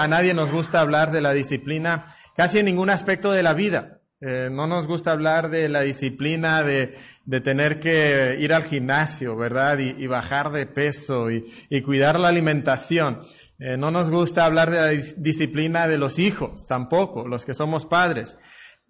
A 0.00 0.08
nadie 0.08 0.32
nos 0.32 0.50
gusta 0.50 0.80
hablar 0.80 1.12
de 1.12 1.20
la 1.20 1.34
disciplina 1.34 2.06
casi 2.34 2.58
en 2.58 2.64
ningún 2.64 2.88
aspecto 2.88 3.32
de 3.32 3.42
la 3.42 3.52
vida. 3.52 4.00
Eh, 4.22 4.48
no 4.50 4.66
nos 4.66 4.86
gusta 4.86 5.12
hablar 5.12 5.50
de 5.50 5.68
la 5.68 5.82
disciplina 5.82 6.62
de, 6.62 6.96
de 7.26 7.40
tener 7.42 7.80
que 7.80 8.38
ir 8.40 8.54
al 8.54 8.64
gimnasio, 8.64 9.36
¿verdad? 9.36 9.78
Y, 9.78 10.06
bajar 10.06 10.52
de 10.52 10.64
peso 10.64 11.30
y, 11.30 11.82
cuidar 11.82 12.18
la 12.18 12.28
alimentación. 12.28 13.20
Eh, 13.58 13.76
no 13.76 13.90
nos 13.90 14.08
gusta 14.08 14.46
hablar 14.46 14.70
de 14.70 14.80
la 14.80 14.88
disciplina 15.18 15.86
de 15.86 15.98
los 15.98 16.18
hijos, 16.18 16.66
tampoco, 16.66 17.28
los 17.28 17.44
que 17.44 17.52
somos 17.52 17.84
padres. 17.84 18.38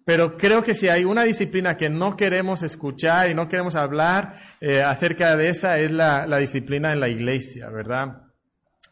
Pero 0.05 0.37
creo 0.37 0.63
que 0.63 0.73
si 0.73 0.87
hay 0.87 1.03
una 1.03 1.25
disciplina 1.25 1.75
que 1.75 1.89
no 1.89 2.15
queremos 2.15 2.63
escuchar 2.63 3.29
y 3.29 3.33
no 3.33 3.49
queremos 3.49 3.75
hablar 3.75 4.35
eh, 4.61 4.81
acerca 4.81 5.35
de 5.35 5.49
esa 5.49 5.77
es 5.77 5.91
la 5.91 6.37
disciplina 6.37 6.93
en 6.93 7.01
la 7.01 7.09
iglesia, 7.09 7.69
¿verdad? 7.69 8.30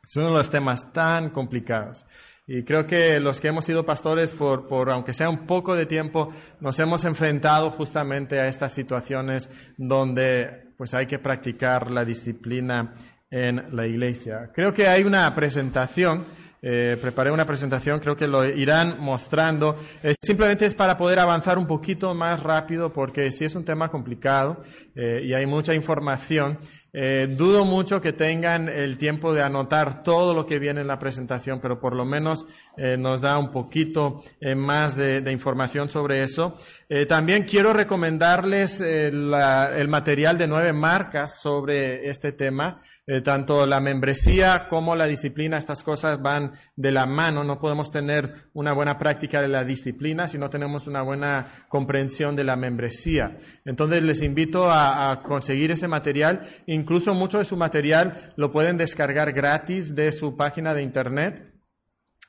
Es 0.10 0.16
uno 0.16 0.30
de 0.30 0.34
los 0.34 0.50
temas 0.50 0.92
tan 0.92 1.30
complicados. 1.30 2.04
Y 2.48 2.64
creo 2.64 2.88
que 2.88 3.20
los 3.20 3.40
que 3.40 3.50
hemos 3.50 3.64
sido 3.64 3.86
pastores 3.86 4.34
por, 4.34 4.68
por, 4.68 4.90
aunque 4.90 5.14
sea 5.14 5.30
un 5.30 5.46
poco 5.46 5.76
de 5.76 5.86
tiempo, 5.86 6.34
nos 6.60 6.80
hemos 6.80 7.06
enfrentado 7.06 7.70
justamente 7.70 8.40
a 8.40 8.48
estas 8.48 8.74
situaciones 8.74 9.52
donde 9.78 10.74
pues 10.80 10.96
hay 10.96 11.06
que 11.06 11.20
practicar 11.20 11.92
la 11.92 12.06
disciplina 12.06 12.96
en 13.30 13.68
la 13.76 13.86
iglesia. 13.86 14.50
Creo 14.52 14.74
que 14.74 14.88
hay 14.88 15.04
una 15.04 15.36
presentación 15.36 16.26
eh, 16.62 16.98
preparé 17.00 17.32
una 17.32 17.46
presentación, 17.46 18.00
creo 18.00 18.18
que 18.18 18.28
lo 18.28 18.46
irán 18.46 19.00
mostrando. 19.00 19.78
Eh, 20.04 20.16
simplemente 20.22 20.66
es 20.66 20.76
para 20.76 20.98
poder 20.98 21.20
avanzar 21.20 21.58
un 21.58 21.66
poquito 21.66 22.14
más 22.14 22.44
rápido 22.44 22.92
porque 22.92 23.32
si 23.32 23.46
es 23.46 23.56
un 23.56 23.64
tema 23.64 23.88
complicado 23.88 24.62
eh, 24.96 25.22
y 25.24 25.34
hay 25.34 25.46
mucha 25.46 25.74
información. 25.74 26.60
Eh, 26.92 27.28
dudo 27.38 27.66
mucho 27.66 28.02
que 28.02 28.14
tengan 28.14 28.68
el 28.68 28.98
tiempo 28.98 29.34
de 29.34 29.44
anotar 29.44 30.02
todo 30.02 30.34
lo 30.34 30.46
que 30.48 30.58
viene 30.58 30.82
en 30.82 30.88
la 30.88 30.98
presentación, 30.98 31.60
pero 31.62 31.80
por 31.80 31.96
lo 31.96 32.04
menos 32.04 32.48
eh, 32.78 32.98
nos 32.98 33.22
da 33.22 33.38
un 33.38 33.52
poquito 33.52 34.24
eh, 34.40 34.56
más 34.56 34.96
de, 34.96 35.30
información 35.30 35.90
sobre 35.92 36.24
eso. 36.24 36.56
también 37.08 37.44
quiero 37.44 37.72
recomendarles 37.72 38.82
el 38.82 39.88
material 39.88 40.40
de 40.40 40.48
nueve 40.48 40.74
marcas 40.74 41.40
sobre 41.40 42.10
este 42.10 42.32
tema. 42.32 42.80
tanto 43.24 43.66
la 43.68 43.80
membresía 43.80 44.68
como 44.68 44.96
la 44.96 45.06
disciplina, 45.06 45.58
estas 45.58 45.84
cosas 45.84 46.20
van 46.22 46.54
de 46.76 46.92
la 46.92 47.06
mano. 47.06 47.44
No 47.44 47.60
podemos 47.60 47.92
tener 47.92 48.50
una 48.54 48.74
buena 48.74 48.98
práctica 48.98 49.42
de 49.42 49.50
la 49.50 49.64
disciplina 49.64 50.28
si 50.28 50.40
no 50.40 50.50
tenemos 50.50 50.88
una 50.88 51.04
buena 51.04 51.48
comprensión 51.68 52.36
de 52.36 52.44
la 52.44 52.56
membresía. 52.56 53.38
Entonces 53.66 54.02
les 54.02 54.22
invito 54.24 54.72
a 54.72 55.22
conseguir 55.24 55.72
ese 55.72 55.88
material. 55.88 56.42
Incluso 56.80 57.14
mucho 57.14 57.40
de 57.40 57.46
su 57.46 57.58
material 57.58 58.32
lo 58.38 58.54
pueden 58.54 58.78
descargar 58.78 59.34
gratis 59.34 59.96
de 59.96 60.14
su 60.14 60.38
página 60.38 60.74
de 60.74 60.82
internet. 60.82 61.59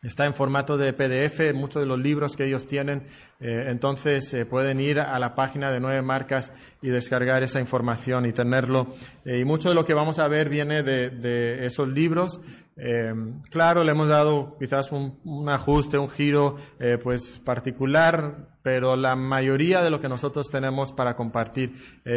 Está 0.03 0.25
en 0.25 0.33
formato 0.33 0.79
de 0.79 0.95
PDF, 0.95 1.53
muchos 1.55 1.83
de 1.83 1.87
los 1.87 1.99
libros 1.99 2.35
que 2.35 2.47
ellos 2.47 2.67
tienen. 2.67 3.03
Eh, 3.39 3.67
entonces 3.69 4.33
eh, 4.33 4.47
pueden 4.47 4.81
ir 4.81 4.99
a 4.99 5.19
la 5.19 5.35
página 5.35 5.71
de 5.71 5.79
Nueve 5.79 6.01
Marcas 6.01 6.53
y 6.81 6.89
descargar 6.89 7.43
esa 7.43 7.61
información 7.61 8.25
y 8.25 8.33
tenerlo. 8.33 8.87
Eh, 9.27 9.41
y 9.41 9.45
mucho 9.45 9.69
de 9.69 9.75
lo 9.75 9.85
que 9.85 9.93
vamos 9.93 10.19
a 10.19 10.27
ver 10.27 10.49
viene 10.49 10.83
de, 10.83 11.11
de 11.11 11.67
esos 11.67 11.87
libros. 11.87 12.41
Eh, 12.79 13.13
claro, 13.51 13.85
le 13.85 13.91
hemos 13.91 14.09
dado 14.09 14.57
quizás 14.59 14.91
un, 14.91 15.21
un 15.25 15.51
ajuste, 15.51 15.99
un 15.99 16.09
giro 16.09 16.57
pues 17.03 17.39
particular, 17.45 18.49
pero 18.63 18.97
la 18.97 19.17
mayoría 19.17 19.83
de 19.83 19.91
lo 19.91 20.01
que 20.01 20.09
nosotros 20.09 20.51
tenemos 20.51 20.93
para 20.93 21.15
compartir 21.15 21.75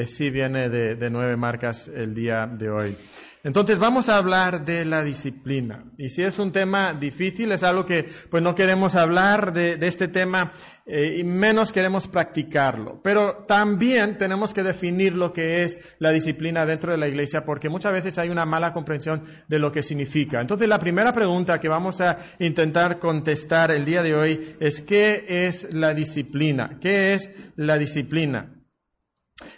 sí 0.08 0.30
viene 0.30 0.70
de, 0.70 0.96
de 0.96 1.10
nueve 1.10 1.36
marcas 1.36 1.90
el 1.90 2.14
día 2.14 2.48
de 2.48 2.70
hoy. 2.70 2.98
Entonces 3.46 3.78
vamos 3.78 4.08
a 4.08 4.16
hablar 4.16 4.64
de 4.64 4.86
la 4.86 5.04
disciplina. 5.04 5.84
Y 5.98 6.10
si 6.10 6.24
es 6.24 6.40
un 6.40 6.54
tema 6.54 6.94
difícil, 6.94 7.52
es 7.52 7.62
algo 7.62 7.86
que 7.86 8.08
pues 8.30 8.42
no 8.42 8.56
queremos 8.56 8.96
hablar 8.96 9.52
de, 9.52 9.78
este 9.82 10.08
tema 10.08 10.54
eh, 10.86 11.18
y 11.18 11.26
menos 11.26 11.74
queremos 11.74 12.08
practicarlo. 12.08 13.02
Pero 13.04 13.44
también 13.46 14.18
tenemos 14.18 14.54
que 14.54 14.64
definir 14.64 15.14
lo 15.14 15.34
que 15.34 15.64
es 15.64 15.78
la 16.00 16.12
disciplina 16.12 16.66
dentro 16.66 16.94
de 16.94 16.98
la 16.98 17.10
iglesia 17.10 17.44
porque 17.44 17.68
muchas 17.68 17.92
veces 17.92 18.18
hay 18.18 18.30
una 18.30 18.46
mala 18.46 18.72
comprensión 18.72 19.26
de 19.50 19.60
lo 19.60 19.74
que 19.74 19.84
significa. 19.84 20.40
Entonces 20.40 20.70
la 20.70 20.80
primera 20.80 21.12
pregunta 21.12 21.60
que 21.60 21.68
vamos 21.68 22.00
a 22.00 22.18
intentar 22.40 23.00
contestar 23.00 23.72
el 23.72 23.84
día 23.84 24.04
de 24.04 24.16
hoy 24.16 24.56
es 24.62 24.80
¿qué 24.80 25.26
es 25.28 25.68
la 25.74 25.94
disciplina? 25.94 26.78
¿Qué 26.80 27.14
es 27.14 27.30
la 27.58 27.78
disciplina? 27.78 28.56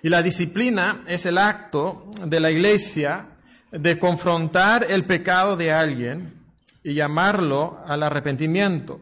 Y 0.02 0.10
la 0.10 0.24
disciplina 0.24 1.04
es 1.08 1.28
el 1.28 1.38
acto 1.38 2.10
de 2.26 2.40
la 2.40 2.50
iglesia 2.50 3.35
de 3.72 4.00
confrontar 4.00 4.86
el 4.90 5.06
pecado 5.06 5.58
de 5.58 5.72
alguien 5.72 6.34
y 6.84 6.94
llamarlo 6.94 7.80
al 7.86 8.04
arrepentimiento, 8.04 9.02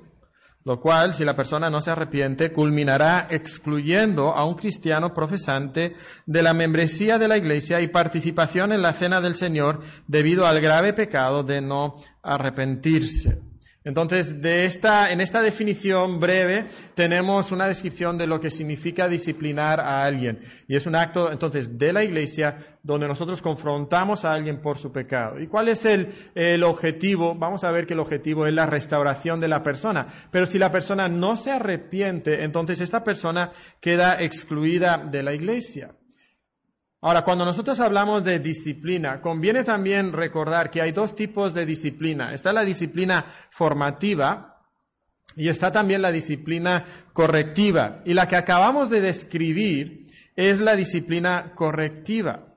lo 0.66 0.80
cual, 0.80 1.14
si 1.14 1.26
la 1.26 1.36
persona 1.36 1.70
no 1.70 1.82
se 1.82 1.92
arrepiente, 1.92 2.54
culminará 2.54 3.28
excluyendo 3.30 4.34
a 4.34 4.46
un 4.46 4.56
cristiano 4.56 5.14
profesante 5.14 5.94
de 6.26 6.42
la 6.42 6.54
membresía 6.54 7.20
de 7.20 7.28
la 7.28 7.38
iglesia 7.38 7.82
y 7.82 7.90
participación 7.90 8.72
en 8.72 8.82
la 8.82 8.94
cena 8.94 9.20
del 9.20 9.36
Señor 9.36 9.82
debido 10.08 10.48
al 10.48 10.62
grave 10.62 10.94
pecado 10.94 11.44
de 11.44 11.62
no 11.62 11.96
arrepentirse. 12.22 13.53
Entonces, 13.86 14.34
esta, 14.44 15.12
en 15.12 15.20
esta 15.20 15.42
definición 15.42 16.20
breve 16.20 16.68
tenemos 16.96 17.52
una 17.52 17.68
descripción 17.68 18.18
de 18.18 18.28
lo 18.28 18.40
que 18.40 18.50
significa 18.50 19.10
disciplinar 19.10 19.80
a 19.80 20.04
alguien. 20.04 20.40
Y 20.68 20.76
es 20.76 20.86
un 20.86 20.96
acto, 20.96 21.32
entonces, 21.32 21.78
de 21.78 21.92
la 21.92 22.04
iglesia 22.04 22.58
donde 22.82 23.08
nosotros 23.08 23.42
confrontamos 23.42 24.24
a 24.24 24.34
alguien 24.34 24.62
por 24.62 24.78
su 24.78 24.92
pecado. 24.92 25.40
¿Y 25.40 25.48
cuál 25.48 25.68
es 25.68 25.86
el 25.86 26.64
objetivo? 26.64 27.36
Vamos 27.36 27.64
a 27.64 27.72
ver 27.72 27.86
que 27.86 27.94
el 27.94 28.00
objetivo 28.00 28.48
es 28.48 28.54
la 28.54 28.66
restauración 28.66 29.42
de 29.42 29.50
la 29.50 29.64
persona. 29.64 30.08
Pero 30.32 30.46
si 30.46 30.58
la 30.58 30.72
persona 30.72 31.10
no 31.10 31.36
se 31.36 31.52
arrepiente, 31.52 32.44
entonces 32.44 32.80
esta 32.80 33.04
persona 33.04 33.52
queda 33.82 34.22
excluida 34.22 34.98
de 34.98 35.24
la 35.24 35.34
iglesia. 35.34 35.92
Ahora, 37.06 37.26
cuando 37.26 37.44
nosotros 37.44 37.82
hablamos 37.82 38.24
de 38.24 38.40
disciplina, 38.40 39.20
conviene 39.20 39.66
también 39.66 40.14
recordar 40.14 40.72
que 40.72 40.82
hay 40.82 40.94
dos 40.94 41.18
tipos 41.18 41.54
de 41.54 41.66
disciplina. 41.66 42.34
Está 42.34 42.54
la 42.54 42.64
disciplina 42.64 43.26
formativa 43.50 44.62
y 45.36 45.50
está 45.50 45.70
también 45.70 46.02
la 46.02 46.14
disciplina 46.14 46.86
correctiva. 47.12 48.00
Y 48.06 48.14
la 48.14 48.30
que 48.30 48.38
acabamos 48.38 48.90
de 48.90 49.02
describir 49.02 50.08
es 50.38 50.62
la 50.62 50.78
disciplina 50.78 51.52
correctiva. 51.56 52.56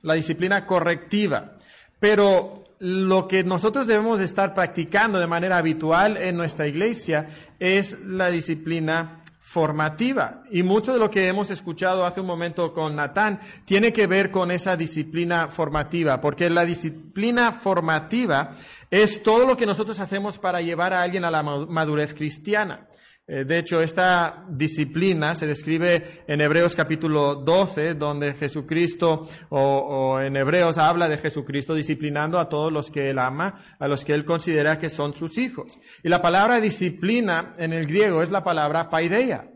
La 0.00 0.14
disciplina 0.14 0.64
correctiva. 0.64 1.58
Pero 2.00 2.64
lo 2.78 3.28
que 3.28 3.44
nosotros 3.44 3.86
debemos 3.86 4.22
estar 4.22 4.54
practicando 4.54 5.18
de 5.18 5.26
manera 5.26 5.58
habitual 5.58 6.16
en 6.16 6.38
nuestra 6.38 6.66
iglesia 6.66 7.26
es 7.58 7.94
la 8.00 8.30
disciplina 8.30 9.22
formativa. 9.46 10.42
Y 10.50 10.64
mucho 10.64 10.92
de 10.92 10.98
lo 10.98 11.08
que 11.08 11.28
hemos 11.28 11.52
escuchado 11.52 12.04
hace 12.04 12.20
un 12.20 12.26
momento 12.26 12.72
con 12.72 12.96
Natán 12.96 13.38
tiene 13.64 13.92
que 13.92 14.08
ver 14.08 14.32
con 14.32 14.50
esa 14.50 14.76
disciplina 14.76 15.46
formativa, 15.46 16.20
porque 16.20 16.50
la 16.50 16.64
disciplina 16.64 17.52
formativa 17.52 18.50
es 18.90 19.22
todo 19.22 19.46
lo 19.46 19.56
que 19.56 19.64
nosotros 19.64 20.00
hacemos 20.00 20.36
para 20.38 20.62
llevar 20.62 20.92
a 20.92 21.00
alguien 21.00 21.24
a 21.24 21.30
la 21.30 21.44
madurez 21.44 22.12
cristiana. 22.12 22.88
Eh, 23.28 23.44
de 23.44 23.58
hecho, 23.58 23.82
esta 23.82 24.44
disciplina 24.48 25.34
se 25.34 25.48
describe 25.48 26.22
en 26.28 26.40
Hebreos 26.40 26.76
capítulo 26.76 27.34
12, 27.34 27.94
donde 27.94 28.34
Jesucristo, 28.34 29.26
o, 29.48 29.60
o, 29.60 30.20
en 30.20 30.36
Hebreos 30.36 30.78
habla 30.78 31.08
de 31.08 31.18
Jesucristo 31.18 31.74
disciplinando 31.74 32.38
a 32.38 32.48
todos 32.48 32.72
los 32.72 32.88
que 32.88 33.10
Él 33.10 33.18
ama, 33.18 33.56
a 33.80 33.88
los 33.88 34.04
que 34.04 34.14
Él 34.14 34.24
considera 34.24 34.78
que 34.78 34.90
son 34.90 35.12
sus 35.14 35.38
hijos. 35.38 35.76
Y 36.04 36.08
la 36.08 36.22
palabra 36.22 36.60
disciplina 36.60 37.56
en 37.58 37.72
el 37.72 37.86
griego 37.86 38.22
es 38.22 38.30
la 38.30 38.44
palabra 38.44 38.90
paideia. 38.90 39.50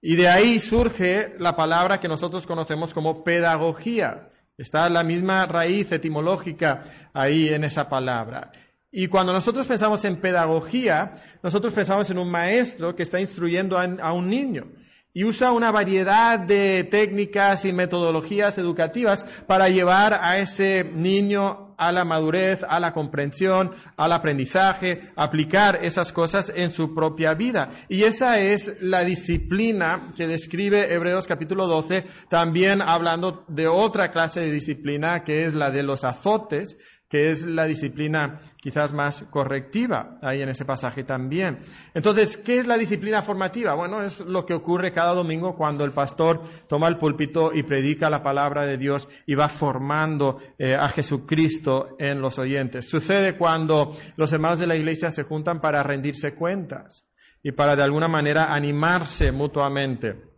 Y 0.00 0.14
de 0.14 0.28
ahí 0.28 0.60
surge 0.60 1.34
la 1.38 1.56
palabra 1.56 1.98
que 1.98 2.08
nosotros 2.08 2.46
conocemos 2.46 2.94
como 2.94 3.24
pedagogía. 3.24 4.30
Está 4.56 4.88
la 4.88 5.02
misma 5.02 5.46
raíz 5.46 5.90
etimológica 5.90 6.82
ahí 7.12 7.48
en 7.48 7.64
esa 7.64 7.88
palabra. 7.88 8.52
Y 8.92 9.06
cuando 9.06 9.32
nosotros 9.32 9.66
pensamos 9.68 10.04
en 10.04 10.16
pedagogía, 10.16 11.14
nosotros 11.42 11.72
pensamos 11.72 12.10
en 12.10 12.18
un 12.18 12.30
maestro 12.30 12.96
que 12.96 13.04
está 13.04 13.20
instruyendo 13.20 13.78
a, 13.78 14.12
un 14.12 14.28
niño 14.28 14.66
y 15.14 15.24
usa 15.24 15.52
una 15.52 15.70
variedad 15.70 16.38
de 16.38 16.84
técnicas 16.90 17.64
y 17.64 17.72
metodologías 17.72 18.58
educativas 18.58 19.24
para 19.46 19.68
llevar 19.68 20.18
a 20.22 20.38
ese 20.38 20.90
niño 20.92 21.74
a 21.78 21.92
la 21.92 22.04
madurez, 22.04 22.64
a 22.68 22.78
la 22.78 22.92
comprensión, 22.92 23.72
al 23.96 24.12
aprendizaje, 24.12 25.12
aplicar 25.16 25.78
esas 25.82 26.12
cosas 26.12 26.52
en 26.54 26.72
su 26.72 26.94
propia 26.94 27.34
vida. 27.34 27.70
Y 27.88 28.02
esa 28.02 28.40
es 28.40 28.74
la 28.80 29.02
disciplina 29.04 30.12
que 30.16 30.26
describe 30.26 30.92
Hebreos 30.92 31.26
capítulo 31.26 31.66
12, 31.68 32.04
también 32.28 32.82
hablando 32.82 33.44
de 33.48 33.66
otra 33.66 34.10
clase 34.10 34.40
de 34.40 34.52
disciplina 34.52 35.24
que 35.24 35.46
es 35.46 35.54
la 35.54 35.70
de 35.70 35.82
los 35.84 36.04
azotes, 36.04 36.76
que 37.10 37.28
es 37.28 37.44
la 37.44 37.66
disciplina 37.66 38.38
quizás 38.56 38.92
más 38.92 39.24
correctiva 39.30 40.18
ahí 40.22 40.42
en 40.42 40.48
ese 40.48 40.64
pasaje 40.64 41.02
también. 41.02 41.58
Entonces, 41.92 42.36
¿qué 42.36 42.60
es 42.60 42.66
la 42.68 42.78
disciplina 42.78 43.20
formativa? 43.20 43.74
Bueno, 43.74 44.00
es 44.02 44.20
lo 44.20 44.46
que 44.46 44.54
ocurre 44.54 44.92
cada 44.92 45.12
domingo 45.12 45.56
cuando 45.56 45.84
el 45.84 45.92
pastor 45.92 46.40
toma 46.68 46.86
el 46.86 46.98
púlpito 46.98 47.50
y 47.52 47.64
predica 47.64 48.08
la 48.08 48.22
palabra 48.22 48.64
de 48.64 48.78
Dios 48.78 49.08
y 49.26 49.34
va 49.34 49.48
formando 49.48 50.38
eh, 50.56 50.76
a 50.76 50.88
Jesucristo 50.88 51.96
en 51.98 52.20
los 52.20 52.38
oyentes. 52.38 52.88
Sucede 52.88 53.36
cuando 53.36 53.92
los 54.16 54.32
hermanos 54.32 54.60
de 54.60 54.68
la 54.68 54.76
iglesia 54.76 55.10
se 55.10 55.24
juntan 55.24 55.60
para 55.60 55.82
rendirse 55.82 56.34
cuentas 56.36 57.08
y 57.42 57.50
para 57.50 57.74
de 57.74 57.82
alguna 57.82 58.06
manera 58.06 58.54
animarse 58.54 59.32
mutuamente. 59.32 60.29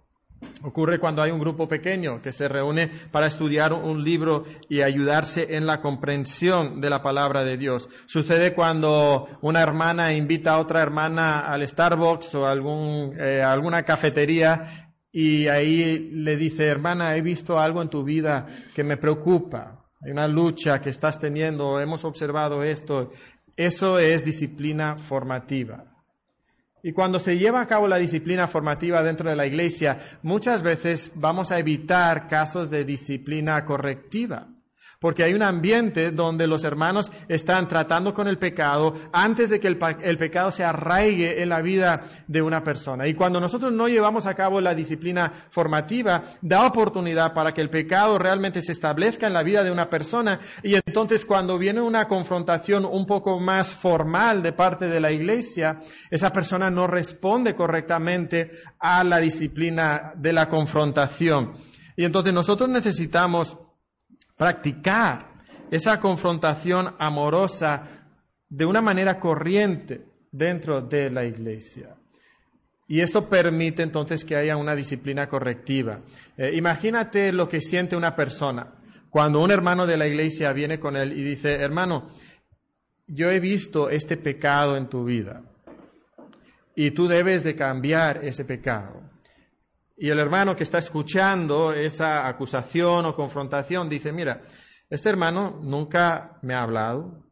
Ocurre 0.63 0.99
cuando 0.99 1.23
hay 1.23 1.31
un 1.31 1.41
grupo 1.41 1.69
pequeño 1.69 2.23
que 2.23 2.33
se 2.33 2.49
reúne 2.49 2.89
para 3.11 3.27
estudiar 3.27 3.73
un 3.73 4.05
libro 4.05 4.45
y 4.69 4.83
ayudarse 4.83 5.57
en 5.57 5.67
la 5.67 5.81
comprensión 5.81 6.81
de 6.81 6.91
la 6.91 7.03
palabra 7.03 7.45
de 7.45 7.57
Dios. 7.57 7.89
Sucede 8.07 8.55
cuando 8.55 9.27
una 9.41 9.61
hermana 9.61 10.13
invita 10.15 10.55
a 10.55 10.59
otra 10.59 10.83
hermana 10.83 11.41
al 11.41 11.67
Starbucks 11.67 12.35
o 12.37 12.47
a 12.47 12.55
eh, 12.55 13.43
alguna 13.43 13.83
cafetería 13.83 14.93
y 15.11 15.49
ahí 15.49 16.11
le 16.13 16.37
dice, 16.37 16.67
hermana, 16.67 17.17
he 17.17 17.21
visto 17.21 17.61
algo 17.61 17.83
en 17.83 17.91
tu 17.91 18.03
vida 18.03 18.47
que 18.75 18.83
me 18.83 18.97
preocupa. 18.97 19.85
Hay 20.01 20.11
una 20.11 20.27
lucha 20.27 20.81
que 20.81 20.91
estás 20.91 21.19
teniendo, 21.19 21.79
hemos 21.81 22.05
observado 22.05 22.63
esto. 22.63 23.11
Eso 23.57 23.99
es 23.99 24.25
disciplina 24.25 24.97
formativa. 24.97 25.92
Y 26.83 26.93
cuando 26.93 27.19
se 27.19 27.39
lleva 27.39 27.61
a 27.61 27.67
cabo 27.67 27.87
la 27.87 27.97
disciplina 27.97 28.49
formativa 28.49 29.03
dentro 29.03 29.31
de 29.31 29.37
la 29.37 29.47
iglesia, 29.47 29.99
muchas 30.23 30.63
veces 30.63 31.13
vamos 31.15 31.53
a 31.53 31.59
evitar 31.59 32.29
casos 32.29 32.71
de 32.71 32.85
disciplina 32.85 33.65
correctiva 33.65 34.52
porque 35.03 35.25
hay 35.25 35.35
un 35.35 35.43
ambiente 35.43 36.13
donde 36.13 36.47
los 36.47 36.63
hermanos 36.63 37.11
están 37.29 37.67
tratando 37.67 38.15
con 38.15 38.29
el 38.29 38.39
pecado 38.39 38.95
antes 39.13 39.51
de 39.51 39.59
que 39.59 39.67
el, 39.67 39.77
pecado 40.17 40.53
se 40.53 40.63
arraigue 40.63 41.43
en 41.43 41.49
la 41.49 41.61
vida 41.61 42.03
de 42.29 42.41
una 42.41 42.63
persona. 42.63 43.09
Y 43.09 43.15
cuando 43.15 43.41
nosotros 43.41 43.73
no 43.73 43.89
llevamos 43.89 44.27
a 44.27 44.35
cabo 44.35 44.61
la 44.61 44.77
disciplina 44.77 45.33
formativa, 45.51 46.23
da 46.41 46.65
oportunidad 46.65 47.35
para 47.35 47.53
que 47.53 47.61
el 47.61 47.69
pecado 47.69 48.17
realmente 48.17 48.63
se 48.63 48.71
establezca 48.71 49.27
en 49.27 49.33
la 49.33 49.43
vida 49.43 49.65
de 49.65 49.73
una 49.73 49.91
persona 49.91 50.39
y 50.63 50.77
entonces 50.77 51.27
cuando 51.27 51.59
viene 51.59 51.81
una 51.81 52.07
confrontación 52.07 52.85
un 52.85 53.05
poco 53.05 53.41
más 53.41 53.75
formal 53.75 54.41
de 54.41 54.53
parte 54.53 54.87
de 54.87 55.01
la 55.01 55.11
iglesia, 55.11 55.79
esa 56.13 56.31
persona 56.31 56.71
no 56.71 56.87
responde 56.87 57.57
correctamente 57.57 58.53
a 58.79 59.03
la 59.03 59.19
disciplina 59.19 60.13
de 60.15 60.33
la 60.33 60.49
confrontación. 60.49 61.55
Y 61.97 62.05
entonces 62.05 62.33
nosotros 62.33 62.69
necesitamos 62.69 63.59
practicar 64.43 65.29
esa 65.71 66.01
confrontación 66.01 66.97
amorosa 66.99 67.85
de 68.49 68.67
una 68.67 68.83
manera 68.83 69.21
corriente 69.21 70.05
dentro 70.33 70.81
de 70.81 71.11
la 71.11 71.25
iglesia. 71.25 71.95
Y 72.89 73.01
esto 73.03 73.29
permite 73.29 73.85
entonces 73.85 74.25
que 74.25 74.35
haya 74.35 74.57
una 74.57 74.75
disciplina 74.75 75.29
correctiva. 75.29 76.01
Eh, 76.37 76.51
imagínate 76.55 77.31
lo 77.31 77.49
que 77.49 77.61
siente 77.61 77.95
una 77.95 78.17
persona 78.17 78.75
cuando 79.11 79.41
un 79.41 79.53
hermano 79.53 79.87
de 79.87 79.97
la 79.97 80.09
iglesia 80.09 80.53
viene 80.53 80.81
con 80.81 80.97
él 80.97 81.13
y 81.13 81.23
dice, 81.23 81.55
hermano, 81.55 82.09
yo 83.07 83.31
he 83.31 83.39
visto 83.39 83.91
este 83.91 84.17
pecado 84.17 84.77
en 84.77 84.89
tu 84.89 85.05
vida 85.05 85.43
y 86.75 86.91
tú 86.91 87.07
debes 87.07 87.45
de 87.45 87.55
cambiar 87.55 88.25
ese 88.25 88.45
pecado. 88.45 89.12
Y 89.97 90.09
el 90.09 90.19
hermano 90.19 90.57
que 90.57 90.65
está 90.65 90.79
escuchando 90.79 91.73
esa 91.73 92.27
acusación 92.27 93.07
o 93.07 93.15
confrontación 93.15 93.89
dice, 93.89 94.13
mira, 94.13 94.43
este 94.89 95.09
hermano 95.09 95.61
nunca 95.63 96.39
me 96.43 96.55
ha 96.55 96.63
hablado. 96.63 97.25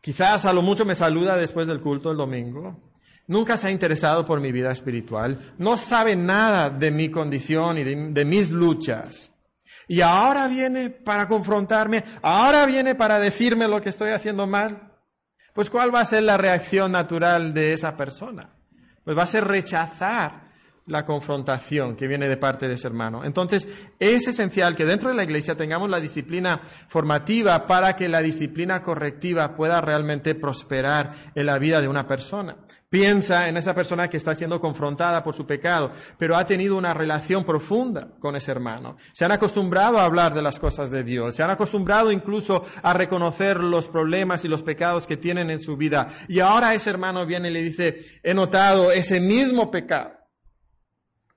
Quizás 0.00 0.46
a 0.46 0.52
lo 0.52 0.62
mucho 0.62 0.84
me 0.84 0.94
saluda 0.94 1.36
después 1.36 1.68
del 1.68 1.80
culto 1.80 2.10
el 2.10 2.16
domingo. 2.16 2.92
Nunca 3.26 3.56
se 3.56 3.68
ha 3.68 3.70
interesado 3.70 4.24
por 4.24 4.40
mi 4.40 4.50
vida 4.50 4.70
espiritual. 4.70 5.54
No 5.58 5.78
sabe 5.78 6.16
nada 6.16 6.70
de 6.70 6.90
mi 6.90 7.10
condición 7.10 7.78
y 7.78 7.84
de, 7.84 8.24
mis 8.24 8.50
luchas. 8.50 9.32
Y 9.86 10.00
ahora 10.00 10.48
viene 10.48 10.90
para 10.90 11.28
confrontarme, 11.28 12.04
ahora 12.22 12.66
viene 12.66 12.94
para 12.94 13.18
decirme 13.18 13.68
lo 13.68 13.80
que 13.80 13.90
estoy 13.90 14.10
haciendo 14.10 14.46
mal. 14.46 14.92
Pues 15.54 15.70
¿cuál 15.70 15.94
va 15.94 16.00
a 16.00 16.04
ser 16.04 16.24
la 16.24 16.36
reacción 16.36 16.92
natural 16.92 17.54
de 17.54 17.72
esa 17.72 17.96
persona? 17.96 18.54
Pues 19.04 19.16
va 19.16 19.22
a 19.22 19.26
ser 19.26 19.44
rechazar 19.44 20.51
la 20.86 21.04
confrontación 21.04 21.96
que 21.96 22.08
viene 22.08 22.28
de 22.28 22.36
parte 22.36 22.66
de 22.66 22.74
ese 22.74 22.88
hermano. 22.88 23.24
Entonces, 23.24 23.68
es 24.00 24.26
esencial 24.26 24.74
que 24.74 24.84
dentro 24.84 25.08
de 25.08 25.14
la 25.14 25.22
iglesia 25.22 25.56
tengamos 25.56 25.88
la 25.88 26.00
disciplina 26.00 26.60
formativa 26.88 27.66
para 27.66 27.94
que 27.94 28.08
la 28.08 28.20
disciplina 28.20 28.82
correctiva 28.82 29.54
pueda 29.54 29.80
realmente 29.80 30.34
prosperar 30.34 31.12
en 31.34 31.46
la 31.46 31.58
vida 31.58 31.80
de 31.80 31.88
una 31.88 32.06
persona. 32.06 32.56
Piensa 32.90 33.48
en 33.48 33.56
esa 33.56 33.74
persona 33.74 34.10
que 34.10 34.18
está 34.18 34.34
siendo 34.34 34.60
confrontada 34.60 35.24
por 35.24 35.34
su 35.34 35.46
pecado, 35.46 35.92
pero 36.18 36.36
ha 36.36 36.44
tenido 36.44 36.76
una 36.76 36.92
relación 36.92 37.42
profunda 37.42 38.08
con 38.18 38.36
ese 38.36 38.50
hermano. 38.50 38.98
Se 39.14 39.24
han 39.24 39.32
acostumbrado 39.32 39.98
a 39.98 40.04
hablar 40.04 40.34
de 40.34 40.42
las 40.42 40.58
cosas 40.58 40.90
de 40.90 41.02
Dios, 41.02 41.34
se 41.34 41.42
han 41.42 41.48
acostumbrado 41.48 42.12
incluso 42.12 42.66
a 42.82 42.92
reconocer 42.92 43.60
los 43.60 43.88
problemas 43.88 44.44
y 44.44 44.48
los 44.48 44.62
pecados 44.62 45.06
que 45.06 45.16
tienen 45.16 45.48
en 45.48 45.60
su 45.60 45.78
vida. 45.78 46.08
Y 46.28 46.40
ahora 46.40 46.74
ese 46.74 46.90
hermano 46.90 47.24
viene 47.24 47.48
y 47.48 47.52
le 47.54 47.62
dice, 47.62 48.20
he 48.22 48.34
notado 48.34 48.92
ese 48.92 49.20
mismo 49.20 49.70
pecado 49.70 50.21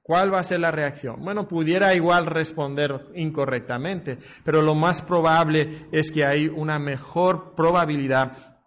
¿Cuál 0.05 0.31
va 0.31 0.37
a 0.37 0.43
ser 0.43 0.59
la 0.59 0.69
reacción? 0.69 1.15
Bueno, 1.25 1.47
pudiera 1.47 1.95
igual 1.95 2.27
responder 2.27 3.07
incorrectamente, 3.15 4.19
pero 4.43 4.61
lo 4.61 4.75
más 4.75 5.01
probable 5.01 5.87
es 5.91 6.11
que 6.11 6.23
hay 6.23 6.47
una 6.47 6.77
mejor 6.77 7.55
probabilidad 7.55 8.59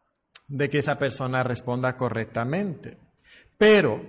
de 0.48 0.68
que 0.68 0.78
esa 0.78 0.98
persona 0.98 1.44
responda 1.44 1.96
correctamente. 1.96 2.98
Pero 3.56 4.02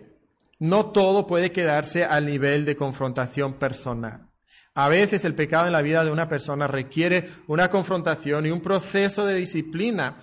no 0.58 0.88
todo 0.88 1.28
puede 1.28 1.52
quedarse 1.52 2.04
al 2.04 2.26
nivel 2.26 2.66
de 2.66 2.76
confrontación 2.76 3.60
personal. 3.60 4.26
A 4.74 4.90
veces 4.90 5.24
el 5.24 5.36
pecado 5.36 5.68
en 5.68 5.74
la 5.74 5.84
vida 5.84 6.04
de 6.04 6.10
una 6.10 6.28
persona 6.28 6.66
requiere 6.66 7.30
una 7.46 7.70
confrontación 7.70 8.48
y 8.48 8.50
un 8.50 8.62
proceso 8.62 9.28
de 9.28 9.36
disciplina 9.36 10.18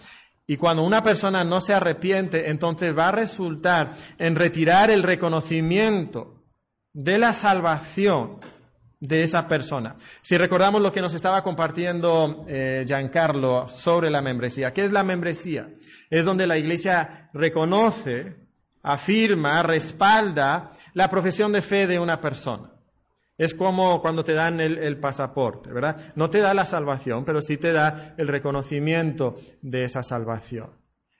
y 0.44 0.56
cuando 0.56 0.82
una 0.82 1.04
persona 1.04 1.44
no 1.44 1.60
se 1.60 1.72
arrepiente, 1.72 2.50
entonces 2.50 2.98
va 2.98 3.08
a 3.08 3.12
resultar 3.12 3.92
en 4.18 4.34
retirar 4.34 4.90
el 4.90 5.04
reconocimiento 5.04 6.35
de 6.96 7.18
la 7.18 7.34
salvación 7.34 8.38
de 9.00 9.22
esa 9.22 9.46
persona. 9.46 9.96
Si 10.22 10.38
recordamos 10.38 10.80
lo 10.80 10.92
que 10.92 11.02
nos 11.02 11.12
estaba 11.12 11.42
compartiendo 11.42 12.46
eh, 12.48 12.84
Giancarlo 12.86 13.68
sobre 13.68 14.08
la 14.08 14.22
membresía, 14.22 14.72
¿qué 14.72 14.86
es 14.86 14.92
la 14.92 15.04
membresía? 15.04 15.68
Es 16.08 16.24
donde 16.24 16.46
la 16.46 16.56
iglesia 16.56 17.28
reconoce, 17.34 18.36
afirma, 18.82 19.62
respalda 19.62 20.72
la 20.94 21.10
profesión 21.10 21.52
de 21.52 21.60
fe 21.60 21.86
de 21.86 21.98
una 21.98 22.18
persona. 22.18 22.72
Es 23.36 23.52
como 23.52 24.00
cuando 24.00 24.24
te 24.24 24.32
dan 24.32 24.58
el, 24.62 24.78
el, 24.78 24.98
pasaporte, 24.98 25.70
¿verdad? 25.70 26.14
No 26.14 26.30
te 26.30 26.38
da 26.38 26.54
la 26.54 26.64
salvación, 26.64 27.26
pero 27.26 27.42
sí 27.42 27.58
te 27.58 27.72
da 27.72 28.14
el 28.16 28.28
reconocimiento 28.28 29.34
de 29.60 29.84
esa 29.84 30.02
salvación. 30.02 30.70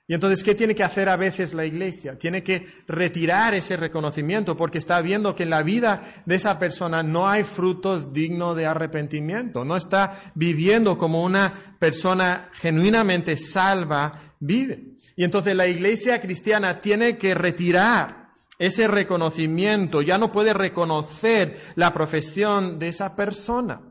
Y 0.09 0.13
entonces, 0.13 0.41
¿qué 0.41 0.55
tiene 0.55 0.73
que 0.73 0.85
hacer 0.85 1.09
a 1.09 1.17
veces 1.17 1.53
la 1.53 1.65
iglesia? 1.65 2.17
Tiene 2.17 2.41
que 2.41 2.65
retirar 2.87 3.53
ese 3.53 3.75
reconocimiento 3.75 4.55
porque 4.55 4.77
está 4.77 5.01
viendo 5.01 5.35
que 5.35 5.43
en 5.43 5.49
la 5.49 5.63
vida 5.63 6.01
de 6.25 6.35
esa 6.35 6.57
persona 6.57 7.03
no 7.03 7.27
hay 7.27 7.43
frutos 7.43 8.13
dignos 8.13 8.55
de 8.55 8.65
arrepentimiento. 8.65 9.65
No 9.65 9.75
está 9.75 10.17
viviendo 10.33 10.97
como 10.97 11.25
una 11.25 11.75
persona 11.77 12.49
genuinamente 12.53 13.35
salva 13.35 14.35
vive. 14.39 14.97
Y 15.17 15.25
entonces 15.25 15.53
la 15.57 15.67
iglesia 15.67 16.21
cristiana 16.21 16.79
tiene 16.79 17.17
que 17.17 17.35
retirar 17.35 18.29
ese 18.59 18.87
reconocimiento. 18.87 20.01
Ya 20.01 20.17
no 20.17 20.31
puede 20.31 20.53
reconocer 20.53 21.59
la 21.75 21.93
profesión 21.93 22.79
de 22.79 22.87
esa 22.87 23.13
persona. 23.13 23.81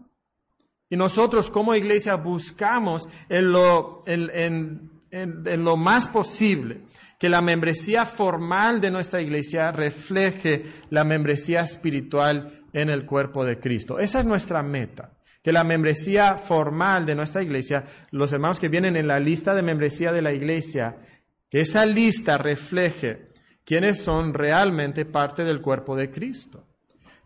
Y 0.89 0.97
nosotros 0.97 1.51
como 1.51 1.75
iglesia 1.75 2.15
buscamos 2.15 3.07
en, 3.29 3.53
lo, 3.53 4.03
en 4.07 4.31
en, 4.33 4.96
lo 5.11 5.77
más 5.77 6.09
posible 6.09 6.83
que 7.19 7.29
la 7.29 7.41
membresía 7.41 8.05
formal 8.07 8.81
de 8.81 8.91
nuestra 8.91 9.21
iglesia 9.23 9.73
refleje 9.73 10.65
la 10.91 11.05
membresía 11.05 11.61
espiritual 11.61 12.65
en 12.73 12.91
el 12.91 13.07
cuerpo 13.07 13.45
de 13.45 13.59
Cristo. 13.59 13.99
Esa 13.99 14.21
es 14.21 14.27
nuestra 14.27 14.63
meta. 14.63 15.13
Que 15.43 15.53
la 15.53 15.65
membresía 15.65 16.39
formal 16.39 17.07
de 17.07 17.15
nuestra 17.15 17.43
iglesia, 17.43 17.85
los 18.11 18.33
hermanos 18.33 18.59
que 18.59 18.69
vienen 18.69 18.97
en 18.97 19.07
la 19.07 19.21
lista 19.21 19.55
de 19.55 19.63
membresía 19.63 20.13
de 20.13 20.21
la 20.21 20.33
iglesia, 20.33 20.97
que 21.49 21.61
esa 21.61 21.87
lista 21.87 22.37
refleje 22.37 23.29
quiénes 23.65 24.03
son 24.03 24.35
realmente 24.35 25.05
parte 25.05 25.45
del 25.45 25.61
cuerpo 25.61 25.97
de 25.97 26.11
Cristo. 26.11 26.67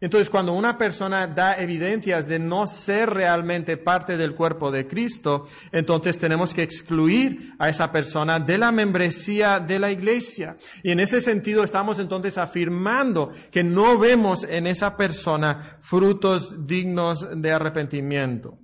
Entonces, 0.00 0.30
cuando 0.30 0.54
una 0.54 0.78
persona 0.78 1.26
da 1.26 1.59
evidencias 1.59 2.26
de 2.26 2.38
no 2.38 2.66
ser 2.66 3.11
realmente 3.11 3.76
parte 3.76 4.16
del 4.16 4.35
cuerpo 4.35 4.71
de 4.71 4.87
Cristo, 4.88 5.47
entonces 5.73 6.19
tenemos 6.19 6.54
que 6.54 6.62
excluir 6.62 7.52
a 7.59 7.69
esa 7.69 7.92
persona 7.92 8.40
de 8.40 8.57
la 8.57 8.73
membresía 8.73 9.61
de 9.61 9.78
la 9.78 9.90
iglesia. 9.90 10.57
Y 10.83 10.92
en 10.92 11.00
ese 11.00 11.21
sentido 11.21 11.62
estamos 11.62 11.99
entonces 11.99 12.38
afirmando 12.38 13.30
que 13.50 13.62
no 13.62 13.99
vemos 13.99 14.45
en 14.45 14.66
esa 14.66 14.97
persona 14.97 15.76
frutos 15.80 16.66
dignos 16.66 17.28
de 17.37 17.52
arrepentimiento. 17.52 18.59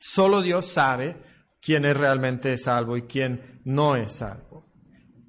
Solo 0.00 0.42
Dios 0.42 0.66
sabe 0.66 1.16
quién 1.60 1.84
es 1.84 1.96
realmente 1.96 2.58
salvo 2.58 2.96
y 2.96 3.02
quién 3.02 3.60
no 3.64 3.94
es 3.94 4.14
salvo. 4.14 4.47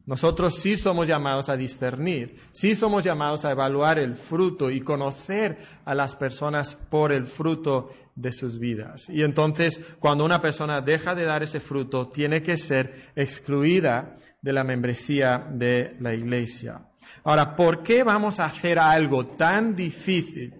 Nosotros 0.09 0.55
sí 0.55 0.75
somos 0.75 1.07
llamados 1.07 1.49
a 1.49 1.55
discernir, 1.55 2.35
sí 2.51 2.73
somos 2.73 3.03
llamados 3.03 3.45
a 3.45 3.51
evaluar 3.51 3.99
el 3.99 4.15
fruto 4.15 4.71
y 4.71 4.81
conocer 4.81 5.59
a 5.85 5.93
las 5.93 6.15
personas 6.15 6.73
por 6.73 7.11
el 7.11 7.27
fruto 7.27 7.91
de 8.15 8.31
sus 8.31 8.57
vidas. 8.57 9.07
Y 9.07 9.21
entonces, 9.21 9.79
cuando 9.99 10.25
una 10.25 10.41
persona 10.41 10.81
deja 10.81 11.13
de 11.13 11.25
dar 11.25 11.43
ese 11.43 11.59
fruto, 11.59 12.07
tiene 12.07 12.41
que 12.41 12.57
ser 12.57 13.11
excluida 13.15 14.17
de 14.41 14.51
la 14.51 14.63
membresía 14.63 15.47
de 15.51 15.95
la 15.99 16.15
iglesia. 16.15 16.89
Ahora, 17.23 17.55
¿por 17.55 17.83
qué 17.83 18.01
vamos 18.01 18.39
a 18.39 18.45
hacer 18.45 18.79
algo 18.79 19.27
tan 19.27 19.75
difícil 19.75 20.55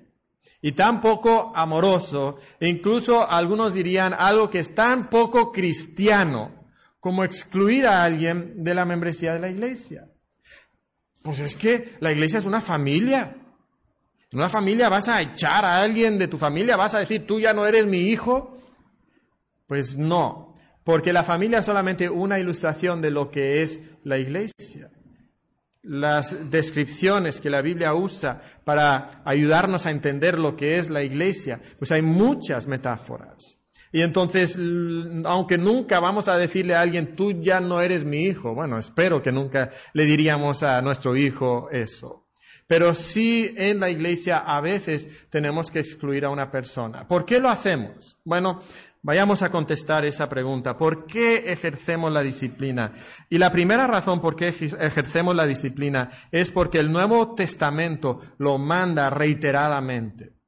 y 0.62 0.74
tan 0.74 1.02
poco 1.02 1.52
amoroso, 1.56 2.38
e 2.60 2.70
incluso 2.70 3.28
algunos 3.28 3.74
dirían 3.74 4.14
algo 4.16 4.48
que 4.48 4.60
es 4.60 4.76
tan 4.76 5.10
poco 5.10 5.52
cristiano? 5.52 6.59
Como 7.00 7.24
excluir 7.24 7.86
a 7.86 8.04
alguien 8.04 8.64
de 8.64 8.74
la 8.74 8.86
membresía 8.86 9.34
de 9.34 9.40
la 9.40 9.50
iglesia. 9.50 10.08
Pues 11.22 11.40
es 11.40 11.56
que 11.56 11.96
la 12.00 12.12
iglesia 12.12 12.40
es 12.40 12.46
una 12.46 12.62
familia. 12.62 13.36
En 14.32 14.40
una 14.40 14.50
familia 14.50 14.90
vas 14.90 15.08
a 15.08 15.22
echar 15.22 15.66
a 15.66 15.82
alguien 15.82 16.18
de 16.18 16.28
tu 16.28 16.38
familia, 16.38 16.78
vas 16.78 16.94
a 16.94 17.00
decir, 17.00 17.26
tú 17.26 17.40
ya 17.40 17.54
no 17.54 17.66
eres 17.66 17.86
mi 17.88 18.02
hijo. 18.02 18.58
Pues 19.68 19.98
no, 19.98 20.56
porque 20.84 21.14
la 21.14 21.24
familia 21.24 21.60
es 21.60 21.66
solamente 21.66 22.10
una 22.10 22.40
ilustración 22.40 23.02
de 23.02 23.12
lo 23.12 23.30
que 23.30 23.62
es 23.62 23.80
la 24.04 24.18
iglesia. 24.18 24.90
Las 25.82 26.50
descripciones 26.50 27.40
que 27.40 27.50
la 27.50 27.62
Biblia 27.62 27.94
usa 27.94 28.42
para 28.66 29.22
ayudarnos 29.26 29.86
a 29.86 29.92
entender 29.92 30.38
lo 30.38 30.56
que 30.56 30.80
es 30.80 30.90
la 30.90 31.04
iglesia, 31.04 31.62
pues 31.78 31.92
hay 31.92 32.02
muchas 32.02 32.68
metáforas. 32.68 33.59
Y 33.92 34.02
entonces, 34.02 34.58
aunque 35.26 35.58
nunca 35.58 36.00
vamos 36.00 36.28
a 36.28 36.38
decirle 36.38 36.76
a 36.76 36.82
alguien, 36.82 37.16
tú 37.16 37.42
ya 37.42 37.60
no 37.60 37.82
eres 37.82 38.06
mi 38.06 38.24
hijo, 38.24 38.54
bueno, 38.54 38.78
espero 38.78 39.22
que 39.22 39.32
nunca 39.32 39.70
le 39.94 40.06
diríamos 40.06 40.64
a 40.64 40.82
nuestro 40.82 41.16
hijo 41.16 41.70
eso. 41.72 42.28
Pero 42.68 42.94
sí 42.94 43.52
en 43.58 43.80
la 43.80 43.90
iglesia 43.90 44.38
a 44.38 44.62
veces 44.62 45.10
tenemos 45.32 45.72
que 45.72 45.80
excluir 45.80 46.24
a 46.24 46.30
una 46.30 46.52
persona. 46.52 47.08
¿Por 47.08 47.26
qué 47.26 47.40
lo 47.40 47.50
hacemos? 47.50 48.16
Bueno, 48.24 48.60
vayamos 49.02 49.42
a 49.42 49.50
contestar 49.50 50.06
esa 50.06 50.30
pregunta. 50.30 50.78
¿Por 50.78 51.08
qué 51.08 51.52
ejercemos 51.52 52.12
la 52.12 52.22
disciplina? 52.22 52.94
Y 53.28 53.40
la 53.40 53.52
primera 53.52 53.88
razón 53.88 54.22
por 54.22 54.36
qué 54.36 54.50
ejercemos 54.50 55.36
la 55.36 55.48
disciplina 55.48 56.12
es 56.32 56.52
porque 56.52 56.78
el 56.78 56.92
Nuevo 56.92 57.34
Testamento 57.34 58.20
lo 58.38 58.60
manda 58.60 59.10
reiteradamente. 59.10 60.39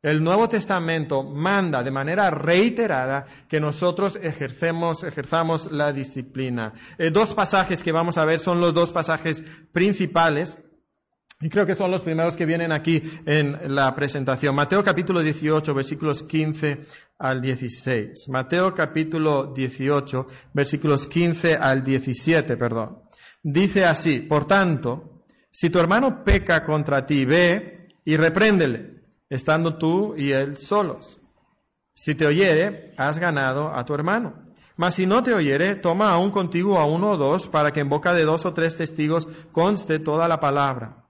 El 0.00 0.22
Nuevo 0.22 0.48
Testamento 0.48 1.24
manda 1.24 1.82
de 1.82 1.90
manera 1.90 2.30
reiterada 2.30 3.26
que 3.48 3.58
nosotros 3.58 4.16
ejercemos, 4.22 5.02
ejerzamos 5.02 5.72
la 5.72 5.92
disciplina. 5.92 6.72
Eh, 6.98 7.10
dos 7.10 7.34
pasajes 7.34 7.82
que 7.82 7.90
vamos 7.90 8.16
a 8.16 8.24
ver 8.24 8.38
son 8.38 8.60
los 8.60 8.72
dos 8.72 8.92
pasajes 8.92 9.42
principales 9.72 10.56
y 11.40 11.48
creo 11.48 11.66
que 11.66 11.74
son 11.74 11.90
los 11.90 12.02
primeros 12.02 12.36
que 12.36 12.46
vienen 12.46 12.70
aquí 12.70 13.02
en 13.26 13.74
la 13.74 13.92
presentación. 13.96 14.54
Mateo 14.54 14.84
capítulo 14.84 15.20
18, 15.20 15.74
versículos 15.74 16.22
15 16.22 16.80
al 17.18 17.40
16. 17.40 18.28
Mateo 18.28 18.72
capítulo 18.74 19.52
18, 19.52 20.26
versículos 20.52 21.08
15 21.08 21.54
al 21.56 21.82
17, 21.82 22.56
perdón. 22.56 23.02
Dice 23.42 23.84
así, 23.84 24.20
por 24.20 24.46
tanto, 24.46 25.24
si 25.50 25.70
tu 25.70 25.80
hermano 25.80 26.22
peca 26.22 26.62
contra 26.64 27.04
ti, 27.04 27.24
ve 27.24 27.88
y 28.04 28.16
repréndele 28.16 28.97
estando 29.28 29.76
tú 29.76 30.14
y 30.16 30.32
él 30.32 30.56
solos. 30.56 31.20
Si 31.94 32.14
te 32.14 32.26
oyere, 32.26 32.94
has 32.96 33.18
ganado 33.18 33.74
a 33.74 33.84
tu 33.84 33.94
hermano. 33.94 34.48
Mas 34.76 34.94
si 34.94 35.06
no 35.06 35.22
te 35.22 35.34
oyere, 35.34 35.74
toma 35.74 36.12
aún 36.12 36.30
contigo 36.30 36.78
a 36.78 36.86
uno 36.86 37.10
o 37.10 37.16
dos, 37.16 37.48
para 37.48 37.72
que 37.72 37.80
en 37.80 37.88
boca 37.88 38.14
de 38.14 38.22
dos 38.22 38.46
o 38.46 38.54
tres 38.54 38.76
testigos 38.76 39.26
conste 39.50 39.98
toda 39.98 40.28
la 40.28 40.38
palabra. 40.38 41.08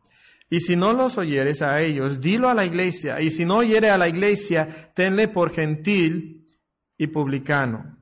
Y 0.48 0.60
si 0.60 0.76
no 0.76 0.94
los 0.94 1.18
oyeres 1.18 1.60
a 1.60 1.80
ellos, 1.82 2.20
dilo 2.20 2.48
a 2.48 2.54
la 2.54 2.64
iglesia. 2.64 3.20
Y 3.20 3.30
si 3.30 3.44
no 3.44 3.58
oyere 3.58 3.90
a 3.90 3.98
la 3.98 4.08
iglesia, 4.08 4.90
tenle 4.94 5.28
por 5.28 5.52
gentil 5.52 6.46
y 6.96 7.08
publicano. 7.08 7.98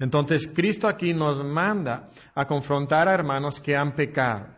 Entonces 0.00 0.48
Cristo 0.52 0.88
aquí 0.88 1.14
nos 1.14 1.44
manda 1.44 2.10
a 2.34 2.46
confrontar 2.46 3.08
a 3.08 3.14
hermanos 3.14 3.60
que 3.60 3.76
han 3.76 3.94
pecado. 3.94 4.48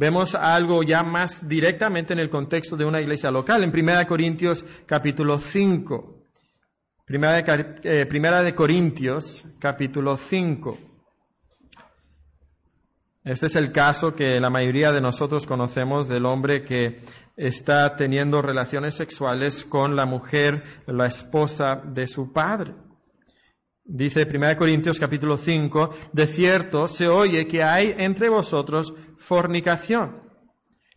Vemos 0.00 0.34
algo 0.34 0.82
ya 0.82 1.02
más 1.02 1.46
directamente 1.46 2.14
en 2.14 2.20
el 2.20 2.30
contexto 2.30 2.74
de 2.74 2.86
una 2.86 3.02
iglesia 3.02 3.30
local, 3.30 3.62
en 3.62 3.68
1 3.68 4.06
Corintios 4.06 4.64
capítulo 4.86 5.38
5. 5.38 6.24
Primera 7.04 7.34
de, 7.34 8.50
eh, 8.50 8.54
Corintios 8.54 9.44
capítulo 9.58 10.16
5. 10.16 10.78
Este 13.24 13.44
es 13.44 13.56
el 13.56 13.72
caso 13.72 14.14
que 14.14 14.40
la 14.40 14.48
mayoría 14.48 14.90
de 14.90 15.02
nosotros 15.02 15.46
conocemos 15.46 16.08
del 16.08 16.24
hombre 16.24 16.64
que 16.64 17.00
está 17.36 17.94
teniendo 17.94 18.40
relaciones 18.40 18.94
sexuales 18.94 19.66
con 19.66 19.96
la 19.96 20.06
mujer, 20.06 20.62
la 20.86 21.08
esposa 21.08 21.76
de 21.76 22.06
su 22.06 22.32
padre. 22.32 22.72
Dice 23.92 24.22
1 24.22 24.56
Corintios 24.56 25.00
capítulo 25.00 25.36
5, 25.36 25.90
de 26.12 26.28
cierto 26.28 26.86
se 26.86 27.08
oye 27.08 27.48
que 27.48 27.64
hay 27.64 27.92
entre 27.98 28.28
vosotros 28.28 28.94
fornicación. 29.18 30.22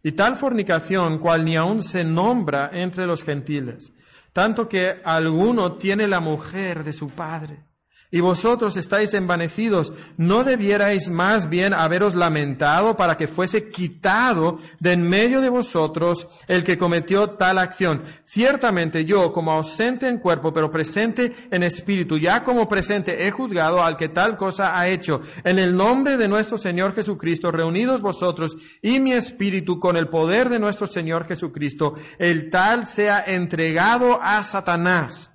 Y 0.04 0.12
tal 0.12 0.36
fornicación 0.36 1.18
cual 1.18 1.44
ni 1.44 1.56
aun 1.56 1.82
se 1.82 2.04
nombra 2.04 2.70
entre 2.72 3.08
los 3.08 3.24
gentiles, 3.24 3.92
tanto 4.32 4.70
que 4.70 5.02
alguno 5.04 5.74
tiene 5.78 6.08
la 6.08 6.20
mujer 6.20 6.84
de 6.84 6.94
su 6.94 7.10
padre 7.10 7.66
y 8.14 8.22
vosotros 8.22 8.78
estáis 8.78 9.16
envanecidos, 9.16 9.92
¿no 10.18 10.44
debierais 10.44 11.10
más 11.10 11.50
bien 11.50 11.74
haberos 11.74 12.14
lamentado 12.14 12.96
para 12.96 13.18
que 13.18 13.28
fuese 13.28 13.70
quitado 13.70 14.60
de 14.80 14.94
en 14.94 15.10
medio 15.10 15.42
de 15.42 15.50
vosotros 15.50 16.28
el 16.48 16.64
que 16.64 16.78
cometió 16.78 17.32
tal 17.32 17.58
acción? 17.58 18.04
Ciertamente 18.24 19.04
yo, 19.04 19.34
como 19.34 19.52
ausente 19.52 20.08
en 20.08 20.20
cuerpo, 20.20 20.54
pero 20.54 20.70
presente 20.70 21.34
en 21.50 21.64
espíritu, 21.64 22.20
ya 22.20 22.44
como 22.44 22.70
presente 22.70 23.26
he 23.26 23.32
juzgado 23.32 23.84
al 23.84 23.98
que 23.98 24.10
tal 24.10 24.38
cosa 24.38 24.78
ha 24.78 24.88
hecho. 24.88 25.22
En 25.44 25.58
el 25.58 25.76
nombre 25.76 26.16
de 26.16 26.28
nuestro 26.28 26.60
Señor 26.60 26.94
Jesucristo, 26.94 27.52
reunidos 27.52 28.04
vosotros 28.04 28.56
y 28.84 29.00
mi 29.00 29.14
espíritu 29.14 29.80
con 29.80 29.98
el 29.98 30.08
poder 30.08 30.50
de 30.50 30.60
nuestro 30.60 30.86
Señor 30.86 31.26
Jesucristo, 31.26 31.96
el 32.20 32.52
tal 32.52 32.86
sea 32.86 33.24
entregado 33.26 34.22
a 34.22 34.44
Satanás 34.44 35.33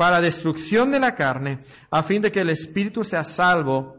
para 0.00 0.22
destrucción 0.22 0.90
de 0.90 0.98
la 0.98 1.14
carne, 1.14 1.58
a 1.90 2.02
fin 2.02 2.22
de 2.22 2.32
que 2.32 2.40
el 2.40 2.48
espíritu 2.48 3.04
sea 3.04 3.22
salvo 3.22 3.98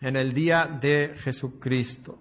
en 0.00 0.16
el 0.16 0.32
día 0.34 0.68
de 0.80 1.14
Jesucristo. 1.22 2.20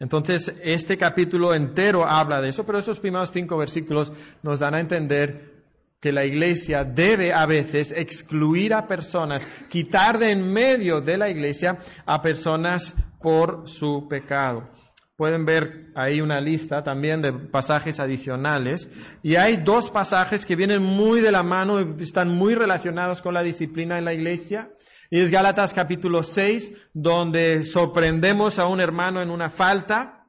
Entonces, 0.00 0.54
este 0.62 0.96
capítulo 0.96 1.54
entero 1.54 2.08
habla 2.08 2.40
de 2.40 2.48
eso, 2.48 2.64
pero 2.64 2.78
esos 2.78 3.00
primeros 3.00 3.32
cinco 3.34 3.58
versículos 3.58 4.10
nos 4.42 4.60
dan 4.60 4.74
a 4.74 4.80
entender 4.80 5.62
que 6.00 6.10
la 6.10 6.24
iglesia 6.24 6.84
debe 6.84 7.34
a 7.34 7.44
veces 7.44 7.92
excluir 7.92 8.72
a 8.72 8.86
personas, 8.86 9.46
quitar 9.68 10.18
de 10.18 10.30
en 10.30 10.50
medio 10.50 11.02
de 11.02 11.18
la 11.18 11.28
iglesia 11.28 11.76
a 12.06 12.22
personas 12.22 12.94
por 13.20 13.68
su 13.68 14.08
pecado. 14.08 14.70
Pueden 15.18 15.44
ver 15.44 15.86
ahí 15.96 16.20
una 16.20 16.40
lista 16.40 16.84
también 16.84 17.22
de 17.22 17.32
pasajes 17.32 17.98
adicionales. 17.98 18.88
Y 19.20 19.34
hay 19.34 19.56
dos 19.56 19.90
pasajes 19.90 20.46
que 20.46 20.54
vienen 20.54 20.80
muy 20.80 21.20
de 21.20 21.32
la 21.32 21.42
mano 21.42 21.80
y 21.80 22.04
están 22.04 22.28
muy 22.28 22.54
relacionados 22.54 23.20
con 23.20 23.34
la 23.34 23.42
disciplina 23.42 23.98
en 23.98 24.04
la 24.04 24.14
iglesia. 24.14 24.70
Y 25.10 25.18
es 25.18 25.28
Gálatas 25.32 25.74
capítulo 25.74 26.22
6, 26.22 26.70
donde 26.94 27.64
sorprendemos 27.64 28.60
a 28.60 28.68
un 28.68 28.78
hermano 28.78 29.20
en 29.20 29.32
una 29.32 29.50
falta. 29.50 30.28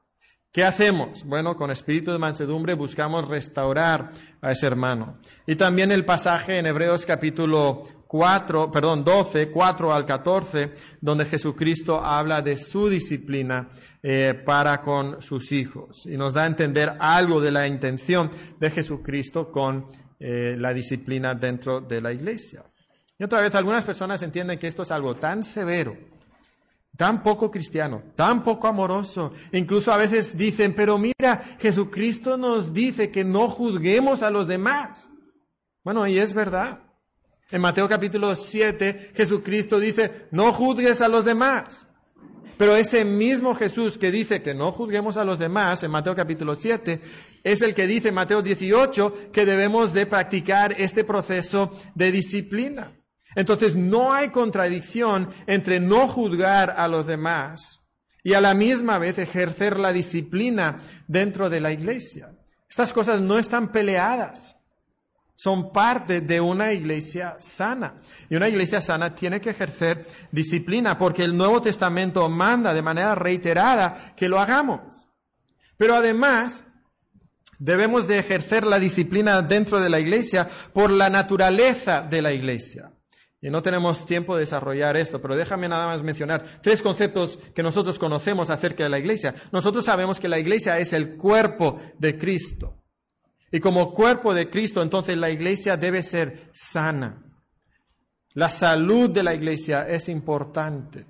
¿Qué 0.51 0.63
hacemos? 0.63 1.23
Bueno, 1.23 1.55
con 1.55 1.69
espíritu 1.69 2.11
de 2.11 2.17
mansedumbre 2.17 2.73
buscamos 2.73 3.27
restaurar 3.27 4.09
a 4.41 4.51
ese 4.51 4.65
hermano. 4.65 5.19
Y 5.45 5.55
también 5.55 5.91
el 5.91 6.03
pasaje 6.03 6.57
en 6.57 6.65
Hebreos 6.65 7.05
capítulo 7.05 7.83
4, 8.09 8.71
perdón, 8.71 9.03
12, 9.03 9.51
4 9.51 9.93
al 9.93 10.03
14, 10.03 10.73
donde 10.99 11.25
Jesucristo 11.25 12.03
habla 12.03 12.41
de 12.41 12.57
su 12.57 12.89
disciplina 12.89 13.69
eh, 14.01 14.33
para 14.43 14.81
con 14.81 15.21
sus 15.21 15.51
hijos 15.51 16.07
y 16.07 16.17
nos 16.17 16.33
da 16.33 16.45
a 16.45 16.47
entender 16.47 16.97
algo 16.99 17.39
de 17.39 17.51
la 17.51 17.67
intención 17.67 18.31
de 18.59 18.71
Jesucristo 18.71 19.51
con 19.51 19.89
eh, 20.19 20.55
la 20.57 20.73
disciplina 20.73 21.35
dentro 21.35 21.81
de 21.81 22.01
la 22.01 22.11
iglesia. 22.11 22.63
Y 23.19 23.23
otra 23.23 23.41
vez, 23.41 23.53
algunas 23.53 23.85
personas 23.85 24.23
entienden 24.23 24.57
que 24.57 24.65
esto 24.65 24.81
es 24.81 24.89
algo 24.89 25.15
tan 25.17 25.43
severo, 25.43 25.95
tan 26.97 27.21
poco 27.21 27.51
cristiano, 27.51 28.01
tan 28.15 28.43
poco 28.43 28.67
amoroso. 28.67 29.33
Incluso 29.51 29.93
a 29.93 29.97
veces 29.97 30.35
dicen, 30.35 30.73
pero 30.73 30.97
mira, 30.97 31.43
Jesucristo 31.59 32.37
nos 32.37 32.73
dice 32.73 33.11
que 33.11 33.23
no 33.23 33.49
juzguemos 33.49 34.23
a 34.23 34.31
los 34.31 34.47
demás. 34.47 35.11
Bueno, 35.83 36.07
y 36.07 36.17
es 36.17 36.33
verdad. 36.33 36.88
En 37.51 37.61
Mateo 37.61 37.89
capítulo 37.89 38.35
7, 38.35 39.11
Jesucristo 39.15 39.79
dice, 39.79 40.27
no 40.31 40.53
juzgues 40.53 41.01
a 41.01 41.07
los 41.07 41.25
demás. 41.25 41.87
Pero 42.59 42.75
ese 42.75 43.05
mismo 43.05 43.55
Jesús 43.55 43.97
que 43.97 44.11
dice 44.11 44.43
que 44.43 44.53
no 44.53 44.71
juzguemos 44.71 45.17
a 45.17 45.23
los 45.23 45.39
demás, 45.39 45.81
en 45.81 45.89
Mateo 45.89 46.15
capítulo 46.15 46.53
7, 46.53 47.01
es 47.43 47.61
el 47.61 47.73
que 47.73 47.87
dice 47.87 48.09
en 48.09 48.15
Mateo 48.15 48.41
18 48.41 49.31
que 49.31 49.45
debemos 49.45 49.93
de 49.93 50.05
practicar 50.05 50.75
este 50.77 51.03
proceso 51.03 51.71
de 51.95 52.11
disciplina. 52.11 52.93
Entonces 53.33 53.75
no 53.75 54.13
hay 54.13 54.29
contradicción 54.29 55.29
entre 55.47 55.79
no 55.79 56.07
juzgar 56.07 56.75
a 56.77 56.87
los 56.87 57.07
demás 57.07 57.85
y 58.23 58.33
a 58.33 58.41
la 58.41 58.53
misma 58.53 58.99
vez 58.99 59.17
ejercer 59.17 59.79
la 59.79 59.93
disciplina 59.93 60.79
dentro 61.07 61.49
de 61.49 61.61
la 61.61 61.71
iglesia. 61.71 62.31
Estas 62.69 62.93
cosas 62.93 63.21
no 63.21 63.39
están 63.39 63.71
peleadas, 63.71 64.58
son 65.41 65.71
parte 65.71 66.19
de 66.19 66.41
una 66.41 66.73
iglesia 66.73 67.37
sana. 67.39 68.01
Y 68.29 68.35
una 68.35 68.49
iglesia 68.49 68.81
sana 68.81 69.15
tiene 69.15 69.39
que 69.39 69.51
ejercer 69.51 70.05
disciplina 70.33 70.97
porque 70.97 71.23
el 71.23 71.37
Nuevo 71.37 71.61
Testamento 71.61 72.27
manda 72.27 72.73
de 72.73 72.81
manera 72.81 73.15
reiterada 73.15 74.13
que 74.17 74.27
lo 74.27 74.37
hagamos. 74.37 75.07
Pero 75.77 75.95
además, 75.95 76.67
debemos 77.57 78.05
de 78.05 78.19
ejercer 78.19 78.65
la 78.65 78.79
disciplina 78.79 79.41
dentro 79.41 79.79
de 79.79 79.89
la 79.89 80.01
iglesia 80.01 80.45
por 80.73 80.91
la 80.91 81.09
naturaleza 81.09 82.01
de 82.01 82.21
la 82.21 82.33
iglesia. 82.33 82.91
Y 83.39 83.49
no 83.49 83.61
tenemos 83.61 84.05
tiempo 84.05 84.35
de 84.35 84.41
desarrollar 84.41 84.97
esto, 84.97 85.21
pero 85.21 85.37
déjame 85.37 85.69
nada 85.69 85.85
más 85.85 86.03
mencionar 86.03 86.59
tres 86.61 86.81
conceptos 86.81 87.39
que 87.55 87.63
nosotros 87.63 87.97
conocemos 87.97 88.49
acerca 88.49 88.83
de 88.83 88.89
la 88.89 88.99
iglesia. 88.99 89.33
Nosotros 89.53 89.85
sabemos 89.85 90.19
que 90.19 90.27
la 90.27 90.37
iglesia 90.37 90.79
es 90.79 90.91
el 90.91 91.15
cuerpo 91.15 91.79
de 91.97 92.17
Cristo. 92.17 92.78
Y 93.51 93.59
como 93.59 93.93
cuerpo 93.93 94.33
de 94.33 94.49
Cristo, 94.49 94.81
entonces 94.81 95.17
la 95.17 95.29
iglesia 95.29 95.77
debe 95.77 96.03
ser 96.03 96.49
sana. 96.53 97.23
La 98.33 98.49
salud 98.49 99.09
de 99.09 99.23
la 99.23 99.33
iglesia 99.33 99.87
es 99.87 100.07
importante. 100.07 101.05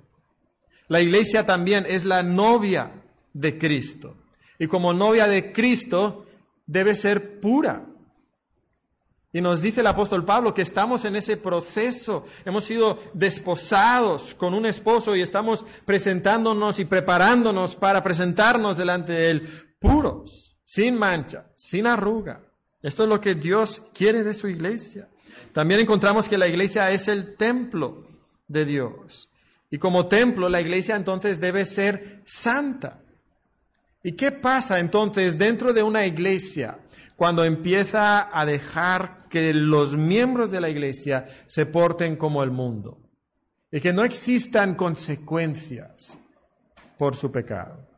La 0.88 1.00
iglesia 1.00 1.46
también 1.46 1.84
es 1.86 2.04
la 2.04 2.22
novia 2.22 2.92
de 3.32 3.58
Cristo. 3.58 4.16
Y 4.58 4.66
como 4.66 4.92
novia 4.92 5.26
de 5.26 5.52
Cristo, 5.52 6.26
debe 6.66 6.94
ser 6.94 7.40
pura. 7.40 7.86
Y 9.32 9.40
nos 9.40 9.62
dice 9.62 9.80
el 9.80 9.86
apóstol 9.86 10.24
Pablo 10.24 10.52
que 10.52 10.62
estamos 10.62 11.04
en 11.04 11.14
ese 11.14 11.36
proceso. 11.36 12.24
Hemos 12.44 12.64
sido 12.64 12.98
desposados 13.14 14.34
con 14.34 14.54
un 14.54 14.66
esposo 14.66 15.14
y 15.14 15.20
estamos 15.20 15.64
presentándonos 15.84 16.78
y 16.80 16.84
preparándonos 16.84 17.76
para 17.76 18.02
presentarnos 18.02 18.76
delante 18.76 19.12
de 19.12 19.30
él 19.30 19.48
puros, 19.78 20.49
sin 20.70 20.96
mancha, 20.96 21.46
sin 21.56 21.84
arruga. 21.88 22.42
Esto 22.80 23.02
es 23.02 23.08
lo 23.08 23.20
que 23.20 23.34
Dios 23.34 23.82
quiere 23.92 24.22
de 24.22 24.34
su 24.34 24.46
iglesia. 24.46 25.08
También 25.52 25.80
encontramos 25.80 26.28
que 26.28 26.38
la 26.38 26.46
iglesia 26.46 26.92
es 26.92 27.08
el 27.08 27.36
templo 27.36 28.06
de 28.46 28.64
Dios. 28.64 29.28
Y 29.68 29.78
como 29.78 30.06
templo, 30.06 30.48
la 30.48 30.60
iglesia 30.60 30.94
entonces 30.94 31.40
debe 31.40 31.64
ser 31.64 32.22
santa. 32.24 33.02
¿Y 34.04 34.12
qué 34.12 34.30
pasa 34.30 34.78
entonces 34.78 35.36
dentro 35.36 35.72
de 35.72 35.82
una 35.82 36.06
iglesia 36.06 36.78
cuando 37.16 37.44
empieza 37.44 38.30
a 38.32 38.46
dejar 38.46 39.26
que 39.28 39.52
los 39.52 39.96
miembros 39.96 40.52
de 40.52 40.60
la 40.60 40.70
iglesia 40.70 41.24
se 41.48 41.66
porten 41.66 42.14
como 42.14 42.44
el 42.44 42.52
mundo 42.52 42.96
y 43.72 43.80
que 43.80 43.92
no 43.92 44.04
existan 44.04 44.76
consecuencias 44.76 46.16
por 46.96 47.16
su 47.16 47.32
pecado. 47.32 47.89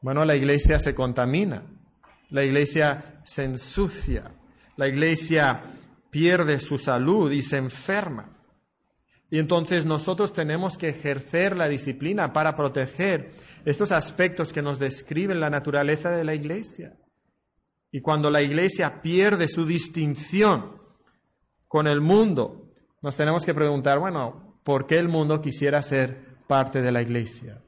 Bueno, 0.00 0.24
la 0.24 0.36
iglesia 0.36 0.78
se 0.78 0.94
contamina, 0.94 1.64
la 2.30 2.44
iglesia 2.44 3.20
se 3.24 3.44
ensucia, 3.44 4.32
la 4.76 4.86
iglesia 4.86 5.62
pierde 6.10 6.60
su 6.60 6.78
salud 6.78 7.32
y 7.32 7.42
se 7.42 7.56
enferma. 7.56 8.38
Y 9.30 9.38
entonces 9.38 9.84
nosotros 9.84 10.32
tenemos 10.32 10.78
que 10.78 10.88
ejercer 10.88 11.56
la 11.56 11.68
disciplina 11.68 12.32
para 12.32 12.56
proteger 12.56 13.32
estos 13.64 13.92
aspectos 13.92 14.52
que 14.52 14.62
nos 14.62 14.78
describen 14.78 15.40
la 15.40 15.50
naturaleza 15.50 16.10
de 16.10 16.24
la 16.24 16.34
iglesia. 16.34 16.96
Y 17.90 18.00
cuando 18.00 18.30
la 18.30 18.40
iglesia 18.40 19.02
pierde 19.02 19.48
su 19.48 19.66
distinción 19.66 20.80
con 21.66 21.86
el 21.86 22.00
mundo, 22.00 22.70
nos 23.02 23.16
tenemos 23.16 23.44
que 23.44 23.54
preguntar, 23.54 23.98
bueno, 23.98 24.60
¿por 24.64 24.86
qué 24.86 24.98
el 24.98 25.08
mundo 25.08 25.42
quisiera 25.42 25.82
ser 25.82 26.38
parte 26.46 26.80
de 26.80 26.92
la 26.92 27.02
iglesia? 27.02 27.62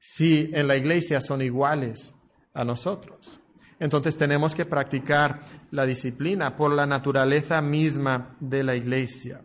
Si 0.00 0.50
en 0.52 0.68
la 0.68 0.76
iglesia 0.76 1.20
son 1.20 1.42
iguales 1.42 2.14
a 2.54 2.64
nosotros. 2.64 3.40
Entonces 3.80 4.16
tenemos 4.16 4.54
que 4.54 4.66
practicar 4.66 5.40
la 5.70 5.86
disciplina 5.86 6.56
por 6.56 6.72
la 6.72 6.86
naturaleza 6.86 7.62
misma 7.62 8.36
de 8.40 8.64
la 8.64 8.74
iglesia. 8.74 9.40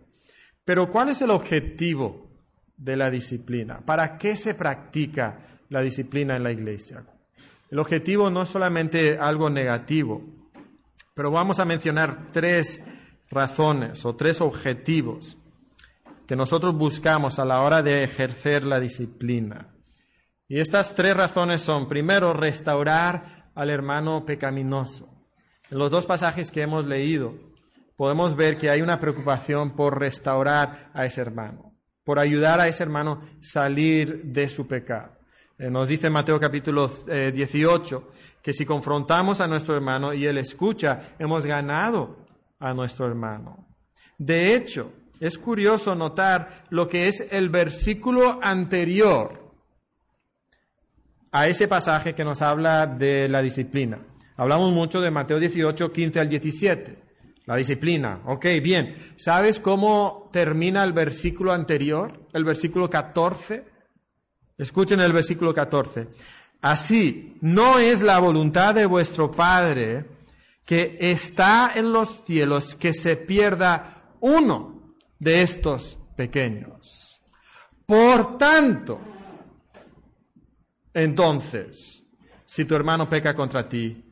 Pero 0.65 0.89
¿cuál 0.89 1.09
es 1.09 1.21
el 1.21 1.29
objetivo 1.29 2.29
de 2.77 2.97
la 2.97 3.11
disciplina? 3.11 3.81
¿Para 3.85 4.17
qué 4.17 4.35
se 4.35 4.55
practica 4.55 5.59
la 5.69 5.81
disciplina 5.81 6.35
en 6.35 6.43
la 6.43 6.51
iglesia? 6.51 7.03
El 7.69 7.79
objetivo 7.79 8.29
no 8.29 8.43
es 8.43 8.49
solamente 8.49 9.17
algo 9.17 9.49
negativo, 9.49 10.23
pero 11.13 11.31
vamos 11.31 11.59
a 11.59 11.65
mencionar 11.65 12.31
tres 12.31 12.79
razones 13.29 14.05
o 14.05 14.15
tres 14.15 14.41
objetivos 14.41 15.37
que 16.27 16.35
nosotros 16.35 16.75
buscamos 16.75 17.39
a 17.39 17.45
la 17.45 17.61
hora 17.61 17.81
de 17.81 18.03
ejercer 18.03 18.63
la 18.63 18.79
disciplina. 18.79 19.72
Y 20.53 20.59
estas 20.59 20.93
tres 20.93 21.17
razones 21.17 21.63
son, 21.63 21.87
primero, 21.87 22.31
restaurar 22.31 23.49
al 23.55 23.71
hermano 23.71 24.23
pecaminoso. 24.23 25.09
En 25.71 25.79
los 25.79 25.89
dos 25.89 26.05
pasajes 26.05 26.51
que 26.51 26.61
hemos 26.61 26.85
leído, 26.85 27.33
podemos 27.95 28.35
ver 28.35 28.59
que 28.59 28.69
hay 28.69 28.83
una 28.83 28.99
preocupación 28.99 29.75
por 29.75 29.99
restaurar 29.99 30.91
a 30.93 31.07
ese 31.07 31.21
hermano, 31.21 31.73
por 32.03 32.19
ayudar 32.19 32.59
a 32.59 32.67
ese 32.67 32.83
hermano 32.83 33.21
salir 33.41 34.25
de 34.25 34.47
su 34.47 34.67
pecado. 34.67 35.17
Eh, 35.57 35.71
nos 35.71 35.87
dice 35.87 36.11
Mateo 36.11 36.39
capítulo 36.39 36.87
18 36.87 37.97
eh, 37.97 38.13
que 38.43 38.53
si 38.53 38.63
confrontamos 38.63 39.41
a 39.41 39.47
nuestro 39.47 39.73
hermano 39.73 40.13
y 40.13 40.27
él 40.27 40.37
escucha, 40.37 41.15
hemos 41.17 41.47
ganado 41.47 42.27
a 42.59 42.75
nuestro 42.75 43.07
hermano. 43.07 43.65
De 44.19 44.53
hecho, 44.53 44.93
es 45.19 45.35
curioso 45.39 45.95
notar 45.95 46.65
lo 46.69 46.87
que 46.87 47.07
es 47.07 47.25
el 47.31 47.49
versículo 47.49 48.37
anterior 48.39 49.42
a 51.33 51.47
ese 51.47 51.67
pasaje 51.67 52.13
que 52.13 52.23
nos 52.23 52.43
habla 52.43 52.85
de 52.85 53.27
la 53.27 53.41
disciplina. 53.41 53.99
Hablamos 54.37 54.71
mucho 54.71 55.01
de 55.01 55.09
Mateo 55.09 55.39
18, 55.39 55.91
15 55.91 56.19
al 56.19 56.29
17. 56.29 57.03
La 57.45 57.55
disciplina. 57.55 58.21
Ok, 58.27 58.45
bien. 58.61 58.93
¿Sabes 59.17 59.59
cómo 59.59 60.29
termina 60.31 60.83
el 60.83 60.93
versículo 60.93 61.51
anterior? 61.51 62.27
El 62.33 62.45
versículo 62.45 62.87
14. 62.87 63.65
Escuchen 64.59 65.01
el 65.01 65.11
versículo 65.11 65.55
14. 65.55 66.07
Así, 66.61 67.35
no 67.41 67.79
es 67.79 68.03
la 68.03 68.19
voluntad 68.19 68.75
de 68.75 68.85
vuestro 68.85 69.31
Padre 69.31 70.05
que 70.63 70.97
está 71.01 71.71
en 71.75 71.91
los 71.91 72.23
cielos 72.25 72.75
que 72.75 72.93
se 72.93 73.17
pierda 73.17 74.13
uno 74.21 74.95
de 75.17 75.41
estos 75.41 75.97
pequeños. 76.15 77.21
Por 77.87 78.37
tanto, 78.37 78.99
entonces, 80.93 82.03
si 82.45 82.65
tu 82.65 82.75
hermano 82.75 83.09
peca 83.09 83.35
contra 83.35 83.67
ti, 83.67 84.03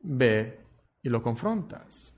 ve 0.00 0.60
y 1.02 1.08
lo 1.08 1.22
confrontas. 1.22 2.12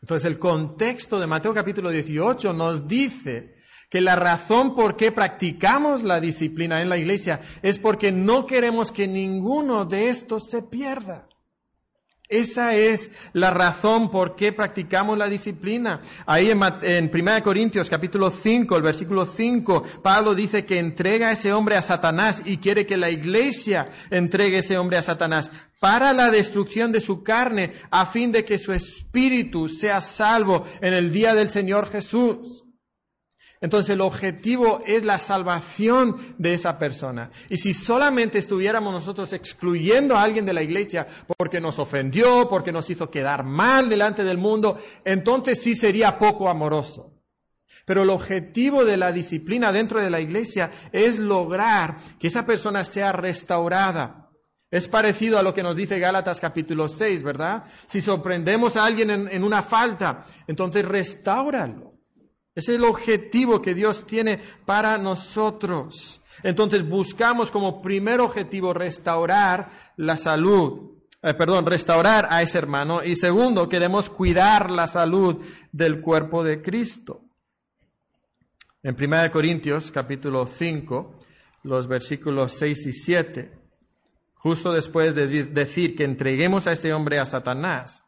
Entonces 0.00 0.26
el 0.26 0.38
contexto 0.38 1.20
de 1.20 1.28
Mateo 1.28 1.54
capítulo 1.54 1.90
18 1.90 2.52
nos 2.52 2.88
dice 2.88 3.54
que 3.88 4.00
la 4.00 4.16
razón 4.16 4.74
por 4.74 4.96
qué 4.96 5.12
practicamos 5.12 6.02
la 6.02 6.18
disciplina 6.18 6.82
en 6.82 6.88
la 6.88 6.96
iglesia 6.96 7.40
es 7.62 7.78
porque 7.78 8.10
no 8.10 8.46
queremos 8.46 8.90
que 8.90 9.06
ninguno 9.06 9.84
de 9.84 10.08
estos 10.08 10.48
se 10.48 10.62
pierda. 10.62 11.28
Esa 12.32 12.74
es 12.74 13.10
la 13.34 13.50
razón 13.50 14.10
por 14.10 14.36
qué 14.36 14.54
practicamos 14.54 15.18
la 15.18 15.28
disciplina. 15.28 16.00
Ahí 16.24 16.50
en, 16.50 16.60
en 16.82 17.10
1 17.12 17.42
Corintios 17.42 17.90
capítulo 17.90 18.30
5, 18.30 18.74
el 18.74 18.82
versículo 18.82 19.26
5, 19.26 19.82
Pablo 20.02 20.34
dice 20.34 20.64
que 20.64 20.78
entrega 20.78 21.28
a 21.28 21.32
ese 21.32 21.52
hombre 21.52 21.76
a 21.76 21.82
Satanás 21.82 22.40
y 22.46 22.56
quiere 22.56 22.86
que 22.86 22.96
la 22.96 23.10
iglesia 23.10 23.90
entregue 24.10 24.56
a 24.56 24.60
ese 24.60 24.78
hombre 24.78 24.96
a 24.96 25.02
Satanás 25.02 25.50
para 25.78 26.14
la 26.14 26.30
destrucción 26.30 26.90
de 26.90 27.02
su 27.02 27.22
carne, 27.22 27.72
a 27.90 28.06
fin 28.06 28.32
de 28.32 28.46
que 28.46 28.56
su 28.56 28.72
espíritu 28.72 29.68
sea 29.68 30.00
salvo 30.00 30.64
en 30.80 30.94
el 30.94 31.12
día 31.12 31.34
del 31.34 31.50
Señor 31.50 31.90
Jesús. 31.90 32.61
Entonces 33.62 33.94
el 33.94 34.00
objetivo 34.00 34.80
es 34.84 35.04
la 35.04 35.20
salvación 35.20 36.34
de 36.36 36.52
esa 36.52 36.78
persona. 36.78 37.30
Y 37.48 37.56
si 37.56 37.72
solamente 37.72 38.38
estuviéramos 38.38 38.92
nosotros 38.92 39.32
excluyendo 39.32 40.16
a 40.16 40.22
alguien 40.22 40.44
de 40.44 40.52
la 40.52 40.64
iglesia 40.64 41.06
porque 41.38 41.60
nos 41.60 41.78
ofendió, 41.78 42.48
porque 42.50 42.72
nos 42.72 42.90
hizo 42.90 43.08
quedar 43.08 43.44
mal 43.44 43.88
delante 43.88 44.24
del 44.24 44.36
mundo, 44.36 44.76
entonces 45.04 45.62
sí 45.62 45.76
sería 45.76 46.18
poco 46.18 46.50
amoroso. 46.50 47.12
Pero 47.86 48.02
el 48.02 48.10
objetivo 48.10 48.84
de 48.84 48.96
la 48.96 49.12
disciplina 49.12 49.72
dentro 49.72 50.00
de 50.00 50.10
la 50.10 50.20
iglesia 50.20 50.70
es 50.90 51.20
lograr 51.20 51.96
que 52.18 52.26
esa 52.26 52.44
persona 52.44 52.84
sea 52.84 53.12
restaurada. 53.12 54.30
Es 54.72 54.88
parecido 54.88 55.38
a 55.38 55.42
lo 55.42 55.54
que 55.54 55.62
nos 55.62 55.76
dice 55.76 56.00
Gálatas 56.00 56.40
capítulo 56.40 56.88
6, 56.88 57.22
¿verdad? 57.22 57.64
Si 57.86 58.00
sorprendemos 58.00 58.76
a 58.76 58.84
alguien 58.84 59.10
en, 59.10 59.44
una 59.44 59.62
falta, 59.62 60.24
entonces 60.48 60.84
restáuralo. 60.84 61.91
Es 62.54 62.68
el 62.68 62.84
objetivo 62.84 63.62
que 63.62 63.74
Dios 63.74 64.06
tiene 64.06 64.38
para 64.66 64.98
nosotros. 64.98 66.20
Entonces 66.42 66.86
buscamos 66.86 67.50
como 67.50 67.80
primer 67.82 68.20
objetivo 68.20 68.72
restaurar 68.74 69.70
la 69.96 70.18
salud 70.18 70.92
eh, 71.24 71.34
perdón, 71.34 71.64
restaurar 71.66 72.26
a 72.30 72.42
ese 72.42 72.58
hermano. 72.58 73.02
Y 73.04 73.14
segundo, 73.14 73.68
queremos 73.68 74.10
cuidar 74.10 74.72
la 74.72 74.88
salud 74.88 75.40
del 75.70 76.00
cuerpo 76.00 76.42
de 76.42 76.60
Cristo. 76.60 77.20
En 78.82 78.96
1 78.96 79.30
Corintios 79.30 79.92
capítulo 79.92 80.46
5, 80.46 81.18
los 81.62 81.86
versículos 81.86 82.54
6 82.54 82.86
y 82.86 82.92
7, 82.92 83.52
justo 84.34 84.72
después 84.72 85.14
de 85.14 85.44
decir 85.44 85.94
que 85.94 86.02
entreguemos 86.02 86.66
a 86.66 86.72
ese 86.72 86.92
hombre 86.92 87.20
a 87.20 87.26
Satanás, 87.26 88.02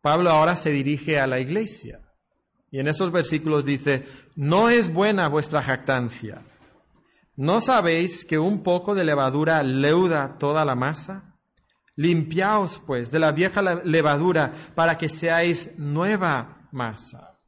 Pablo 0.00 0.30
ahora 0.30 0.56
se 0.56 0.70
dirige 0.70 1.20
a 1.20 1.28
la 1.28 1.38
iglesia. 1.38 2.00
Y 2.70 2.80
en 2.80 2.88
esos 2.88 3.10
versículos 3.10 3.64
dice, 3.64 4.06
no 4.36 4.68
es 4.68 4.92
buena 4.92 5.28
vuestra 5.28 5.62
jactancia. 5.62 6.42
¿No 7.36 7.60
sabéis 7.60 8.24
que 8.24 8.38
un 8.38 8.62
poco 8.62 8.94
de 8.94 9.04
levadura 9.04 9.62
leuda 9.62 10.36
toda 10.38 10.64
la 10.64 10.74
masa? 10.74 11.36
Limpiaos, 11.96 12.80
pues, 12.86 13.10
de 13.10 13.18
la 13.18 13.32
vieja 13.32 13.62
levadura 13.84 14.52
para 14.74 14.98
que 14.98 15.08
seáis 15.08 15.70
nueva 15.78 16.68
masa. 16.72 17.38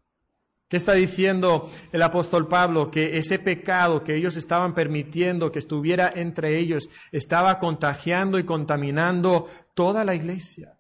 ¿Qué 0.68 0.76
está 0.76 0.92
diciendo 0.92 1.68
el 1.90 2.00
apóstol 2.02 2.46
Pablo? 2.46 2.92
Que 2.92 3.18
ese 3.18 3.40
pecado 3.40 4.04
que 4.04 4.14
ellos 4.14 4.37
estaban 4.37 4.72
permitiendo 4.72 5.50
que 5.50 5.59
estuviera 5.59 6.12
entre 6.14 6.59
ellos 6.59 6.88
estaba 7.11 7.59
contagiando 7.59 8.38
y 8.38 8.44
contaminando 8.44 9.48
toda 9.74 10.04
la 10.04 10.14
iglesia. 10.14 10.80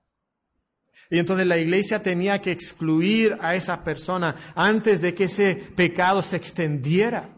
Y 1.10 1.18
entonces 1.18 1.46
la 1.46 1.58
iglesia 1.58 2.02
tenía 2.02 2.40
que 2.40 2.52
excluir 2.52 3.36
a 3.40 3.56
esa 3.56 3.82
persona 3.82 4.36
antes 4.54 5.00
de 5.02 5.12
que 5.12 5.24
ese 5.24 5.56
pecado 5.56 6.22
se 6.22 6.36
extendiera. 6.36 7.30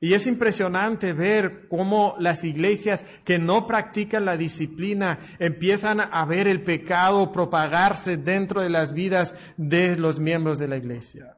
Y 0.00 0.14
es 0.14 0.28
impresionante 0.28 1.12
ver 1.12 1.66
cómo 1.68 2.14
las 2.20 2.44
iglesias 2.44 3.04
que 3.24 3.40
no 3.40 3.66
practican 3.66 4.24
la 4.24 4.36
disciplina 4.36 5.18
empiezan 5.40 6.00
a 6.00 6.24
ver 6.24 6.46
el 6.46 6.62
pecado 6.62 7.32
propagarse 7.32 8.16
dentro 8.16 8.60
de 8.60 8.70
las 8.70 8.92
vidas 8.92 9.34
de 9.56 9.96
los 9.96 10.20
miembros 10.20 10.60
de 10.60 10.68
la 10.68 10.76
iglesia. 10.76 11.36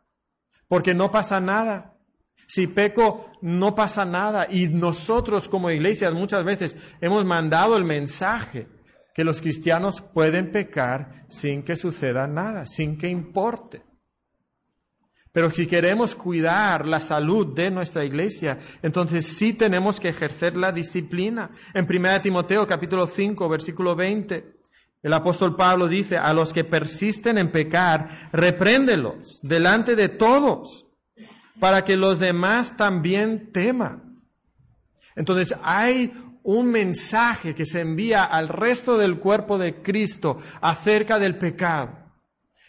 Porque 0.69 0.93
no 0.93 1.11
pasa 1.11 1.41
nada. 1.41 1.97
Si 2.47 2.67
peco, 2.67 3.33
no 3.41 3.75
pasa 3.75 4.05
nada. 4.05 4.47
Y 4.51 4.69
nosotros 4.69 5.49
como 5.49 5.71
iglesias 5.71 6.13
muchas 6.13 6.45
veces 6.45 6.77
hemos 7.01 7.25
mandado 7.25 7.79
el 7.79 7.85
mensaje 7.85 8.67
que 9.15 9.25
los 9.25 9.41
cristianos 9.41 10.01
pueden 10.01 10.51
pecar 10.51 11.27
sin 11.29 11.63
que 11.63 11.77
suceda 11.77 12.27
nada, 12.27 12.67
sin 12.67 12.97
que 12.97 13.09
importe. 13.09 13.83
Pero 15.33 15.51
si 15.53 15.67
queremos 15.67 16.17
cuidar 16.17 16.87
la 16.87 17.01
salud 17.01 17.55
de 17.55 17.71
nuestra 17.71 18.05
iglesia, 18.05 18.59
entonces 18.83 19.27
sí 19.27 19.53
tenemos 19.53 20.01
que 20.01 20.09
ejercer 20.09 20.57
la 20.57 20.73
disciplina. 20.73 21.51
En 21.73 21.87
1 21.89 22.21
Timoteo 22.21 22.67
capítulo 22.67 23.07
5, 23.07 23.49
versículo 23.49 23.95
20, 23.95 24.57
el 25.03 25.13
apóstol 25.13 25.55
Pablo 25.55 25.87
dice, 25.87 26.19
a 26.19 26.33
los 26.35 26.53
que 26.53 26.65
persisten 26.65 27.39
en 27.39 27.53
pecar, 27.53 28.09
repréndelos 28.33 29.41
delante 29.43 29.95
de 29.95 30.09
todos, 30.09 30.87
para 31.61 31.85
que 31.85 31.97
los 31.97 32.19
demás 32.19 32.77
también 32.77 33.53
teman. 33.53 34.21
Entonces 35.15 35.55
hay 35.63 36.13
un 36.43 36.67
mensaje 36.67 37.55
que 37.55 37.67
se 37.67 37.81
envía 37.81 38.25
al 38.25 38.49
resto 38.49 38.97
del 38.97 39.19
cuerpo 39.19 39.59
de 39.59 39.83
Cristo 39.83 40.39
acerca 40.61 41.19
del 41.19 41.37
pecado. 41.37 41.99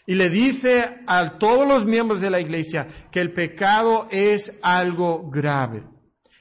Y 0.06 0.14
le 0.14 0.28
dice 0.28 1.00
a 1.06 1.38
todos 1.38 1.66
los 1.66 1.86
miembros 1.86 2.20
de 2.20 2.30
la 2.30 2.40
iglesia 2.40 2.88
que 3.10 3.20
el 3.20 3.32
pecado 3.32 4.08
es 4.10 4.52
algo 4.60 5.30
grave, 5.30 5.84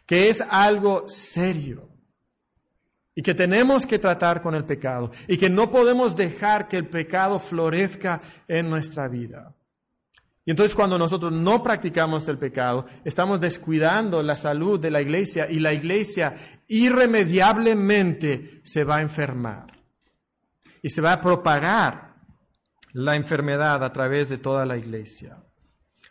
que 0.05 0.29
es 0.29 0.41
algo 0.41 1.07
serio 1.07 1.89
y 3.13 3.21
que 3.21 3.35
tenemos 3.35 3.85
que 3.85 3.99
tratar 3.99 4.41
con 4.41 4.55
el 4.55 4.65
pecado 4.65 5.11
y 5.27 5.37
que 5.37 5.49
no 5.49 5.69
podemos 5.69 6.15
dejar 6.15 6.67
que 6.67 6.77
el 6.77 6.87
pecado 6.87 7.39
florezca 7.39 8.21
en 8.47 8.69
nuestra 8.69 9.07
vida. 9.07 9.53
Y 10.43 10.51
entonces 10.51 10.73
cuando 10.73 10.97
nosotros 10.97 11.31
no 11.31 11.61
practicamos 11.61 12.27
el 12.27 12.39
pecado, 12.39 12.85
estamos 13.05 13.39
descuidando 13.39 14.23
la 14.23 14.35
salud 14.35 14.79
de 14.79 14.89
la 14.89 15.01
iglesia 15.01 15.47
y 15.49 15.59
la 15.59 15.73
iglesia 15.73 16.33
irremediablemente 16.67 18.61
se 18.63 18.83
va 18.83 18.97
a 18.97 19.01
enfermar 19.01 19.67
y 20.81 20.89
se 20.89 21.01
va 21.01 21.13
a 21.13 21.21
propagar 21.21 22.15
la 22.93 23.15
enfermedad 23.15 23.83
a 23.83 23.93
través 23.93 24.29
de 24.29 24.39
toda 24.39 24.65
la 24.65 24.77
iglesia. 24.77 25.37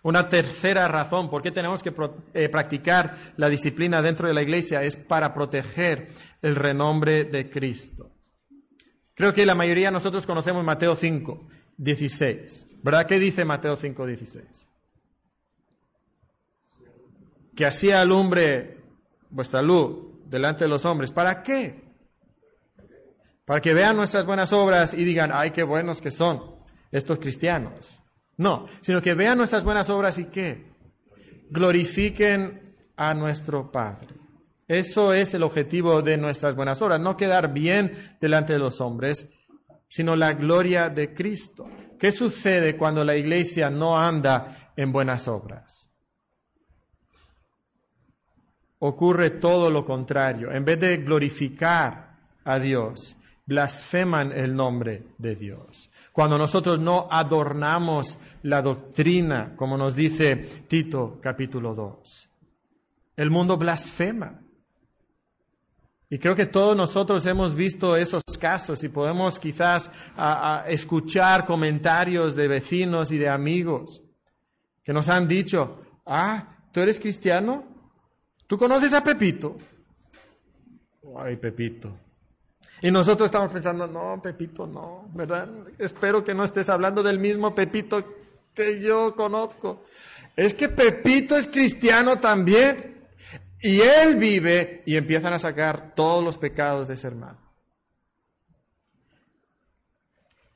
Una 0.02 0.28
tercera 0.28 0.88
razón 0.88 1.28
por 1.28 1.42
qué 1.42 1.50
tenemos 1.50 1.82
que 1.82 1.92
eh, 2.32 2.48
practicar 2.48 3.16
la 3.36 3.48
disciplina 3.48 4.00
dentro 4.00 4.28
de 4.28 4.34
la 4.34 4.42
iglesia 4.42 4.82
es 4.82 4.96
para 4.96 5.34
proteger 5.34 6.08
el 6.40 6.54
renombre 6.56 7.24
de 7.24 7.50
Cristo. 7.50 8.12
Creo 9.14 9.34
que 9.34 9.44
la 9.44 9.54
mayoría 9.54 9.88
de 9.88 9.92
nosotros 9.92 10.24
conocemos 10.24 10.64
Mateo 10.64 10.96
5, 10.96 11.48
16. 11.76 12.69
¿Verdad? 12.82 13.06
¿Qué 13.06 13.18
dice 13.18 13.44
Mateo 13.44 13.76
5, 13.76 14.06
16? 14.06 14.66
Que 17.54 17.66
así 17.66 17.90
alumbre 17.90 18.78
vuestra 19.30 19.62
luz 19.62 20.10
delante 20.26 20.64
de 20.64 20.68
los 20.68 20.84
hombres. 20.84 21.12
¿Para 21.12 21.42
qué? 21.42 21.82
Para 23.44 23.60
que 23.60 23.74
vean 23.74 23.96
nuestras 23.96 24.24
buenas 24.24 24.52
obras 24.52 24.94
y 24.94 25.04
digan, 25.04 25.30
ay, 25.32 25.50
qué 25.50 25.62
buenos 25.62 26.00
que 26.00 26.10
son 26.10 26.54
estos 26.90 27.18
cristianos. 27.18 28.00
No, 28.36 28.66
sino 28.80 29.02
que 29.02 29.14
vean 29.14 29.36
nuestras 29.36 29.64
buenas 29.64 29.90
obras 29.90 30.18
y 30.18 30.26
qué? 30.26 30.72
Glorifiquen 31.50 32.76
a 32.96 33.12
nuestro 33.12 33.70
Padre. 33.70 34.14
Eso 34.68 35.12
es 35.12 35.34
el 35.34 35.42
objetivo 35.42 36.00
de 36.00 36.16
nuestras 36.16 36.54
buenas 36.54 36.80
obras, 36.80 37.00
no 37.00 37.16
quedar 37.16 37.52
bien 37.52 37.92
delante 38.20 38.52
de 38.52 38.60
los 38.60 38.80
hombres, 38.80 39.28
sino 39.88 40.14
la 40.14 40.32
gloria 40.34 40.88
de 40.88 41.12
Cristo. 41.12 41.68
¿Qué 42.00 42.12
sucede 42.12 42.78
cuando 42.78 43.04
la 43.04 43.14
iglesia 43.14 43.68
no 43.68 44.00
anda 44.00 44.72
en 44.74 44.90
buenas 44.90 45.28
obras? 45.28 45.90
Ocurre 48.78 49.28
todo 49.28 49.68
lo 49.68 49.84
contrario. 49.84 50.50
En 50.50 50.64
vez 50.64 50.80
de 50.80 50.96
glorificar 50.96 52.16
a 52.42 52.58
Dios, 52.58 53.16
blasfeman 53.44 54.32
el 54.32 54.56
nombre 54.56 55.08
de 55.18 55.36
Dios. 55.36 55.90
Cuando 56.10 56.38
nosotros 56.38 56.80
no 56.80 57.06
adornamos 57.10 58.16
la 58.44 58.62
doctrina, 58.62 59.54
como 59.54 59.76
nos 59.76 59.94
dice 59.94 60.36
Tito 60.68 61.18
capítulo 61.20 61.74
2, 61.74 62.30
el 63.16 63.30
mundo 63.30 63.58
blasfema. 63.58 64.39
Y 66.12 66.18
creo 66.18 66.34
que 66.34 66.46
todos 66.46 66.76
nosotros 66.76 67.24
hemos 67.26 67.54
visto 67.54 67.96
esos 67.96 68.24
casos 68.38 68.82
y 68.82 68.88
podemos 68.88 69.38
quizás 69.38 69.90
escuchar 70.66 71.46
comentarios 71.46 72.34
de 72.34 72.48
vecinos 72.48 73.12
y 73.12 73.18
de 73.18 73.28
amigos 73.28 74.02
que 74.82 74.92
nos 74.92 75.08
han 75.08 75.28
dicho, 75.28 75.80
ah, 76.04 76.56
¿tú 76.72 76.80
eres 76.80 76.98
cristiano? 76.98 77.64
¿Tú 78.48 78.58
conoces 78.58 78.92
a 78.92 79.04
Pepito? 79.04 79.56
Ay, 81.16 81.36
Pepito. 81.36 81.96
Y 82.82 82.90
nosotros 82.90 83.26
estamos 83.26 83.52
pensando, 83.52 83.86
no, 83.86 84.20
Pepito, 84.20 84.66
no, 84.66 85.08
¿verdad? 85.14 85.48
Espero 85.78 86.24
que 86.24 86.34
no 86.34 86.42
estés 86.42 86.68
hablando 86.68 87.04
del 87.04 87.20
mismo 87.20 87.54
Pepito 87.54 88.04
que 88.52 88.80
yo 88.80 89.14
conozco. 89.14 89.84
Es 90.34 90.54
que 90.54 90.68
Pepito 90.68 91.36
es 91.36 91.46
cristiano 91.46 92.18
también. 92.18 92.89
Y 93.62 93.80
él 93.80 94.16
vive 94.16 94.82
y 94.86 94.96
empiezan 94.96 95.32
a 95.32 95.38
sacar 95.38 95.94
todos 95.94 96.24
los 96.24 96.38
pecados 96.38 96.88
de 96.88 96.94
ese 96.94 97.06
hermano. 97.06 97.38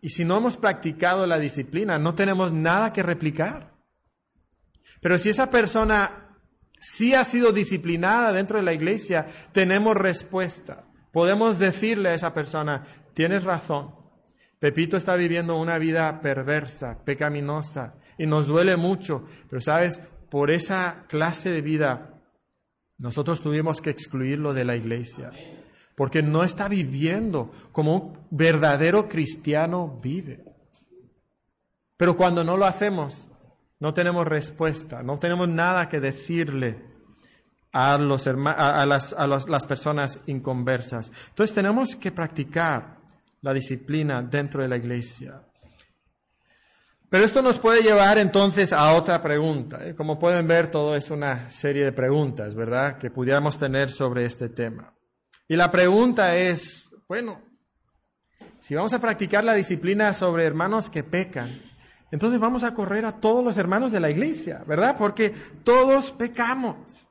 Y 0.00 0.10
si 0.10 0.24
no 0.24 0.38
hemos 0.38 0.56
practicado 0.56 1.26
la 1.26 1.38
disciplina, 1.38 1.98
no 1.98 2.14
tenemos 2.14 2.52
nada 2.52 2.92
que 2.92 3.02
replicar. 3.02 3.72
Pero 5.00 5.18
si 5.18 5.30
esa 5.30 5.50
persona 5.50 6.38
sí 6.78 7.14
ha 7.14 7.24
sido 7.24 7.52
disciplinada 7.52 8.32
dentro 8.32 8.58
de 8.58 8.64
la 8.64 8.74
iglesia, 8.74 9.26
tenemos 9.52 9.94
respuesta. 9.94 10.84
Podemos 11.12 11.58
decirle 11.58 12.10
a 12.10 12.14
esa 12.14 12.34
persona, 12.34 12.82
tienes 13.14 13.44
razón, 13.44 13.94
Pepito 14.58 14.96
está 14.96 15.14
viviendo 15.14 15.58
una 15.58 15.76
vida 15.78 16.22
perversa, 16.22 17.04
pecaminosa, 17.04 17.96
y 18.16 18.26
nos 18.26 18.46
duele 18.46 18.76
mucho, 18.78 19.26
pero 19.50 19.60
sabes, 19.60 20.00
por 20.30 20.50
esa 20.50 21.04
clase 21.06 21.50
de 21.50 21.60
vida 21.60 22.13
nosotros 22.98 23.40
tuvimos 23.40 23.80
que 23.80 23.90
excluirlo 23.90 24.54
de 24.54 24.64
la 24.64 24.76
iglesia, 24.76 25.30
porque 25.96 26.22
no 26.22 26.44
está 26.44 26.68
viviendo 26.68 27.50
como 27.72 27.96
un 27.96 28.18
verdadero 28.30 29.08
cristiano 29.08 29.98
vive. 30.02 30.44
Pero 31.96 32.16
cuando 32.16 32.44
no 32.44 32.56
lo 32.56 32.66
hacemos, 32.66 33.28
no 33.80 33.94
tenemos 33.94 34.26
respuesta, 34.26 35.02
no 35.02 35.18
tenemos 35.18 35.48
nada 35.48 35.88
que 35.88 36.00
decirle 36.00 36.82
a, 37.72 37.98
los 37.98 38.26
a, 38.26 38.86
las, 38.86 39.12
a 39.12 39.26
las 39.26 39.66
personas 39.66 40.20
inconversas. 40.26 41.10
Entonces 41.28 41.54
tenemos 41.54 41.96
que 41.96 42.12
practicar 42.12 42.98
la 43.42 43.52
disciplina 43.52 44.22
dentro 44.22 44.62
de 44.62 44.68
la 44.68 44.76
iglesia. 44.76 45.42
Pero 47.10 47.24
esto 47.24 47.42
nos 47.42 47.60
puede 47.60 47.82
llevar 47.82 48.18
entonces 48.18 48.72
a 48.72 48.92
otra 48.94 49.22
pregunta. 49.22 49.86
¿eh? 49.86 49.94
Como 49.94 50.18
pueden 50.18 50.48
ver, 50.48 50.70
todo 50.70 50.96
es 50.96 51.10
una 51.10 51.48
serie 51.50 51.84
de 51.84 51.92
preguntas, 51.92 52.54
¿verdad?, 52.54 52.98
que 52.98 53.10
pudiéramos 53.10 53.58
tener 53.58 53.90
sobre 53.90 54.24
este 54.24 54.48
tema. 54.48 54.92
Y 55.46 55.56
la 55.56 55.70
pregunta 55.70 56.36
es, 56.36 56.88
bueno, 57.06 57.40
si 58.60 58.74
vamos 58.74 58.94
a 58.94 59.00
practicar 59.00 59.44
la 59.44 59.54
disciplina 59.54 60.12
sobre 60.12 60.44
hermanos 60.44 60.90
que 60.90 61.04
pecan, 61.04 61.60
entonces 62.10 62.40
vamos 62.40 62.64
a 62.64 62.74
correr 62.74 63.04
a 63.04 63.20
todos 63.20 63.44
los 63.44 63.56
hermanos 63.56 63.92
de 63.92 64.00
la 64.00 64.10
iglesia, 64.10 64.64
¿verdad? 64.66 64.96
Porque 64.98 65.34
todos 65.64 66.12
pecamos. 66.12 67.08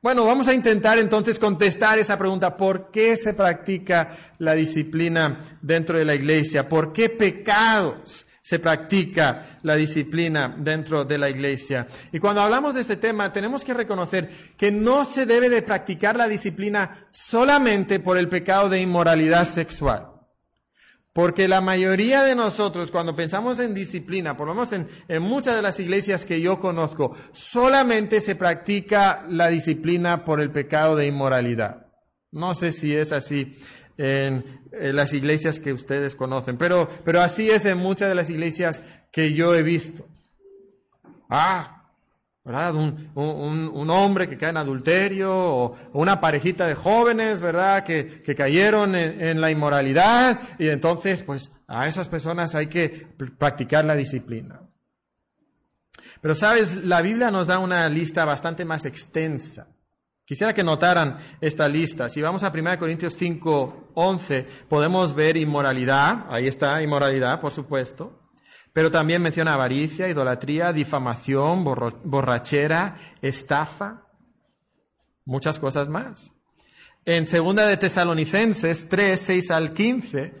Bueno, 0.00 0.24
vamos 0.24 0.46
a 0.48 0.54
intentar 0.54 0.98
entonces 0.98 1.38
contestar 1.38 1.98
esa 1.98 2.18
pregunta. 2.18 2.56
¿Por 2.56 2.90
qué 2.90 3.16
se 3.16 3.34
practica 3.34 4.10
la 4.38 4.54
disciplina 4.54 5.40
dentro 5.60 5.98
de 5.98 6.04
la 6.04 6.14
iglesia? 6.14 6.68
¿Por 6.68 6.92
qué 6.92 7.08
pecados 7.08 8.26
se 8.48 8.60
practica 8.60 9.58
la 9.62 9.76
disciplina 9.76 10.56
dentro 10.58 11.04
de 11.04 11.18
la 11.18 11.28
iglesia? 11.28 11.86
Y 12.12 12.18
cuando 12.18 12.40
hablamos 12.40 12.74
de 12.74 12.80
este 12.80 12.96
tema, 12.96 13.30
tenemos 13.30 13.62
que 13.62 13.74
reconocer 13.74 14.30
que 14.56 14.72
no 14.72 15.04
se 15.04 15.26
debe 15.26 15.50
de 15.50 15.60
practicar 15.60 16.16
la 16.16 16.28
disciplina 16.28 17.08
solamente 17.10 18.00
por 18.00 18.16
el 18.16 18.30
pecado 18.30 18.70
de 18.70 18.80
inmoralidad 18.80 19.44
sexual. 19.44 20.12
Porque 21.12 21.46
la 21.46 21.60
mayoría 21.60 22.22
de 22.22 22.34
nosotros, 22.34 22.90
cuando 22.90 23.14
pensamos 23.14 23.58
en 23.58 23.74
disciplina, 23.74 24.34
por 24.34 24.46
lo 24.46 24.54
menos 24.54 24.72
en, 24.72 24.88
muchas 25.20 25.54
de 25.54 25.60
las 25.60 25.78
iglesias 25.78 26.24
que 26.24 26.40
yo 26.40 26.58
conozco, 26.58 27.14
solamente 27.32 28.22
se 28.22 28.34
practica 28.34 29.26
la 29.28 29.48
disciplina 29.48 30.24
por 30.24 30.40
el 30.40 30.50
pecado 30.50 30.96
de 30.96 31.06
inmoralidad. 31.06 31.86
No 32.30 32.54
sé 32.54 32.72
si 32.72 32.96
es 32.96 33.12
así 33.12 33.58
en, 33.98 34.60
las 34.70 35.12
iglesias 35.12 35.58
que 35.58 35.72
ustedes 35.72 36.14
conocen, 36.14 36.56
pero, 36.56 36.88
pero 37.04 37.20
así 37.20 37.50
es 37.50 37.64
en 37.64 37.78
muchas 37.78 38.08
de 38.08 38.14
las 38.14 38.30
iglesias 38.30 38.80
que 39.10 39.34
yo 39.34 39.54
he 39.54 39.62
visto. 39.62 40.06
Ah, 41.28 41.82
¿verdad? 42.44 42.74
Un, 42.76 43.10
un, 43.14 43.70
un, 43.74 43.90
hombre 43.90 44.28
que 44.28 44.38
cae 44.38 44.50
en 44.50 44.56
adulterio 44.56 45.30
o 45.34 45.76
una 45.92 46.20
parejita 46.20 46.66
de 46.66 46.74
jóvenes, 46.74 47.42
¿verdad? 47.42 47.84
Que, 47.84 48.22
que 48.22 48.34
cayeron 48.34 48.94
en, 48.94 49.20
en, 49.20 49.40
la 49.40 49.50
inmoralidad 49.50 50.40
y 50.58 50.68
entonces, 50.68 51.20
pues, 51.22 51.50
a 51.66 51.88
esas 51.88 52.08
personas 52.08 52.54
hay 52.54 52.68
que 52.68 53.06
practicar 53.36 53.84
la 53.84 53.96
disciplina. 53.96 54.62
Pero, 56.22 56.34
¿sabes? 56.34 56.76
La 56.76 57.02
Biblia 57.02 57.30
nos 57.30 57.48
da 57.48 57.58
una 57.58 57.88
lista 57.88 58.24
bastante 58.24 58.64
más 58.64 58.86
extensa. 58.86 59.66
Quisiera 60.28 60.52
que 60.52 60.62
notaran 60.62 61.16
esta 61.40 61.66
lista. 61.70 62.10
Si 62.10 62.20
vamos 62.20 62.42
a 62.42 62.50
1 62.50 62.78
Corintios 62.78 63.16
5, 63.16 63.92
11, 63.94 64.46
podemos 64.68 65.14
ver 65.14 65.38
inmoralidad. 65.38 66.26
Ahí 66.28 66.46
está, 66.46 66.82
inmoralidad, 66.82 67.40
por 67.40 67.50
supuesto. 67.50 68.20
Pero 68.74 68.90
también 68.90 69.22
menciona 69.22 69.54
avaricia, 69.54 70.06
idolatría, 70.06 70.74
difamación, 70.74 71.64
borrachera, 71.64 72.96
estafa, 73.22 74.02
muchas 75.24 75.58
cosas 75.58 75.88
más. 75.88 76.30
En 77.06 77.26
segunda 77.26 77.66
de 77.66 77.78
Tesalonicenses 77.78 78.86
3, 78.86 79.18
6 79.18 79.50
al 79.50 79.72
15, 79.72 80.34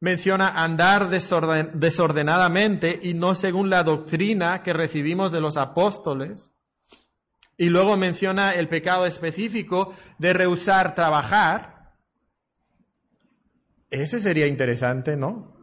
menciona 0.00 0.60
andar 0.60 1.08
desordenadamente 1.08 2.98
y 3.00 3.14
no 3.14 3.36
según 3.36 3.70
la 3.70 3.84
doctrina 3.84 4.64
que 4.64 4.72
recibimos 4.72 5.30
de 5.30 5.40
los 5.40 5.56
apóstoles. 5.56 6.50
Y 7.56 7.68
luego 7.68 7.96
menciona 7.96 8.52
el 8.54 8.68
pecado 8.68 9.06
específico 9.06 9.94
de 10.18 10.32
rehusar 10.32 10.94
trabajar. 10.94 11.92
Ese 13.90 14.18
sería 14.18 14.46
interesante, 14.46 15.16
¿no? 15.16 15.54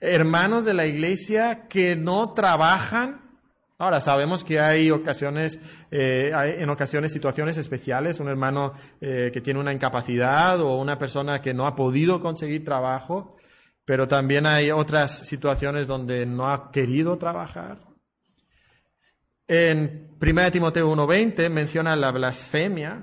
hermanos 0.00 0.64
de 0.64 0.74
la 0.74 0.86
iglesia 0.86 1.68
que 1.68 1.94
no 1.94 2.32
trabajan. 2.32 3.20
Ahora 3.78 4.00
sabemos 4.00 4.44
que 4.44 4.60
hay 4.60 4.90
ocasiones, 4.90 5.58
eh, 5.90 6.32
en 6.58 6.68
ocasiones 6.68 7.12
situaciones 7.12 7.56
especiales, 7.56 8.20
un 8.20 8.28
hermano 8.28 8.74
eh, 9.00 9.30
que 9.32 9.40
tiene 9.40 9.60
una 9.60 9.72
incapacidad 9.72 10.60
o 10.60 10.76
una 10.76 10.98
persona 10.98 11.40
que 11.40 11.54
no 11.54 11.66
ha 11.66 11.76
podido 11.76 12.20
conseguir 12.20 12.64
trabajo, 12.64 13.36
pero 13.86 14.06
también 14.06 14.46
hay 14.46 14.70
otras 14.70 15.26
situaciones 15.26 15.86
donde 15.86 16.26
no 16.26 16.50
ha 16.50 16.70
querido 16.70 17.16
trabajar. 17.16 17.78
En 19.52 20.14
1 20.20 20.52
Timoteo 20.52 20.94
1.20 20.94 21.50
menciona 21.50 21.96
la 21.96 22.12
blasfemia, 22.12 23.02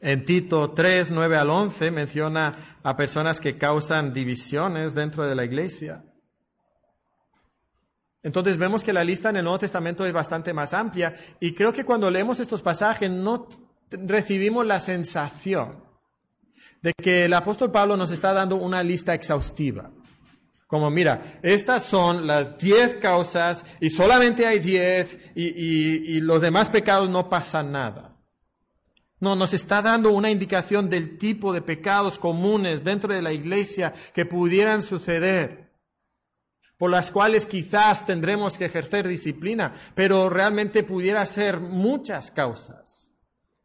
en 0.00 0.24
Tito 0.24 0.72
3, 0.72 1.12
9 1.12 1.36
al 1.36 1.50
11 1.50 1.92
menciona 1.92 2.78
a 2.82 2.96
personas 2.96 3.38
que 3.38 3.56
causan 3.56 4.12
divisiones 4.12 4.92
dentro 4.92 5.24
de 5.24 5.36
la 5.36 5.44
iglesia. 5.44 6.02
Entonces 8.24 8.56
vemos 8.56 8.82
que 8.82 8.92
la 8.92 9.04
lista 9.04 9.30
en 9.30 9.36
el 9.36 9.44
Nuevo 9.44 9.60
Testamento 9.60 10.04
es 10.04 10.12
bastante 10.12 10.52
más 10.52 10.74
amplia 10.74 11.14
y 11.38 11.54
creo 11.54 11.72
que 11.72 11.84
cuando 11.84 12.10
leemos 12.10 12.40
estos 12.40 12.60
pasajes 12.60 13.08
no 13.08 13.46
recibimos 13.92 14.66
la 14.66 14.80
sensación 14.80 15.84
de 16.82 16.92
que 16.92 17.26
el 17.26 17.34
apóstol 17.34 17.70
Pablo 17.70 17.96
nos 17.96 18.10
está 18.10 18.32
dando 18.32 18.56
una 18.56 18.82
lista 18.82 19.14
exhaustiva. 19.14 19.92
Como 20.74 20.90
mira, 20.90 21.38
estas 21.40 21.84
son 21.84 22.26
las 22.26 22.58
diez 22.58 22.94
causas 22.94 23.64
y 23.78 23.90
solamente 23.90 24.44
hay 24.44 24.58
diez 24.58 25.16
y, 25.36 26.20
los 26.20 26.42
demás 26.42 26.68
pecados 26.68 27.08
no 27.08 27.28
pasan 27.28 27.70
nada. 27.70 28.16
No, 29.20 29.36
nos 29.36 29.54
está 29.54 29.82
dando 29.82 30.10
una 30.10 30.32
indicación 30.32 30.90
del 30.90 31.16
tipo 31.16 31.52
de 31.52 31.62
pecados 31.62 32.18
comunes 32.18 32.82
dentro 32.82 33.14
de 33.14 33.22
la 33.22 33.32
iglesia 33.32 33.92
que 34.12 34.26
pudieran 34.26 34.82
suceder, 34.82 35.70
por 36.76 36.90
las 36.90 37.12
cuales 37.12 37.46
quizás 37.46 38.04
tendremos 38.04 38.58
que 38.58 38.64
ejercer 38.64 39.06
disciplina, 39.06 39.74
pero 39.94 40.28
realmente 40.28 40.82
pudiera 40.82 41.24
ser 41.24 41.60
muchas 41.60 42.32
causas 42.32 43.12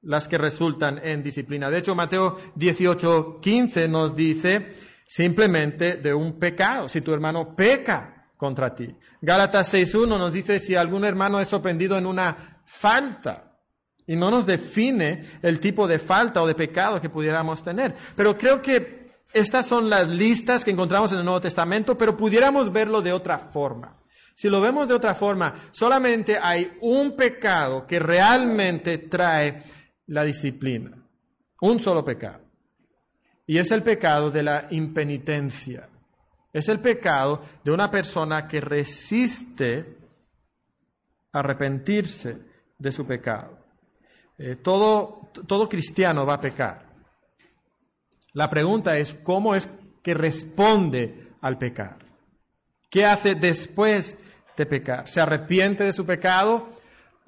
las 0.03 0.27
que 0.27 0.37
resultan 0.37 1.01
en 1.03 1.23
disciplina. 1.23 1.71
De 1.71 1.79
hecho, 1.79 1.95
Mateo 1.95 2.37
18, 2.53 3.39
15 3.41 3.87
nos 3.87 4.15
dice 4.15 4.88
simplemente 5.09 5.95
de 5.95 6.13
un 6.13 6.37
pecado, 6.37 6.87
si 6.87 7.01
tu 7.01 7.11
hermano 7.11 7.55
peca 7.55 8.27
contra 8.37 8.75
ti. 8.75 8.95
Gálatas 9.19 9.73
6.1 9.73 10.07
nos 10.07 10.31
dice 10.31 10.59
si 10.59 10.75
algún 10.75 11.03
hermano 11.03 11.39
es 11.39 11.47
sorprendido 11.47 11.97
en 11.97 12.05
una 12.05 12.61
falta 12.63 13.57
y 14.05 14.15
no 14.15 14.29
nos 14.29 14.45
define 14.45 15.25
el 15.41 15.59
tipo 15.59 15.87
de 15.87 15.97
falta 15.97 16.43
o 16.43 16.47
de 16.47 16.53
pecado 16.53 17.01
que 17.01 17.09
pudiéramos 17.09 17.63
tener. 17.63 17.95
Pero 18.15 18.37
creo 18.37 18.61
que 18.61 19.09
estas 19.33 19.65
son 19.65 19.89
las 19.89 20.07
listas 20.07 20.63
que 20.63 20.71
encontramos 20.71 21.11
en 21.11 21.17
el 21.17 21.25
Nuevo 21.25 21.41
Testamento, 21.41 21.97
pero 21.97 22.15
pudiéramos 22.15 22.71
verlo 22.71 23.01
de 23.01 23.11
otra 23.11 23.39
forma. 23.39 23.97
Si 24.35 24.47
lo 24.47 24.61
vemos 24.61 24.87
de 24.87 24.93
otra 24.93 25.15
forma, 25.15 25.55
solamente 25.71 26.37
hay 26.39 26.71
un 26.81 27.15
pecado 27.15 27.87
que 27.87 27.97
realmente 27.97 28.99
trae 28.99 29.63
la 30.05 30.23
disciplina. 30.23 31.03
Un 31.61 31.79
solo 31.79 32.05
pecado. 32.05 32.48
Y 33.49 33.57
es 33.57 33.71
el 33.71 33.81
pecado 33.81 34.29
de 34.29 34.43
la 34.43 34.67
impenitencia. 34.69 35.89
Es 36.53 36.69
el 36.69 36.81
pecado 36.81 37.41
de 37.63 37.71
una 37.71 37.89
persona 37.89 38.47
que 38.47 38.61
resiste 38.61 39.97
arrepentirse 41.31 42.37
de 42.77 42.91
su 42.91 43.07
pecado. 43.07 43.57
Eh, 44.37 44.57
todo, 44.57 45.31
todo 45.47 45.67
cristiano 45.67 46.27
va 46.27 46.35
a 46.35 46.39
pecar. 46.39 46.93
La 48.33 48.51
pregunta 48.51 48.95
es, 48.99 49.15
¿cómo 49.23 49.55
es 49.55 49.67
que 50.03 50.13
responde 50.13 51.29
al 51.41 51.57
pecar? 51.57 51.97
¿Qué 52.87 53.03
hace 53.03 53.33
después 53.33 54.15
de 54.57 54.65
pecar? 54.67 55.07
¿Se 55.07 55.21
arrepiente 55.21 55.85
de 55.85 55.93
su 55.93 56.05
pecado 56.05 56.67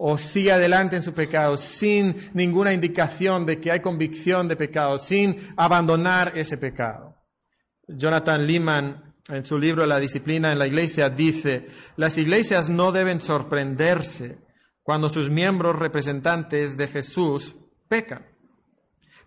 o 0.03 0.17
sigue 0.17 0.51
adelante 0.51 0.95
en 0.95 1.03
su 1.03 1.13
pecado 1.13 1.57
sin 1.57 2.31
ninguna 2.33 2.73
indicación 2.73 3.45
de 3.45 3.61
que 3.61 3.71
hay 3.71 3.81
convicción 3.81 4.47
de 4.47 4.55
pecado, 4.55 4.97
sin 4.97 5.37
abandonar 5.55 6.35
ese 6.35 6.57
pecado? 6.57 7.17
Jonathan 7.87 8.47
Lehman, 8.47 9.13
en 9.29 9.45
su 9.45 9.59
libro 9.59 9.85
La 9.85 9.99
disciplina 9.99 10.51
en 10.51 10.57
la 10.57 10.65
iglesia, 10.65 11.11
dice, 11.11 11.67
las 11.97 12.17
iglesias 12.17 12.67
no 12.67 12.91
deben 12.91 13.19
sorprenderse 13.19 14.39
cuando 14.81 15.07
sus 15.07 15.29
miembros 15.29 15.75
representantes 15.75 16.75
de 16.77 16.87
Jesús 16.87 17.55
pecan. 17.87 18.25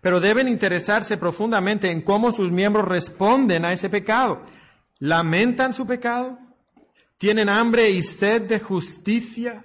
Pero 0.01 0.19
deben 0.19 0.49
interesarse 0.49 1.15
profundamente 1.15 1.89
en 1.89 2.01
cómo 2.01 2.33
sus 2.33 2.51
miembros 2.51 2.85
responden 2.85 3.63
a 3.63 3.71
ese 3.71 3.89
pecado. 3.89 4.43
¿Lamentan 4.99 5.73
su 5.73 5.87
pecado? 5.87 6.37
¿Tienen 7.17 7.47
hambre 7.47 7.89
y 7.91 8.01
sed 8.01 8.41
de 8.41 8.59
justicia? 8.59 9.63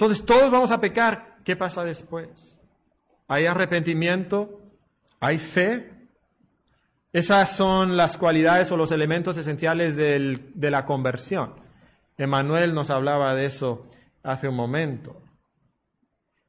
Entonces 0.00 0.24
todos 0.24 0.50
vamos 0.50 0.70
a 0.70 0.80
pecar. 0.80 1.36
¿Qué 1.44 1.56
pasa 1.56 1.84
después? 1.84 2.58
¿Hay 3.28 3.44
arrepentimiento? 3.44 4.62
¿Hay 5.20 5.36
fe? 5.36 6.08
Esas 7.12 7.54
son 7.54 7.98
las 7.98 8.16
cualidades 8.16 8.72
o 8.72 8.78
los 8.78 8.92
elementos 8.92 9.36
esenciales 9.36 9.96
de 9.96 10.70
la 10.70 10.86
conversión. 10.86 11.52
Emanuel 12.16 12.72
nos 12.72 12.88
hablaba 12.88 13.34
de 13.34 13.44
eso 13.44 13.90
hace 14.22 14.48
un 14.48 14.54
momento. 14.54 15.20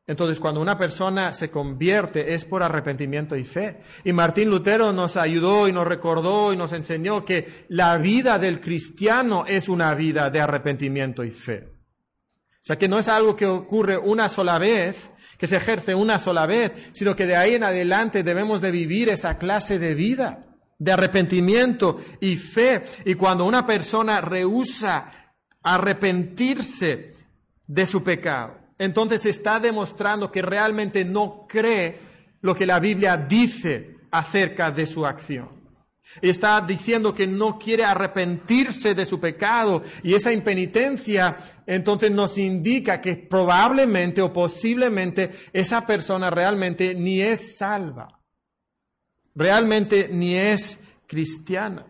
Entonces, 0.07 0.39
cuando 0.39 0.61
una 0.61 0.77
persona 0.77 1.33
se 1.33 1.51
convierte 1.51 2.33
es 2.33 2.45
por 2.45 2.63
arrepentimiento 2.63 3.35
y 3.35 3.43
fe. 3.43 3.81
Y 4.05 4.13
Martín 4.13 4.49
Lutero 4.49 4.93
nos 4.93 5.17
ayudó 5.17 5.67
y 5.67 5.73
nos 5.73 5.85
recordó 5.85 6.53
y 6.53 6.55
nos 6.55 6.71
enseñó 6.71 7.25
que 7.25 7.65
la 7.67 7.97
vida 7.97 8.39
del 8.39 8.61
cristiano 8.61 9.43
es 9.45 9.67
una 9.67 9.93
vida 9.93 10.29
de 10.29 10.39
arrepentimiento 10.39 11.25
y 11.25 11.31
fe. 11.31 11.70
O 12.61 12.63
sea 12.63 12.77
que 12.77 12.87
no 12.87 12.99
es 12.99 13.07
algo 13.07 13.35
que 13.35 13.47
ocurre 13.47 13.97
una 13.97 14.29
sola 14.29 14.59
vez, 14.59 15.09
que 15.39 15.47
se 15.47 15.57
ejerce 15.57 15.95
una 15.95 16.19
sola 16.19 16.45
vez, 16.45 16.71
sino 16.93 17.15
que 17.15 17.25
de 17.25 17.35
ahí 17.35 17.55
en 17.55 17.63
adelante 17.63 18.21
debemos 18.21 18.61
de 18.61 18.69
vivir 18.69 19.09
esa 19.09 19.39
clase 19.39 19.79
de 19.79 19.95
vida, 19.95 20.45
de 20.77 20.91
arrepentimiento 20.91 21.99
y 22.19 22.37
fe. 22.37 22.83
Y 23.05 23.15
cuando 23.15 23.45
una 23.45 23.65
persona 23.65 24.21
rehúsa 24.21 25.11
arrepentirse 25.63 27.15
de 27.65 27.85
su 27.87 28.03
pecado, 28.03 28.59
entonces 28.77 29.25
está 29.25 29.59
demostrando 29.59 30.31
que 30.31 30.43
realmente 30.43 31.03
no 31.03 31.47
cree 31.49 31.99
lo 32.41 32.55
que 32.55 32.67
la 32.67 32.79
Biblia 32.79 33.17
dice 33.17 33.95
acerca 34.11 34.69
de 34.69 34.85
su 34.85 35.03
acción. 35.05 35.60
Y 36.21 36.29
está 36.29 36.59
diciendo 36.61 37.15
que 37.15 37.25
no 37.25 37.57
quiere 37.57 37.85
arrepentirse 37.85 38.93
de 38.93 39.05
su 39.05 39.19
pecado. 39.19 39.81
Y 40.03 40.13
esa 40.13 40.33
impenitencia 40.33 41.37
entonces 41.65 42.11
nos 42.11 42.37
indica 42.37 42.99
que 42.99 43.15
probablemente 43.15 44.21
o 44.21 44.33
posiblemente 44.33 45.31
esa 45.53 45.85
persona 45.85 46.29
realmente 46.29 46.95
ni 46.95 47.21
es 47.21 47.57
salva. 47.57 48.19
Realmente 49.33 50.09
ni 50.11 50.35
es 50.35 50.79
cristiana. 51.07 51.85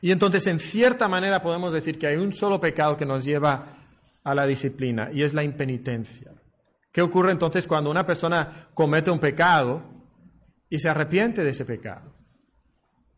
Y 0.00 0.10
entonces 0.10 0.46
en 0.46 0.58
cierta 0.58 1.08
manera 1.08 1.42
podemos 1.42 1.72
decir 1.72 1.98
que 1.98 2.08
hay 2.08 2.16
un 2.16 2.32
solo 2.32 2.60
pecado 2.60 2.96
que 2.96 3.06
nos 3.06 3.24
lleva 3.24 3.78
a 4.24 4.34
la 4.34 4.46
disciplina 4.46 5.10
y 5.12 5.22
es 5.22 5.34
la 5.34 5.44
impenitencia. 5.44 6.32
¿Qué 6.92 7.02
ocurre 7.02 7.32
entonces 7.32 7.66
cuando 7.66 7.90
una 7.90 8.06
persona 8.06 8.68
comete 8.74 9.10
un 9.10 9.18
pecado 9.18 9.82
y 10.68 10.78
se 10.78 10.88
arrepiente 10.88 11.42
de 11.42 11.50
ese 11.50 11.64
pecado? 11.64 12.11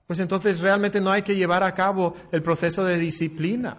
Pues 0.07 0.21
entonces 0.21 0.61
realmente 0.61 1.01
no 1.01 1.11
hay 1.11 1.23
que 1.23 1.37
llevar 1.37 1.63
a 1.63 1.75
cabo 1.75 2.15
el 2.31 2.43
proceso 2.43 2.85
de 2.85 2.99
disciplina. 2.99 3.79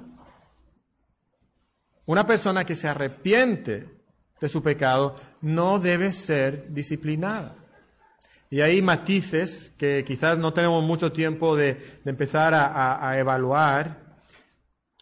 Una 2.05 2.25
persona 2.25 2.65
que 2.65 2.75
se 2.75 2.87
arrepiente 2.87 3.89
de 4.39 4.49
su 4.49 4.61
pecado 4.61 5.15
no 5.41 5.79
debe 5.79 6.11
ser 6.11 6.71
disciplinada. 6.71 7.55
Y 8.49 8.61
hay 8.61 8.81
matices 8.81 9.71
que 9.77 10.03
quizás 10.05 10.37
no 10.37 10.53
tenemos 10.53 10.83
mucho 10.83 11.11
tiempo 11.11 11.55
de, 11.55 11.99
empezar 12.05 12.53
a, 12.53 13.09
a 13.09 13.19
evaluar. 13.19 14.17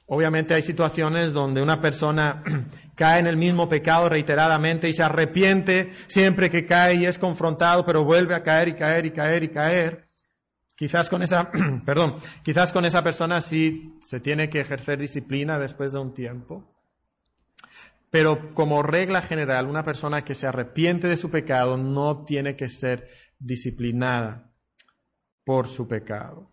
Obviamente 0.06 0.54
hay 0.54 0.62
situaciones 0.62 1.34
donde 1.34 1.62
una 1.62 1.82
persona 1.82 2.44
cae 2.96 3.20
en 3.20 3.28
el 3.28 3.38
mismo 3.38 3.68
pecado 3.68 4.08
reiteradamente 4.10 4.88
y 4.88 4.94
se 4.94 5.04
arrepiente 5.04 5.92
siempre 6.08 6.50
que 6.50 6.66
cae 6.66 6.96
y 6.96 7.06
es 7.06 7.18
confrontado, 7.18 7.86
pero 7.86 8.04
vuelve 8.04 8.34
a 8.34 8.44
caer 8.44 8.70
y 8.70 8.74
caer 8.74 9.06
y 9.06 9.12
caer 9.12 9.44
y 9.44 9.50
caer. 9.50 10.13
Quizás 10.76 11.10
con 11.10 11.22
esa, 11.22 11.52
perdón, 11.86 12.16
quizás 12.44 12.72
con 12.74 12.86
esa 12.86 13.04
persona 13.04 13.42
sí 13.42 14.00
se 14.02 14.20
tiene 14.20 14.50
que 14.50 14.62
ejercer 14.62 15.00
disciplina 15.00 15.60
después 15.60 15.92
de 15.94 16.00
un 16.00 16.14
tiempo. 16.14 16.70
Pero 18.10 18.54
como 18.54 18.84
regla 18.84 19.22
general, 19.24 19.68
una 19.68 19.84
persona 19.84 20.24
que 20.24 20.36
se 20.36 20.46
arrepiente 20.46 21.08
de 21.08 21.18
su 21.18 21.32
pecado 21.32 21.78
no 21.78 22.24
tiene 22.24 22.56
que 22.56 22.70
ser 22.70 23.08
disciplinada 23.40 24.52
por 25.44 25.68
su 25.68 25.88
pecado. 25.88 26.53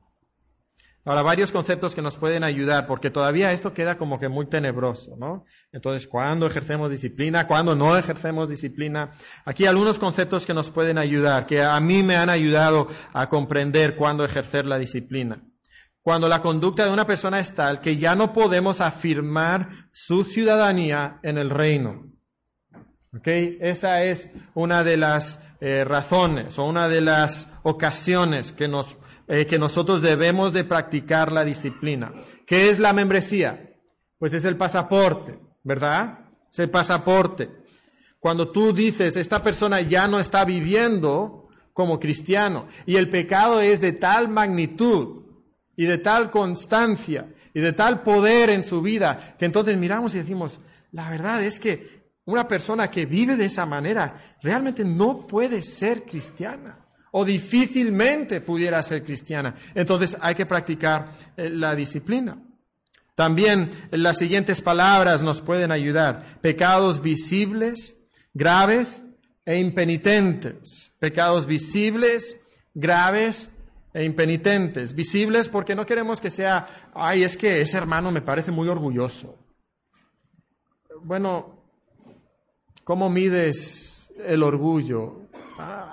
Ahora, 1.04 1.22
varios 1.22 1.50
conceptos 1.50 1.94
que 1.94 2.02
nos 2.02 2.16
pueden 2.16 2.44
ayudar, 2.44 2.86
porque 2.86 3.10
todavía 3.10 3.52
esto 3.52 3.72
queda 3.72 3.96
como 3.96 4.20
que 4.20 4.28
muy 4.28 4.46
tenebroso, 4.46 5.16
¿no? 5.16 5.46
Entonces, 5.72 6.06
¿cuándo 6.06 6.46
ejercemos 6.46 6.90
disciplina? 6.90 7.46
¿Cuándo 7.46 7.74
no 7.74 7.96
ejercemos 7.96 8.50
disciplina? 8.50 9.10
Aquí 9.46 9.64
algunos 9.64 9.98
conceptos 9.98 10.44
que 10.44 10.52
nos 10.52 10.70
pueden 10.70 10.98
ayudar, 10.98 11.46
que 11.46 11.62
a 11.62 11.80
mí 11.80 12.02
me 12.02 12.16
han 12.16 12.28
ayudado 12.28 12.88
a 13.14 13.30
comprender 13.30 13.96
cuándo 13.96 14.26
ejercer 14.26 14.66
la 14.66 14.78
disciplina. 14.78 15.42
Cuando 16.02 16.28
la 16.28 16.42
conducta 16.42 16.84
de 16.84 16.92
una 16.92 17.06
persona 17.06 17.40
es 17.40 17.54
tal 17.54 17.80
que 17.80 17.96
ya 17.96 18.14
no 18.14 18.32
podemos 18.32 18.82
afirmar 18.82 19.68
su 19.90 20.24
ciudadanía 20.24 21.18
en 21.22 21.38
el 21.38 21.48
reino. 21.48 22.10
¿Ok? 23.14 23.26
Esa 23.26 24.04
es 24.04 24.30
una 24.54 24.84
de 24.84 24.96
las 24.96 25.40
eh, 25.60 25.84
razones 25.84 26.58
o 26.58 26.64
una 26.64 26.88
de 26.88 27.00
las 27.00 27.48
ocasiones 27.62 28.52
que 28.52 28.68
nos 28.68 28.96
eh, 29.32 29.46
que 29.46 29.60
nosotros 29.60 30.02
debemos 30.02 30.52
de 30.52 30.64
practicar 30.64 31.30
la 31.30 31.44
disciplina. 31.44 32.12
¿Qué 32.44 32.68
es 32.68 32.80
la 32.80 32.92
membresía? 32.92 33.76
Pues 34.18 34.32
es 34.34 34.44
el 34.44 34.56
pasaporte, 34.56 35.38
¿verdad? 35.62 36.18
Es 36.52 36.58
el 36.58 36.68
pasaporte. 36.68 37.48
Cuando 38.18 38.50
tú 38.50 38.72
dices, 38.72 39.16
esta 39.16 39.40
persona 39.40 39.82
ya 39.82 40.08
no 40.08 40.18
está 40.18 40.44
viviendo 40.44 41.48
como 41.72 42.00
cristiano 42.00 42.66
y 42.86 42.96
el 42.96 43.08
pecado 43.08 43.60
es 43.60 43.80
de 43.80 43.92
tal 43.92 44.28
magnitud 44.28 45.22
y 45.76 45.86
de 45.86 45.98
tal 45.98 46.32
constancia 46.32 47.32
y 47.54 47.60
de 47.60 47.72
tal 47.72 48.02
poder 48.02 48.50
en 48.50 48.64
su 48.64 48.82
vida, 48.82 49.36
que 49.38 49.44
entonces 49.44 49.78
miramos 49.78 50.12
y 50.12 50.18
decimos, 50.18 50.58
la 50.90 51.08
verdad 51.08 51.40
es 51.44 51.60
que 51.60 52.10
una 52.24 52.48
persona 52.48 52.90
que 52.90 53.06
vive 53.06 53.36
de 53.36 53.44
esa 53.44 53.64
manera 53.64 54.36
realmente 54.42 54.84
no 54.84 55.24
puede 55.28 55.62
ser 55.62 56.02
cristiana 56.02 56.80
o 57.12 57.24
difícilmente 57.24 58.40
pudiera 58.40 58.82
ser 58.82 59.04
cristiana. 59.04 59.54
Entonces 59.74 60.16
hay 60.20 60.34
que 60.34 60.46
practicar 60.46 61.10
eh, 61.36 61.50
la 61.50 61.74
disciplina. 61.74 62.38
También 63.14 63.70
las 63.90 64.18
siguientes 64.18 64.62
palabras 64.62 65.22
nos 65.22 65.42
pueden 65.42 65.72
ayudar. 65.72 66.40
Pecados 66.40 67.02
visibles, 67.02 67.96
graves 68.32 69.02
e 69.44 69.58
impenitentes. 69.58 70.92
Pecados 70.98 71.44
visibles, 71.44 72.36
graves 72.72 73.50
e 73.92 74.04
impenitentes. 74.04 74.94
Visibles 74.94 75.48
porque 75.48 75.74
no 75.74 75.84
queremos 75.84 76.20
que 76.20 76.30
sea, 76.30 76.90
ay, 76.94 77.24
es 77.24 77.36
que 77.36 77.60
ese 77.60 77.76
hermano 77.76 78.10
me 78.10 78.22
parece 78.22 78.52
muy 78.52 78.68
orgulloso. 78.68 79.36
Bueno, 81.02 81.62
¿cómo 82.84 83.10
mides 83.10 84.10
el 84.24 84.42
orgullo? 84.42 85.19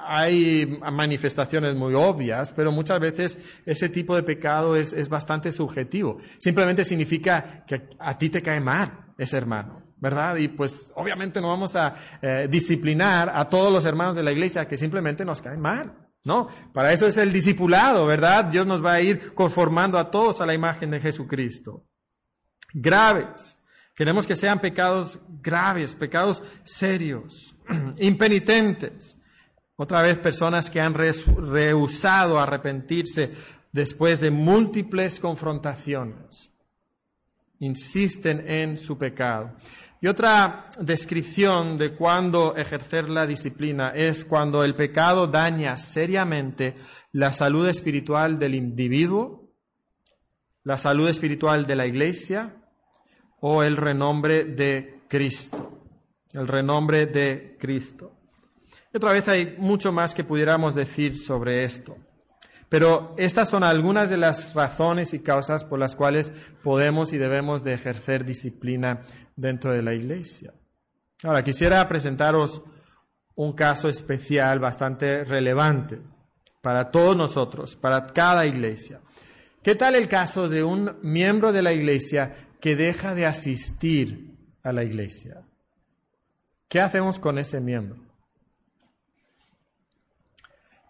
Hay 0.07 0.79
manifestaciones 0.91 1.75
muy 1.75 1.93
obvias, 1.93 2.51
pero 2.53 2.71
muchas 2.71 2.99
veces 2.99 3.37
ese 3.65 3.89
tipo 3.89 4.15
de 4.15 4.23
pecado 4.23 4.75
es, 4.75 5.09
bastante 5.09 5.51
subjetivo. 5.51 6.17
Simplemente 6.37 6.85
significa 6.85 7.63
que 7.65 7.89
a 7.99 8.17
ti 8.17 8.29
te 8.29 8.41
cae 8.41 8.59
mal 8.59 9.13
ese 9.17 9.37
hermano, 9.37 9.83
¿verdad? 9.97 10.37
Y 10.37 10.47
pues 10.47 10.91
obviamente 10.95 11.41
no 11.41 11.49
vamos 11.49 11.75
a 11.75 11.95
eh, 12.21 12.47
disciplinar 12.49 13.31
a 13.33 13.49
todos 13.49 13.71
los 13.71 13.85
hermanos 13.85 14.15
de 14.15 14.23
la 14.23 14.31
iglesia 14.31 14.67
que 14.67 14.77
simplemente 14.77 15.25
nos 15.25 15.41
caen 15.41 15.59
mal. 15.59 15.93
No, 16.23 16.47
para 16.73 16.91
eso 16.91 17.07
es 17.07 17.17
el 17.17 17.31
discipulado, 17.31 18.05
¿verdad? 18.05 18.45
Dios 18.45 18.65
nos 18.67 18.83
va 18.83 18.93
a 18.93 19.01
ir 19.01 19.33
conformando 19.33 19.97
a 19.97 20.11
todos 20.11 20.41
a 20.41 20.45
la 20.45 20.53
imagen 20.53 20.91
de 20.91 20.99
Jesucristo. 20.99 21.85
Graves. 22.73 23.57
Queremos 23.95 24.27
que 24.27 24.35
sean 24.35 24.59
pecados 24.59 25.19
graves, 25.41 25.95
pecados 25.95 26.43
serios, 26.65 27.55
impenitentes. 27.97 29.16
Otra 29.79 30.01
vez 30.01 30.17
personas 30.17 30.71
que 30.71 30.81
han 30.81 30.95
rehusado 30.95 32.39
arrepentirse 32.39 33.31
después 33.71 34.19
de 34.19 34.31
múltiples 34.31 35.19
confrontaciones. 35.19 36.51
Insisten 37.59 38.43
en 38.47 38.79
su 38.79 38.97
pecado. 38.97 39.55
Y 40.01 40.07
otra 40.07 40.65
descripción 40.79 41.77
de 41.77 41.95
cuando 41.95 42.55
ejercer 42.55 43.07
la 43.07 43.27
disciplina 43.27 43.89
es 43.89 44.25
cuando 44.25 44.63
el 44.63 44.73
pecado 44.73 45.27
daña 45.27 45.77
seriamente 45.77 46.75
la 47.11 47.31
salud 47.31 47.67
espiritual 47.67 48.39
del 48.39 48.55
individuo, 48.55 49.47
la 50.63 50.79
salud 50.79 51.07
espiritual 51.07 51.67
de 51.67 51.75
la 51.75 51.85
iglesia 51.85 52.55
o 53.41 53.61
el 53.61 53.77
renombre 53.77 54.43
de 54.43 55.01
Cristo. 55.07 55.83
El 56.33 56.47
renombre 56.47 57.05
de 57.05 57.57
Cristo 57.59 58.16
otra 58.93 59.13
vez 59.13 59.27
hay 59.27 59.55
mucho 59.57 59.91
más 59.91 60.13
que 60.13 60.23
pudiéramos 60.23 60.75
decir 60.75 61.17
sobre 61.17 61.63
esto. 61.63 61.97
Pero 62.69 63.15
estas 63.17 63.49
son 63.49 63.63
algunas 63.63 64.09
de 64.09 64.17
las 64.17 64.53
razones 64.53 65.13
y 65.13 65.19
causas 65.19 65.63
por 65.63 65.79
las 65.79 65.95
cuales 65.95 66.31
podemos 66.63 67.13
y 67.13 67.17
debemos 67.17 67.63
de 67.63 67.73
ejercer 67.73 68.25
disciplina 68.25 69.03
dentro 69.35 69.71
de 69.71 69.81
la 69.81 69.93
iglesia. 69.93 70.53
Ahora, 71.23 71.43
quisiera 71.43 71.87
presentaros 71.87 72.61
un 73.35 73.53
caso 73.53 73.87
especial 73.87 74.59
bastante 74.59 75.23
relevante 75.23 76.01
para 76.61 76.91
todos 76.91 77.15
nosotros, 77.15 77.75
para 77.75 78.07
cada 78.07 78.45
iglesia. 78.45 78.99
¿Qué 79.63 79.75
tal 79.75 79.95
el 79.95 80.07
caso 80.07 80.49
de 80.49 80.63
un 80.63 80.97
miembro 81.01 81.53
de 81.53 81.61
la 81.61 81.71
iglesia 81.71 82.35
que 82.59 82.75
deja 82.75 83.15
de 83.15 83.25
asistir 83.25 84.35
a 84.63 84.73
la 84.73 84.83
iglesia? 84.83 85.41
¿Qué 86.67 86.81
hacemos 86.81 87.19
con 87.19 87.37
ese 87.37 87.61
miembro? 87.61 88.06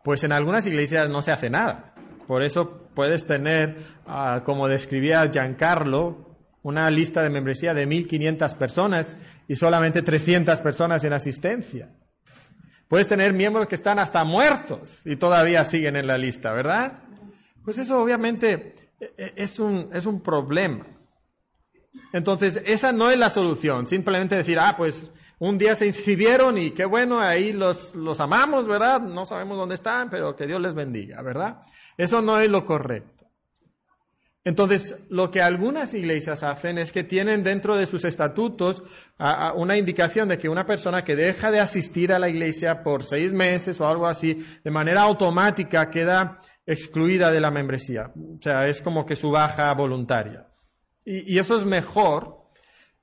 Pues 0.08 0.24
en 0.24 0.32
algunas 0.32 0.66
iglesias 0.66 1.10
no 1.10 1.22
se 1.22 1.34
hace 1.34 1.50
nada. 1.50 1.94
Por 2.28 2.42
eso 2.42 2.88
puedes 2.96 3.28
tener, 3.28 3.76
ah, 4.06 4.42
como 4.46 4.70
describía 4.70 5.30
Giancarlo, 5.30 6.38
una 6.64 6.90
lista 6.90 7.22
de 7.24 7.30
membresía 7.30 7.74
de 7.74 7.86
1.500 7.86 8.56
personas 8.56 9.18
y 9.50 9.58
solamente 9.58 10.04
300 10.04 10.62
personas 10.62 11.04
en 11.04 11.12
asistencia. 11.12 11.90
Puedes 12.88 13.10
tener 13.10 13.34
miembros 13.34 13.68
que 13.68 13.76
están 13.76 14.00
hasta 14.00 14.24
muertos 14.24 15.02
y 15.04 15.18
todavía 15.18 15.66
siguen 15.66 15.98
en 15.98 16.08
la 16.08 16.18
lista, 16.18 16.54
¿verdad? 16.54 17.04
Pues 17.66 17.78
eso 17.78 18.02
obviamente 18.02 18.76
e, 19.02 19.14
e, 19.18 19.34
es 19.36 19.60
un, 19.60 19.90
es 19.92 20.06
un 20.06 20.22
problema. 20.22 20.86
Entonces, 22.14 22.62
esa 22.66 22.94
no 22.94 23.10
es 23.10 23.20
la 23.20 23.30
solución. 23.30 23.88
Simplemente 23.88 24.38
decir, 24.38 24.58
ah, 24.58 24.76
pues 24.78 25.06
un 25.40 25.58
día 25.58 25.76
se 25.76 25.86
inscribieron 25.86 26.58
y 26.58 26.72
qué 26.72 26.86
bueno, 26.86 27.20
ahí 27.20 27.54
los, 27.54 27.94
los 27.96 28.20
amamos, 28.20 28.68
¿verdad? 28.68 29.02
No 29.02 29.26
sabemos 29.26 29.58
dónde 29.58 29.76
están, 29.76 30.10
pero 30.10 30.36
que 30.36 30.48
Dios 30.48 30.60
les 30.62 30.74
bendiga, 30.74 31.22
¿verdad? 31.22 31.60
Eso 31.98 32.22
no 32.22 32.40
es 32.40 32.50
lo 32.50 32.66
correcto. 32.66 33.18
Entonces, 34.48 34.96
lo 35.10 35.30
que 35.30 35.42
algunas 35.42 35.94
iglesias 35.94 36.42
hacen 36.42 36.78
es 36.78 36.94
que 36.94 37.04
tienen 37.04 37.44
dentro 37.44 37.76
de 37.76 37.86
sus 37.86 38.06
estatutos 38.06 38.82
una 39.56 39.76
indicación 39.76 40.30
de 40.30 40.38
que 40.38 40.48
una 40.48 40.66
persona 40.66 41.04
que 41.04 41.18
deja 41.18 41.52
de 41.52 41.60
asistir 41.60 42.14
a 42.14 42.20
la 42.20 42.30
iglesia 42.30 42.82
por 42.82 43.04
seis 43.04 43.34
meses 43.34 43.82
o 43.82 43.88
algo 43.90 44.08
así, 44.08 44.46
de 44.64 44.72
manera 44.72 45.02
automática 45.02 45.90
queda 45.90 46.40
excluida 46.66 47.30
de 47.30 47.42
la 47.42 47.52
membresía. 47.52 48.14
O 48.16 48.42
sea, 48.42 48.68
es 48.68 48.82
como 48.82 49.06
que 49.06 49.18
su 49.18 49.32
baja 49.32 49.74
voluntaria. 49.74 50.48
Y, 51.04 51.38
eso 51.40 51.58
es 51.58 51.66
mejor 51.66 52.47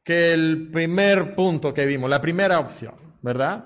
que 0.05 0.32
el 0.32 0.68
primer 0.70 1.34
punto 1.34 1.72
que 1.72 1.86
vimos, 1.86 2.11
la 2.11 2.20
primera 2.20 2.59
opción, 2.59 2.94
¿verdad? 3.22 3.64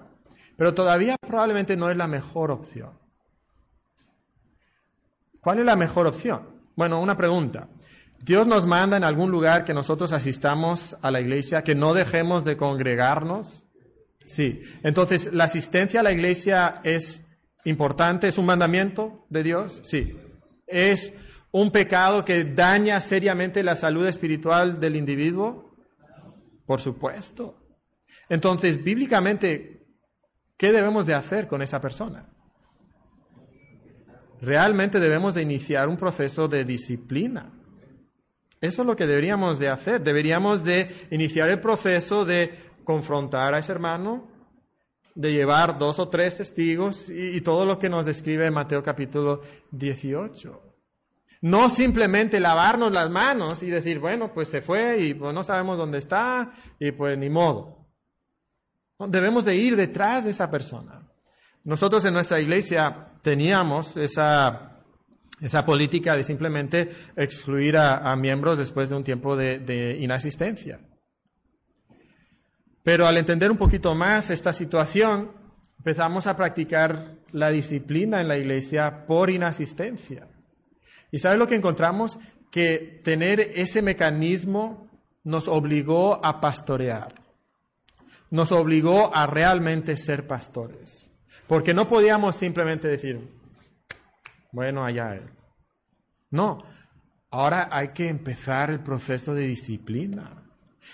Pero 0.57 0.73
todavía 0.73 1.17
probablemente 1.21 1.77
no 1.77 1.91
es 1.91 1.97
la 1.97 2.07
mejor 2.07 2.51
opción. 2.51 2.93
¿Cuál 5.41 5.61
es 5.61 5.65
la 5.65 5.77
mejor 5.77 6.07
opción? 6.07 6.49
Bueno, 6.77 7.01
una 7.01 7.17
pregunta. 7.17 7.69
¿Dios 8.21 8.47
nos 8.47 8.67
manda 8.67 8.97
en 8.97 9.05
algún 9.05 9.31
lugar 9.31 9.65
que 9.65 9.75
nosotros 9.75 10.13
asistamos 10.13 10.97
a 11.03 11.11
la 11.11 11.21
iglesia, 11.21 11.63
que 11.63 11.75
no 11.75 11.95
dejemos 11.95 12.45
de 12.45 12.57
congregarnos? 12.57 13.65
Sí. 14.25 14.61
Entonces, 14.83 15.31
¿la 15.33 15.45
asistencia 15.45 16.01
a 16.01 16.03
la 16.03 16.13
iglesia 16.13 16.81
es 16.85 17.23
importante? 17.65 18.29
¿Es 18.29 18.39
un 18.39 18.47
mandamiento 18.47 19.27
de 19.31 19.43
Dios? 19.43 19.81
Sí. 19.85 20.17
¿Es 20.67 21.15
un 21.51 21.71
pecado 21.71 22.25
que 22.25 22.45
daña 22.45 23.01
seriamente 23.01 23.63
la 23.63 23.77
salud 23.77 24.07
espiritual 24.07 24.81
del 24.81 24.97
individuo? 24.97 25.68
Por 26.69 26.81
supuesto. 26.81 27.57
Entonces, 28.29 28.85
bíblicamente, 28.85 29.85
¿qué 30.57 30.71
debemos 30.71 31.05
de 31.05 31.15
hacer 31.15 31.49
con 31.49 31.63
esa 31.63 31.81
persona? 31.81 32.29
realmente 34.41 35.01
debemos 35.01 35.35
de 35.35 35.43
iniciar 35.43 35.89
un 35.89 35.97
proceso 35.97 36.49
de 36.49 36.65
disciplina. 36.65 37.53
Eso 38.61 38.83
es 38.83 38.87
lo 38.87 38.97
que 38.97 39.07
deberíamos 39.07 39.59
de 39.59 39.69
hacer. 39.69 40.03
Deberíamos 40.03 40.65
de 40.65 40.89
iniciar 41.11 41.49
el 41.51 41.61
proceso 41.61 42.25
de 42.25 42.53
confrontar 42.85 43.55
a 43.55 43.59
ese 43.59 43.73
hermano, 43.73 44.29
de 45.15 45.33
llevar 45.33 45.79
dos 45.79 45.99
o 45.99 46.09
tres 46.09 46.37
testigos 46.37 47.09
y, 47.11 47.41
todo 47.41 47.67
lo 47.67 47.79
que 47.79 47.89
nos 47.89 48.07
describe 48.07 48.51
Mateo 48.51 48.83
capítulo 48.83 49.43
18. 49.73 50.63
No 51.41 51.71
simplemente 51.71 52.41
lavarnos 52.41 52.93
las 52.93 53.11
manos 53.11 53.63
y 53.63 53.67
decir, 53.67 54.01
bueno, 54.01 54.33
pues 54.35 54.49
se 54.49 54.61
fue 54.61 54.99
y 54.99 55.15
pues 55.15 55.33
no 55.33 55.43
sabemos 55.43 55.79
dónde 55.79 55.99
está 55.99 56.53
y 56.81 56.91
pues 56.93 57.17
ni 57.17 57.31
modo. 57.31 57.87
Debemos 58.99 59.45
de 59.45 59.55
ir 59.55 59.77
detrás 59.77 60.25
de 60.25 60.33
esa 60.33 60.51
persona. 60.51 61.09
Nosotros 61.63 62.05
en 62.05 62.15
nuestra 62.15 62.41
iglesia 62.41 63.13
teníamos 63.23 63.97
esa, 63.97 64.83
esa 65.41 65.65
política 65.65 66.17
de 66.17 66.25
simplemente 66.25 66.91
excluir 67.15 67.77
a, 67.77 68.17
miembros 68.17 68.59
después 68.59 68.89
de 68.89 68.97
un 68.97 69.05
tiempo 69.05 69.37
de, 69.37 69.61
de 69.61 69.97
inasistencia. 69.99 70.81
Pero 72.83 73.07
al 73.07 73.17
entender 73.17 73.51
un 73.51 73.59
poquito 73.59 73.95
más 73.95 74.31
esta 74.31 74.53
situación, 74.53 75.31
empezamos 75.79 76.27
a 76.27 76.35
practicar 76.35 77.19
la 77.31 77.51
disciplina 77.51 78.21
en 78.21 78.27
la 78.27 78.39
iglesia 78.39 79.07
por 79.07 79.31
inasistencia. 79.31 80.27
¿Y 81.11 81.19
sabes 81.19 81.39
lo 81.39 81.47
que 81.47 81.57
encontramos? 81.57 82.19
Que 82.51 83.01
tener 83.05 83.41
ese 83.41 83.83
mecanismo 83.83 84.89
nos 85.25 85.49
obligó 85.49 86.25
a 86.25 86.41
pastorear, 86.41 87.15
nos 88.31 88.53
obligó 88.53 89.15
a 89.15 89.27
realmente 89.27 89.97
ser 89.97 90.27
pastores. 90.27 91.11
Porque 91.47 91.73
no 91.73 91.89
podíamos 91.89 92.37
simplemente 92.37 92.89
decir, 92.89 93.27
bueno, 94.53 94.85
allá 94.85 95.15
él. 95.15 95.31
No, 96.31 96.63
ahora 97.31 97.69
hay 97.73 97.89
que 97.89 98.09
empezar 98.09 98.71
el 98.71 98.81
proceso 98.81 99.35
de 99.35 99.47
disciplina. 99.47 100.43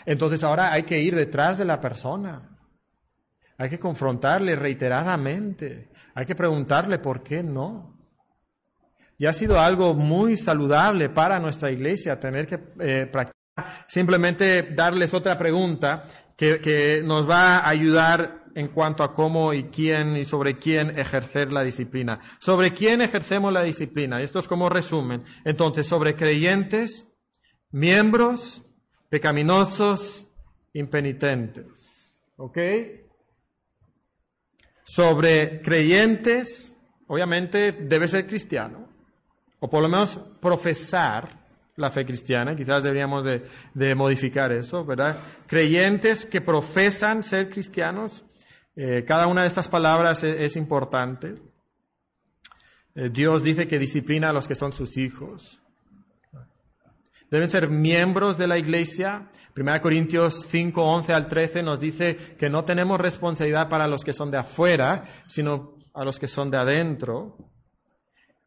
Entonces 0.06 0.42
ahora 0.44 0.72
hay 0.72 0.84
que 0.84 1.00
ir 1.00 1.14
detrás 1.14 1.58
de 1.58 1.64
la 1.64 1.80
persona. 1.80 2.50
Hay 3.58 3.68
que 3.68 3.78
confrontarle 3.78 4.56
reiteradamente. 4.56 5.90
Hay 6.14 6.26
que 6.26 6.34
preguntarle 6.34 6.98
por 6.98 7.22
qué 7.22 7.42
no. 7.42 7.93
Y 9.24 9.26
ha 9.26 9.32
sido 9.32 9.58
algo 9.58 9.94
muy 9.94 10.36
saludable 10.36 11.08
para 11.08 11.40
nuestra 11.40 11.70
iglesia 11.70 12.20
tener 12.20 12.46
que 12.46 12.58
eh, 12.78 13.08
practicar. 13.10 13.86
Simplemente 13.88 14.62
darles 14.74 15.14
otra 15.14 15.38
pregunta 15.38 16.04
que, 16.36 16.60
que 16.60 17.00
nos 17.02 17.26
va 17.26 17.56
a 17.56 17.70
ayudar 17.70 18.44
en 18.54 18.68
cuanto 18.68 19.02
a 19.02 19.14
cómo 19.14 19.54
y 19.54 19.70
quién 19.70 20.14
y 20.18 20.26
sobre 20.26 20.58
quién 20.58 20.98
ejercer 20.98 21.54
la 21.54 21.62
disciplina. 21.62 22.20
Sobre 22.38 22.74
quién 22.74 23.00
ejercemos 23.00 23.50
la 23.50 23.62
disciplina. 23.62 24.20
Esto 24.20 24.40
es 24.40 24.46
como 24.46 24.68
resumen. 24.68 25.22
Entonces, 25.46 25.86
sobre 25.86 26.16
creyentes, 26.16 27.06
miembros, 27.70 28.62
pecaminosos, 29.08 30.26
impenitentes. 30.74 32.14
¿Ok? 32.36 32.58
Sobre 34.84 35.62
creyentes, 35.62 36.76
obviamente 37.06 37.72
debe 37.72 38.06
ser 38.06 38.26
cristiano, 38.26 38.92
o 39.64 39.70
por 39.70 39.80
lo 39.80 39.88
menos 39.88 40.20
profesar 40.42 41.40
la 41.76 41.90
fe 41.90 42.04
cristiana, 42.04 42.54
quizás 42.54 42.82
deberíamos 42.82 43.24
de, 43.24 43.94
modificar 43.94 44.52
eso, 44.52 44.84
¿verdad? 44.84 45.16
Creyentes 45.46 46.26
que 46.26 46.42
profesan 46.42 47.22
ser 47.22 47.48
cristianos, 47.48 48.26
eh, 48.76 49.06
cada 49.08 49.26
una 49.26 49.40
de 49.40 49.48
estas 49.48 49.68
palabras 49.68 50.22
e-, 50.22 50.44
es, 50.44 50.56
importante. 50.56 51.36
Eh, 52.94 53.08
Dios 53.08 53.42
dice 53.42 53.66
que 53.66 53.78
disciplina 53.78 54.28
a 54.28 54.32
los 54.34 54.46
que 54.46 54.54
son 54.54 54.74
sus 54.74 54.98
hijos. 54.98 55.62
Deben 57.30 57.48
ser 57.48 57.70
miembros 57.70 58.36
de 58.36 58.48
la 58.48 58.58
iglesia. 58.58 59.30
1 59.56 59.80
Corintios 59.80 60.44
5, 60.46 60.84
11 60.84 61.14
al 61.14 61.26
13 61.26 61.62
nos 61.62 61.80
dice 61.80 62.16
que 62.38 62.50
no 62.50 62.66
tenemos 62.66 63.00
responsabilidad 63.00 63.70
para 63.70 63.88
los 63.88 64.04
que 64.04 64.12
son 64.12 64.30
de 64.30 64.36
afuera, 64.36 65.04
sino 65.26 65.78
a 65.94 66.04
los 66.04 66.18
que 66.18 66.28
son 66.28 66.50
de 66.50 66.58
adentro. 66.58 67.53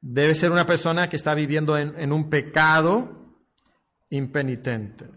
Debe 0.01 0.35
ser 0.35 0.51
una 0.51 0.65
persona 0.65 1.09
que 1.09 1.15
está 1.15 1.33
viviendo 1.33 1.77
en, 1.77 2.11
un 2.11 2.29
pecado 2.29 3.35
impenitente. 4.09 5.09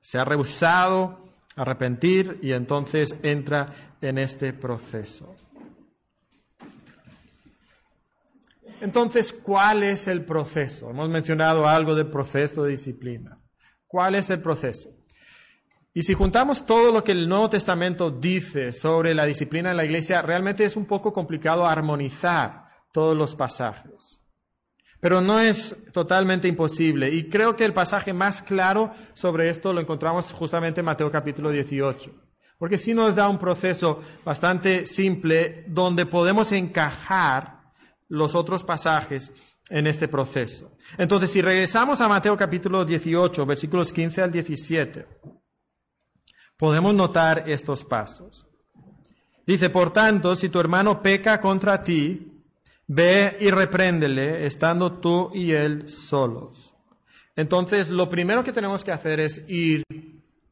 Se 0.00 0.18
ha 0.18 0.24
rehusado 0.24 1.28
arrepentir 1.56 2.38
y 2.42 2.52
entonces 2.52 3.14
entra 3.22 3.66
en 4.00 4.18
este 4.18 4.52
proceso. 4.52 5.34
Entonces, 8.80 9.32
¿cuál 9.32 9.82
es 9.82 10.08
el 10.08 10.24
proceso? 10.24 10.88
Hemos 10.88 11.10
mencionado 11.10 11.68
algo 11.68 11.94
del 11.94 12.08
proceso 12.08 12.64
de 12.64 12.70
disciplina. 12.70 13.38
¿Cuál 13.86 14.14
es 14.14 14.30
el 14.30 14.40
proceso? 14.40 14.99
Y 15.92 16.04
si 16.04 16.14
juntamos 16.14 16.64
todo 16.64 16.92
lo 16.92 17.02
que 17.02 17.12
el 17.12 17.28
Nuevo 17.28 17.50
Testamento 17.50 18.10
dice 18.12 18.72
sobre 18.72 19.12
la 19.14 19.26
disciplina 19.26 19.72
en 19.72 19.76
la 19.76 19.84
iglesia, 19.84 20.22
realmente 20.22 20.64
es 20.64 20.76
un 20.76 20.86
poco 20.86 21.12
complicado 21.12 21.66
armonizar 21.66 22.66
todos 22.92 23.16
los 23.16 23.34
pasajes. 23.34 24.20
Pero 25.00 25.20
no 25.20 25.40
es 25.40 25.76
totalmente 25.92 26.46
imposible. 26.46 27.10
Y 27.10 27.28
creo 27.28 27.56
que 27.56 27.64
el 27.64 27.72
pasaje 27.72 28.12
más 28.12 28.42
claro 28.42 28.92
sobre 29.14 29.48
esto 29.48 29.72
lo 29.72 29.80
encontramos 29.80 30.32
justamente 30.32 30.80
en 30.80 30.86
Mateo 30.86 31.10
capítulo 31.10 31.50
18. 31.50 32.12
Porque 32.58 32.78
sí 32.78 32.94
nos 32.94 33.16
da 33.16 33.28
un 33.28 33.38
proceso 33.38 34.00
bastante 34.24 34.86
simple 34.86 35.64
donde 35.66 36.06
podemos 36.06 36.52
encajar 36.52 37.62
los 38.08 38.34
otros 38.34 38.62
pasajes 38.62 39.32
en 39.70 39.86
este 39.86 40.06
proceso. 40.06 40.76
Entonces, 40.98 41.30
si 41.32 41.40
regresamos 41.40 42.00
a 42.00 42.08
Mateo 42.08 42.36
capítulo 42.36 42.84
18, 42.84 43.46
versículos 43.46 43.92
15 43.92 44.22
al 44.22 44.30
17, 44.30 45.06
podemos 46.60 46.94
notar 46.94 47.50
estos 47.50 47.84
pasos. 47.84 48.46
Dice, 49.44 49.68
por 49.68 49.92
tanto, 49.92 50.36
si 50.36 50.48
tu 50.48 50.60
hermano 50.60 51.02
peca 51.02 51.40
contra 51.40 51.82
ti, 51.82 52.30
Ve 52.92 53.36
y 53.38 53.52
repréndele 53.52 54.46
estando 54.46 54.94
tú 54.94 55.30
y 55.32 55.52
él 55.52 55.88
solos. 55.88 56.74
Entonces, 57.36 57.88
lo 57.88 58.10
primero 58.10 58.42
que 58.42 58.52
tenemos 58.52 58.82
que 58.82 58.90
hacer 58.90 59.20
es 59.20 59.44
ir 59.46 59.84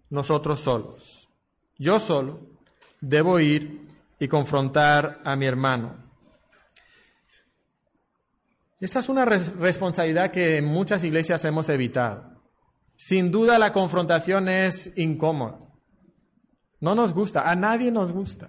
nosotros 0.08 0.60
solos. 0.60 1.28
Yo 1.78 1.98
solo 1.98 2.38
debo 3.00 3.40
ir 3.40 3.88
y 4.20 4.28
confrontar 4.28 5.20
a 5.24 5.34
mi 5.34 5.46
hermano. 5.46 5.96
Esta 8.80 9.00
es 9.00 9.08
una 9.08 9.24
responsabilidad 9.24 10.30
que 10.30 10.58
en 10.58 10.66
muchas 10.66 11.02
iglesias 11.02 11.44
hemos 11.44 11.68
evitado. 11.70 12.40
Sin 12.94 13.32
duda 13.32 13.58
la 13.58 13.72
confrontación 13.72 14.48
es 14.48 14.96
incómoda. 14.96 15.58
No 16.80 16.94
nos 16.94 17.12
gusta, 17.12 17.50
a 17.50 17.56
nadie 17.56 17.90
nos 17.90 18.12
gusta. 18.12 18.48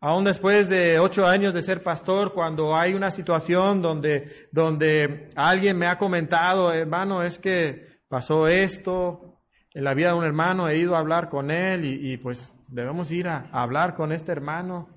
Aún 0.00 0.24
después 0.24 0.68
de 0.68 0.98
ocho 0.98 1.26
años 1.26 1.54
de 1.54 1.62
ser 1.62 1.82
pastor, 1.82 2.32
cuando 2.32 2.74
hay 2.74 2.94
una 2.94 3.12
situación 3.12 3.80
donde, 3.80 4.48
donde 4.50 5.30
alguien 5.36 5.78
me 5.78 5.86
ha 5.86 5.96
comentado, 5.96 6.72
hermano, 6.72 7.22
es 7.22 7.38
que 7.38 8.00
pasó 8.08 8.48
esto 8.48 9.38
en 9.74 9.84
la 9.84 9.94
vida 9.94 10.08
de 10.08 10.18
un 10.18 10.24
hermano, 10.24 10.68
he 10.68 10.76
ido 10.76 10.96
a 10.96 10.98
hablar 10.98 11.28
con 11.28 11.50
él 11.50 11.84
y, 11.84 12.16
pues 12.16 12.52
debemos 12.66 13.10
ir 13.12 13.28
a, 13.28 13.48
hablar 13.52 13.94
con 13.94 14.10
este 14.10 14.32
hermano. 14.32 14.88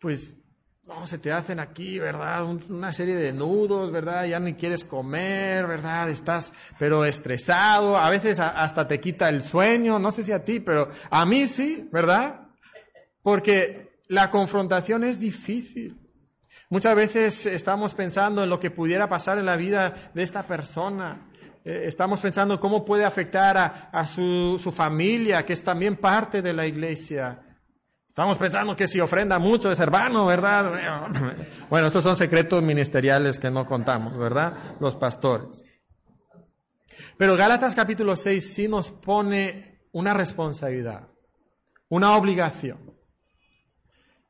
Pues 0.00 0.36
no, 0.86 1.06
se 1.06 1.18
te 1.18 1.32
hacen 1.32 1.60
aquí, 1.60 1.98
¿verdad? 1.98 2.44
una 2.44 2.92
serie 2.92 3.14
de 3.14 3.32
nudos, 3.32 3.92
¿verdad? 3.92 4.24
Ya 4.26 4.40
ni 4.40 4.54
quieres 4.54 4.84
comer, 4.84 5.66
¿verdad? 5.66 6.10
Estás, 6.10 6.52
pero 6.78 7.04
estresado, 7.04 7.96
a 7.96 8.10
veces 8.10 8.40
hasta 8.40 8.88
te 8.88 9.00
quita 9.00 9.28
el 9.28 9.42
sueño, 9.42 9.98
no 9.98 10.10
sé 10.10 10.24
si 10.24 10.32
a 10.32 10.44
ti, 10.44 10.60
pero 10.60 10.90
a 11.10 11.24
mí 11.24 11.46
sí, 11.46 11.88
¿verdad? 11.92 12.48
Porque 13.22 14.00
la 14.08 14.30
confrontación 14.30 15.04
es 15.04 15.20
difícil. 15.20 15.98
Muchas 16.68 16.96
veces 16.96 17.46
estamos 17.46 17.94
pensando 17.94 18.42
en 18.42 18.50
lo 18.50 18.58
que 18.58 18.70
pudiera 18.70 19.08
pasar 19.08 19.38
en 19.38 19.46
la 19.46 19.56
vida 19.56 20.10
de 20.14 20.22
esta 20.22 20.42
persona. 20.46 21.28
Eh, 21.64 21.84
estamos 21.86 22.20
pensando 22.20 22.58
cómo 22.58 22.84
puede 22.84 23.04
afectar 23.04 23.90
a, 23.92 24.06
su, 24.06 24.72
familia, 24.74 25.46
que 25.46 25.52
es 25.52 25.62
también 25.62 25.96
parte 25.96 26.42
de 26.42 26.52
la 26.52 26.66
iglesia. 26.66 27.40
Estamos 28.12 28.36
pensando 28.36 28.76
que 28.76 28.86
si 28.86 29.00
ofrenda 29.00 29.38
mucho 29.38 29.72
es 29.72 29.80
hermano, 29.80 30.26
¿verdad? 30.26 31.06
Bueno, 31.70 31.86
estos 31.86 32.04
son 32.04 32.14
secretos 32.14 32.62
ministeriales 32.62 33.38
que 33.38 33.50
no 33.50 33.64
contamos, 33.64 34.18
¿verdad? 34.18 34.76
Los 34.80 34.96
pastores. 34.96 35.64
Pero 37.16 37.38
Gálatas 37.38 37.74
capítulo 37.74 38.14
6 38.14 38.52
sí 38.52 38.68
nos 38.68 38.90
pone 38.90 39.80
una 39.92 40.12
responsabilidad, 40.12 41.08
una 41.88 42.14
obligación 42.14 42.92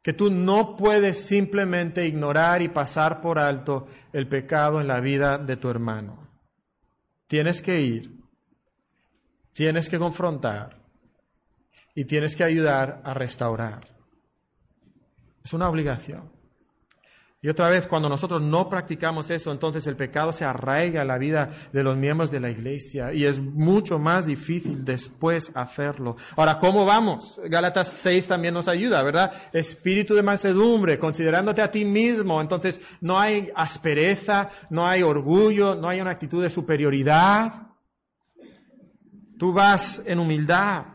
que 0.01 0.12
tú 0.12 0.30
no 0.30 0.76
puedes 0.76 1.24
simplemente 1.24 2.07
ignorar 2.07 2.62
y 2.62 2.68
pasar 2.68 3.20
por 3.20 3.41
alto 3.41 3.89
el 4.12 4.28
pecado 4.28 4.80
en 4.80 4.87
la 4.87 5.01
vida 5.01 5.39
de 5.39 5.57
tu 5.57 5.68
hermano. 5.68 6.28
Tienes 7.26 7.61
que 7.61 7.80
ir, 7.80 8.16
tienes 9.53 9.89
que 9.89 9.99
confrontar 9.99 10.82
y 11.95 12.05
tienes 12.05 12.36
que 12.36 12.45
ayudar 12.45 13.01
a 13.05 13.14
restaurar. 13.14 13.88
Es 15.45 15.53
una 15.53 15.68
obligación. 15.68 16.30
Y 17.45 17.49
otra 17.49 17.68
vez, 17.68 17.88
cuando 17.88 18.09
nosotros 18.09 18.40
no 18.40 18.68
practicamos 18.68 19.28
eso, 19.28 19.51
entonces 19.51 19.84
el 19.88 19.97
pecado 19.97 20.32
se 20.32 20.45
arraiga 20.45 21.03
en 21.03 21.09
la 21.09 21.18
vida 21.18 21.51
de 21.72 21.82
los 21.82 21.97
miembros 21.97 22.30
de 22.30 22.38
la 22.38 22.51
iglesia 22.51 23.12
y 23.12 23.24
es 23.24 23.40
mucho 23.40 23.99
más 23.99 24.26
difícil 24.26 24.84
después 24.84 25.51
hacerlo. 25.53 26.14
Ahora, 26.36 26.61
¿cómo 26.61 26.86
vamos? 26.86 27.40
Gálatas 27.47 27.88
6 27.88 28.28
también 28.28 28.55
nos 28.55 28.68
ayuda, 28.68 29.03
¿verdad? 29.03 29.32
Espíritu 29.53 30.14
de 30.14 30.22
mansedumbre, 30.22 31.01
considerándote 31.01 31.62
a 31.62 31.70
ti 31.72 31.84
mismo. 31.84 32.40
Entonces, 32.40 32.80
no 33.01 33.18
hay 33.18 33.51
aspereza, 33.57 34.49
no 34.70 34.86
hay 34.86 35.03
orgullo, 35.03 35.74
no 35.74 35.88
hay 35.88 36.01
una 36.01 36.12
actitud 36.12 36.40
de 36.40 36.49
superioridad. 36.49 37.55
Tú 39.36 39.53
vas 39.53 40.01
en 40.07 40.20
humildad. 40.20 40.91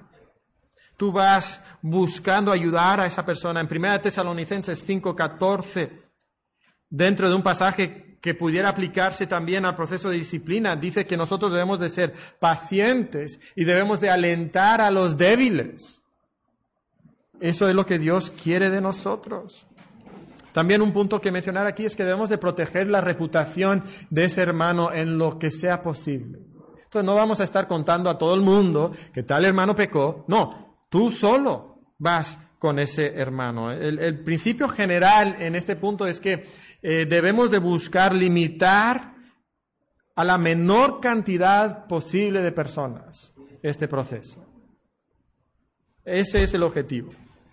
Tú 0.98 1.12
vas 1.12 1.62
buscando 1.82 2.52
ayudar 2.52 3.00
a 3.00 3.06
esa 3.06 3.24
persona. 3.24 3.62
En 3.62 3.68
1 3.68 4.02
Tesalonicenses 4.02 4.84
5:14 4.84 5.91
dentro 6.89 7.30
de 7.30 7.36
un 7.36 7.43
pasaje 7.43 8.18
que 8.22 8.34
pudiera 8.34 8.70
aplicarse 8.70 9.28
también 9.28 9.66
al 9.66 9.76
proceso 9.76 10.10
de 10.10 10.18
disciplina, 10.18 10.76
dice 10.76 11.06
que 11.06 11.16
nosotros 11.16 11.52
debemos 11.52 11.80
de 11.80 11.89
ser 11.89 12.14
pacientes 12.39 13.39
y 13.56 13.64
debemos 13.64 14.00
de 14.00 14.10
alentar 14.10 14.82
a 14.82 14.89
los 14.89 15.18
débiles. 15.18 16.04
Eso 17.39 17.70
es 17.70 17.76
lo 17.76 17.86
que 17.86 18.00
Dios 18.00 18.32
quiere 18.32 18.72
de 18.72 18.82
nosotros. 18.82 19.68
También 20.52 20.82
un 20.82 20.91
punto 20.91 21.22
que 21.22 21.32
mencionar 21.32 21.68
aquí 21.68 21.86
es 21.86 21.95
que 21.95 22.04
debemos 22.04 22.30
de 22.30 22.39
proteger 22.39 22.88
la 22.88 23.02
reputación 23.02 23.84
de 24.10 24.26
ese 24.26 24.41
hermano 24.41 24.91
en 24.91 25.20
lo 25.20 25.38
que 25.38 25.52
sea 25.52 25.84
posible. 25.84 26.39
Entonces 26.84 27.06
no 27.06 27.14
vamos 27.16 27.39
a 27.39 27.43
estar 27.43 27.68
contando 27.68 28.10
a 28.10 28.18
todo 28.18 28.34
el 28.34 28.41
mundo 28.41 28.91
que 29.14 29.22
tal 29.22 29.45
hermano 29.45 29.76
pecó. 29.76 30.26
No, 30.28 30.66
tú 30.90 31.12
solo 31.12 31.82
vas 31.98 32.38
con 32.60 32.80
ese 32.80 33.14
hermano. 33.16 33.72
El, 33.72 34.24
principio 34.24 34.68
general 34.68 35.36
en 35.40 35.56
este 35.56 35.76
punto 35.76 36.08
es 36.08 36.20
que 36.20 36.46
eh, 36.82 37.06
debemos 37.06 37.52
de 37.52 37.60
buscar 37.60 38.14
limitar 38.14 39.14
a 40.16 40.24
la 40.24 40.38
menor 40.38 41.00
cantidad 41.00 41.86
posible 41.88 42.42
de 42.42 42.52
personas 42.52 43.34
este 43.62 43.88
proceso. 43.88 44.44
Ese 46.04 46.44
es 46.44 46.54
el 46.54 46.64
objetivo. 46.64 47.12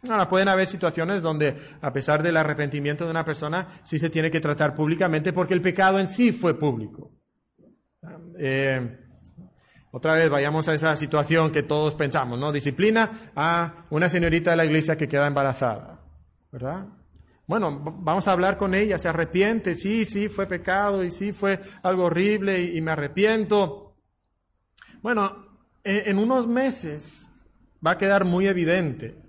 Ahora, 0.08 0.28
pueden 0.28 0.48
haber 0.48 0.66
situaciones 0.66 1.22
donde, 1.22 1.56
a 1.80 1.92
pesar 1.92 2.22
del 2.22 2.36
arrepentimiento 2.36 3.04
de 3.04 3.10
una 3.10 3.24
persona, 3.24 3.80
sí 3.84 3.98
se 3.98 4.10
tiene 4.10 4.30
que 4.30 4.40
tratar 4.40 4.74
públicamente 4.74 5.32
porque 5.32 5.54
el 5.54 5.62
pecado 5.62 5.98
en 5.98 6.08
sí 6.08 6.32
fue 6.32 6.58
público. 6.58 7.10
Eh, 8.38 9.03
otra 9.96 10.14
vez 10.14 10.28
vayamos 10.28 10.68
a 10.68 10.74
esa 10.74 10.96
situación 10.96 11.52
que 11.52 11.62
todos 11.62 11.94
pensamos, 11.94 12.36
¿no? 12.36 12.50
Disciplina 12.50 13.30
a 13.36 13.86
una 13.90 14.08
señorita 14.08 14.50
de 14.50 14.56
la 14.56 14.64
iglesia 14.64 14.96
que 14.96 15.06
queda 15.06 15.28
embarazada, 15.28 16.00
¿verdad? 16.50 16.86
Bueno, 17.46 17.80
vamos 18.00 18.26
a 18.26 18.32
hablar 18.32 18.56
con 18.56 18.74
ella, 18.74 18.98
se 18.98 19.08
arrepiente, 19.08 19.76
sí, 19.76 20.04
sí, 20.04 20.28
fue 20.28 20.48
pecado 20.48 21.04
y 21.04 21.12
sí, 21.12 21.30
fue 21.30 21.60
algo 21.84 22.06
horrible 22.06 22.60
y, 22.60 22.80
me 22.80 22.90
arrepiento. 22.90 23.94
Bueno, 25.00 25.46
en 25.84 26.18
unos 26.18 26.48
meses 26.48 27.30
va 27.86 27.92
a 27.92 27.98
quedar 27.98 28.24
muy 28.24 28.48
evidente 28.48 29.23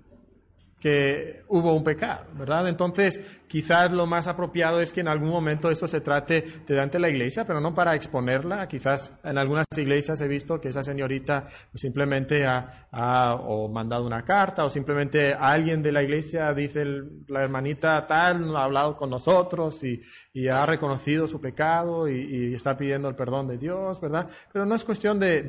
que 0.86 1.42
hubo 1.48 1.74
un 1.74 1.82
pecado, 1.82 2.26
¿verdad? 2.34 2.68
Entonces, 2.68 3.20
quizás 3.48 3.90
lo 3.90 4.06
más 4.06 4.28
apropiado 4.28 4.80
es 4.80 4.92
que 4.92 5.00
en 5.00 5.08
algún 5.08 5.30
momento 5.30 5.68
eso 5.68 5.88
se 5.88 6.00
trate 6.00 6.44
delante 6.64 6.98
de 6.98 7.00
la 7.00 7.08
iglesia, 7.08 7.44
pero 7.44 7.60
no 7.60 7.74
para 7.74 7.96
exponerla. 7.96 8.68
Quizás 8.68 9.10
en 9.24 9.36
algunas 9.36 9.66
iglesias 9.76 10.20
he 10.20 10.28
visto 10.28 10.60
que 10.60 10.68
esa 10.68 10.84
señorita 10.84 11.46
simplemente 11.74 12.46
ha, 12.46 13.34
o 13.34 13.68
mandado 13.68 14.06
una 14.06 14.22
carta 14.22 14.64
o 14.64 14.70
simplemente 14.70 15.34
alguien 15.34 15.82
de 15.82 15.90
la 15.90 16.04
iglesia 16.04 16.54
dice 16.54 16.84
la 17.26 17.42
hermanita 17.42 18.06
tal 18.06 18.56
ha 18.56 18.62
hablado 18.62 18.96
con 18.96 19.10
nosotros 19.10 19.82
y, 19.82 20.00
ha 20.48 20.64
reconocido 20.66 21.26
su 21.26 21.40
pecado 21.40 22.08
y, 22.08 22.54
está 22.54 22.76
pidiendo 22.76 23.08
el 23.08 23.16
perdón 23.16 23.48
de 23.48 23.58
Dios, 23.58 24.00
¿verdad? 24.00 24.28
Pero 24.52 24.64
no 24.64 24.76
es 24.76 24.84
cuestión 24.84 25.18
de, 25.18 25.42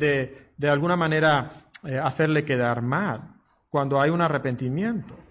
de, 0.58 0.68
alguna 0.68 0.96
manera 0.96 1.52
eh, 1.84 2.00
hacerle 2.00 2.44
quedar 2.44 2.82
mal 2.82 3.36
cuando 3.70 4.02
hay 4.02 4.10
un 4.10 4.22
arrepentimiento. 4.22 5.27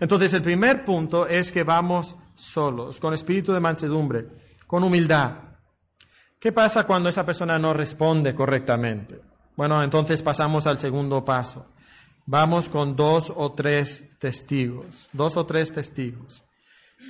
Entonces, 0.00 0.32
el 0.32 0.42
primer 0.42 0.84
punto 0.84 1.26
es 1.26 1.52
que 1.52 1.64
vamos 1.64 2.16
solos, 2.34 3.00
con 3.00 3.14
espíritu 3.14 3.52
de 3.52 3.60
mansedumbre, 3.60 4.26
con 4.66 4.84
humildad. 4.84 5.32
¿Qué 6.38 6.52
pasa 6.52 6.84
cuando 6.84 7.08
esa 7.08 7.24
persona 7.24 7.58
no 7.58 7.72
responde 7.72 8.34
correctamente? 8.34 9.20
Bueno, 9.56 9.82
entonces 9.82 10.22
pasamos 10.22 10.66
al 10.66 10.78
segundo 10.78 11.24
paso. 11.24 11.66
Vamos 12.26 12.68
con 12.68 12.94
dos 12.94 13.32
o 13.34 13.54
tres 13.54 14.04
testigos, 14.18 15.08
dos 15.12 15.36
o 15.36 15.46
tres 15.46 15.72
testigos. 15.72 16.44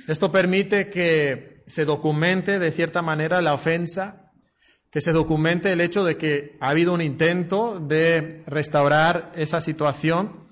Esto 0.07 0.31
permite 0.31 0.89
que 0.89 1.63
se 1.67 1.85
documente 1.85 2.59
de 2.59 2.71
cierta 2.71 3.01
manera 3.01 3.41
la 3.41 3.53
ofensa, 3.53 4.31
que 4.89 5.01
se 5.01 5.11
documente 5.11 5.71
el 5.71 5.81
hecho 5.81 6.05
de 6.05 6.17
que 6.17 6.57
ha 6.61 6.69
habido 6.69 6.93
un 6.93 7.01
intento 7.01 7.79
de 7.79 8.43
restaurar 8.47 9.33
esa 9.35 9.59
situación 9.59 10.46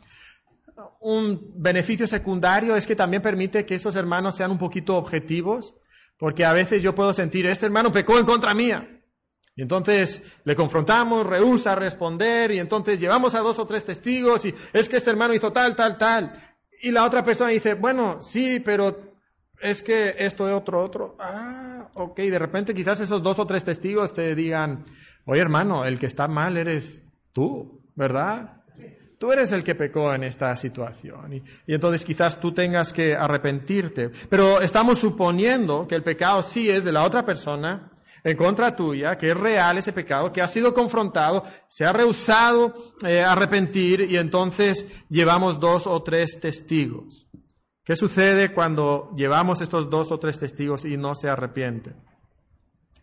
un 1.05 1.51
beneficio 1.55 2.07
secundario 2.07 2.75
es 2.75 2.87
que 2.87 2.95
también 2.95 3.21
permite 3.21 3.63
que 3.63 3.75
esos 3.75 3.95
hermanos 3.95 4.35
sean 4.35 4.49
un 4.49 4.57
poquito 4.57 4.97
objetivos, 4.97 5.75
porque 6.17 6.43
a 6.43 6.51
veces 6.51 6.81
yo 6.81 6.95
puedo 6.95 7.13
sentir, 7.13 7.45
este 7.45 7.67
hermano 7.67 7.91
pecó 7.91 8.17
en 8.17 8.25
contra 8.25 8.55
mía. 8.55 9.03
Y 9.55 9.61
entonces 9.61 10.23
le 10.45 10.55
confrontamos, 10.55 11.27
rehúsa 11.27 11.75
responder, 11.75 12.51
y 12.53 12.57
entonces 12.57 12.99
llevamos 12.99 13.35
a 13.35 13.41
dos 13.41 13.59
o 13.59 13.67
tres 13.67 13.85
testigos, 13.85 14.45
y 14.45 14.55
es 14.73 14.89
que 14.89 14.97
este 14.97 15.11
hermano 15.11 15.35
hizo 15.35 15.53
tal, 15.53 15.75
tal, 15.75 15.99
tal. 15.99 16.33
Y 16.81 16.89
la 16.89 17.05
otra 17.05 17.23
persona 17.23 17.51
dice, 17.51 17.75
bueno, 17.75 18.19
sí, 18.19 18.59
pero 18.59 19.13
es 19.61 19.83
que 19.83 20.15
esto 20.17 20.49
es 20.49 20.55
otro, 20.55 20.83
otro. 20.83 21.17
Ah, 21.19 21.87
ok, 21.93 22.17
de 22.17 22.39
repente 22.39 22.73
quizás 22.73 22.99
esos 22.99 23.21
dos 23.21 23.37
o 23.37 23.45
tres 23.45 23.63
testigos 23.63 24.11
te 24.15 24.33
digan, 24.33 24.85
oye 25.25 25.41
hermano, 25.41 25.85
el 25.85 25.99
que 25.99 26.07
está 26.07 26.27
mal 26.27 26.57
eres 26.57 27.03
tú, 27.31 27.83
¿verdad? 27.93 28.63
Tú 29.17 29.31
eres 29.31 29.51
el 29.51 29.63
que 29.63 29.75
pecó 29.75 30.13
en 30.13 30.23
esta 30.23 30.55
situación 30.57 31.33
y, 31.33 31.43
entonces 31.67 32.03
quizás 32.03 32.39
tú 32.39 32.53
tengas 32.53 32.91
que 32.91 33.15
arrepentirte. 33.15 34.11
Pero 34.29 34.61
estamos 34.61 34.99
suponiendo 34.99 35.87
que 35.87 35.95
el 35.95 36.03
pecado 36.03 36.43
sí 36.43 36.69
es 36.69 36.83
de 36.83 36.91
la 36.91 37.03
otra 37.03 37.25
persona 37.25 37.91
en 38.23 38.35
contra 38.35 38.75
tuya, 38.75 39.17
que 39.17 39.29
es 39.29 39.37
real 39.37 39.77
ese 39.77 39.93
pecado, 39.93 40.33
que 40.33 40.41
ha 40.41 40.47
sido 40.47 40.73
confrontado, 40.73 41.43
se 41.67 41.85
ha 41.85 41.93
rehusado 41.93 42.73
eh, 43.05 43.21
arrepentir 43.21 44.01
y 44.01 44.17
entonces 44.17 44.87
llevamos 45.09 45.59
dos 45.59 45.85
o 45.85 46.01
tres 46.01 46.39
testigos. 46.39 47.27
¿Qué 47.83 47.95
sucede 47.95 48.51
cuando 48.51 49.11
llevamos 49.15 49.61
estos 49.61 49.91
dos 49.91 50.11
o 50.11 50.17
tres 50.17 50.39
testigos 50.39 50.85
y 50.85 50.97
no 50.97 51.13
se 51.13 51.29
arrepiente? 51.29 51.93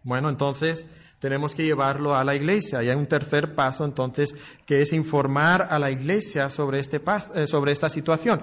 Bueno, 0.02 0.28
entonces 0.28 0.86
tenemos 1.22 1.54
que 1.54 1.64
llevarlo 1.64 2.16
a 2.16 2.24
la 2.24 2.34
iglesia. 2.34 2.82
Y 2.82 2.88
hay 2.90 2.96
un 2.96 3.06
tercer 3.06 3.54
paso 3.54 3.84
entonces 3.84 4.34
que 4.66 4.82
es 4.82 4.92
informar 4.92 5.68
a 5.70 5.78
la 5.78 5.90
iglesia 5.90 6.50
sobre, 6.50 6.80
este 6.80 7.00
eh, 7.34 7.46
sobre 7.46 7.70
esta 7.70 7.88
situación. 7.88 8.42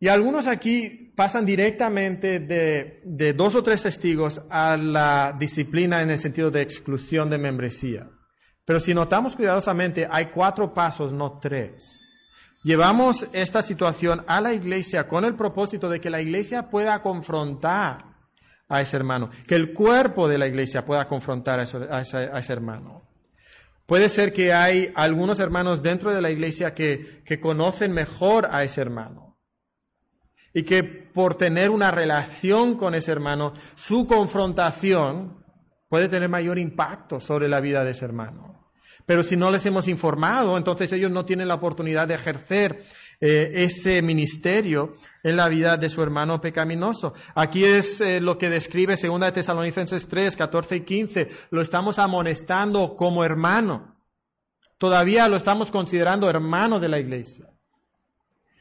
Y 0.00 0.08
algunos 0.08 0.48
aquí 0.48 1.12
pasan 1.16 1.46
directamente 1.46 2.40
de, 2.40 3.32
dos 3.32 3.54
o 3.54 3.62
tres 3.62 3.84
testigos 3.84 4.42
a 4.50 4.76
la 4.76 5.36
disciplina 5.38 6.02
en 6.02 6.10
el 6.10 6.18
sentido 6.18 6.50
de 6.50 6.62
exclusión 6.62 7.30
de 7.30 7.38
membresía. 7.38 8.10
Pero 8.64 8.80
si 8.80 8.92
notamos 8.92 9.36
cuidadosamente, 9.36 10.08
hay 10.10 10.26
cuatro 10.26 10.74
pasos, 10.74 11.12
no 11.12 11.38
tres. 11.38 12.00
Llevamos 12.64 13.28
esta 13.32 13.62
situación 13.62 14.24
a 14.26 14.40
la 14.40 14.52
iglesia 14.52 15.06
con 15.06 15.24
el 15.24 15.36
propósito 15.36 15.88
de 15.88 16.00
que 16.00 16.10
la 16.10 16.20
iglesia 16.20 16.70
pueda 16.70 17.00
confrontar 17.00 18.13
a 18.74 18.80
ese 18.80 18.96
hermano, 18.96 19.30
que 19.46 19.54
el 19.54 19.72
cuerpo 19.72 20.28
de 20.28 20.38
la 20.38 20.46
iglesia 20.46 20.84
pueda 20.84 21.06
confrontar 21.06 21.60
a 21.60 22.00
ese, 22.00 22.52
hermano. 22.52 23.02
Puede 23.86 24.08
ser 24.08 24.32
que 24.32 24.52
hay 24.52 24.92
algunos 24.94 25.38
hermanos 25.38 25.82
dentro 25.82 26.12
de 26.12 26.20
la 26.20 26.30
iglesia 26.30 26.74
que, 26.74 27.22
que 27.24 27.38
conocen 27.38 27.92
mejor 27.92 28.48
a 28.50 28.64
ese 28.64 28.80
hermano 28.80 29.38
y 30.52 30.62
que 30.64 30.82
por 30.82 31.34
tener 31.34 31.70
una 31.70 31.90
relación 31.90 32.76
con 32.76 32.94
ese 32.94 33.12
hermano, 33.12 33.54
su 33.74 34.06
confrontación 34.06 35.44
puede 35.88 36.08
tener 36.08 36.28
mayor 36.28 36.58
impacto 36.58 37.20
sobre 37.20 37.48
la 37.48 37.60
vida 37.60 37.84
de 37.84 37.92
ese 37.92 38.04
hermano. 38.04 38.72
Pero 39.06 39.22
si 39.22 39.36
no 39.36 39.50
les 39.50 39.66
hemos 39.66 39.86
informado, 39.88 40.56
entonces 40.56 40.92
ellos 40.92 41.10
no 41.10 41.24
tienen 41.24 41.48
la 41.48 41.54
oportunidad 41.54 42.08
de 42.08 42.14
ejercer 42.14 42.82
eh, 43.26 43.64
ese 43.64 44.02
ministerio 44.02 44.92
en 45.22 45.38
la 45.38 45.48
vida 45.48 45.78
de 45.78 45.88
su 45.88 46.02
hermano 46.02 46.42
pecaminoso. 46.42 47.14
Aquí 47.34 47.64
es 47.64 48.02
eh, 48.02 48.20
lo 48.20 48.36
que 48.36 48.50
describe 48.50 48.96
2 48.96 49.18
de 49.18 49.32
Tesalonicenses 49.32 50.06
3, 50.06 50.36
14 50.36 50.76
y 50.76 50.80
15. 50.82 51.28
Lo 51.48 51.62
estamos 51.62 51.98
amonestando 51.98 52.96
como 52.96 53.24
hermano. 53.24 53.96
Todavía 54.76 55.26
lo 55.28 55.36
estamos 55.36 55.70
considerando 55.70 56.28
hermano 56.28 56.78
de 56.80 56.88
la 56.90 56.98
iglesia. 56.98 57.48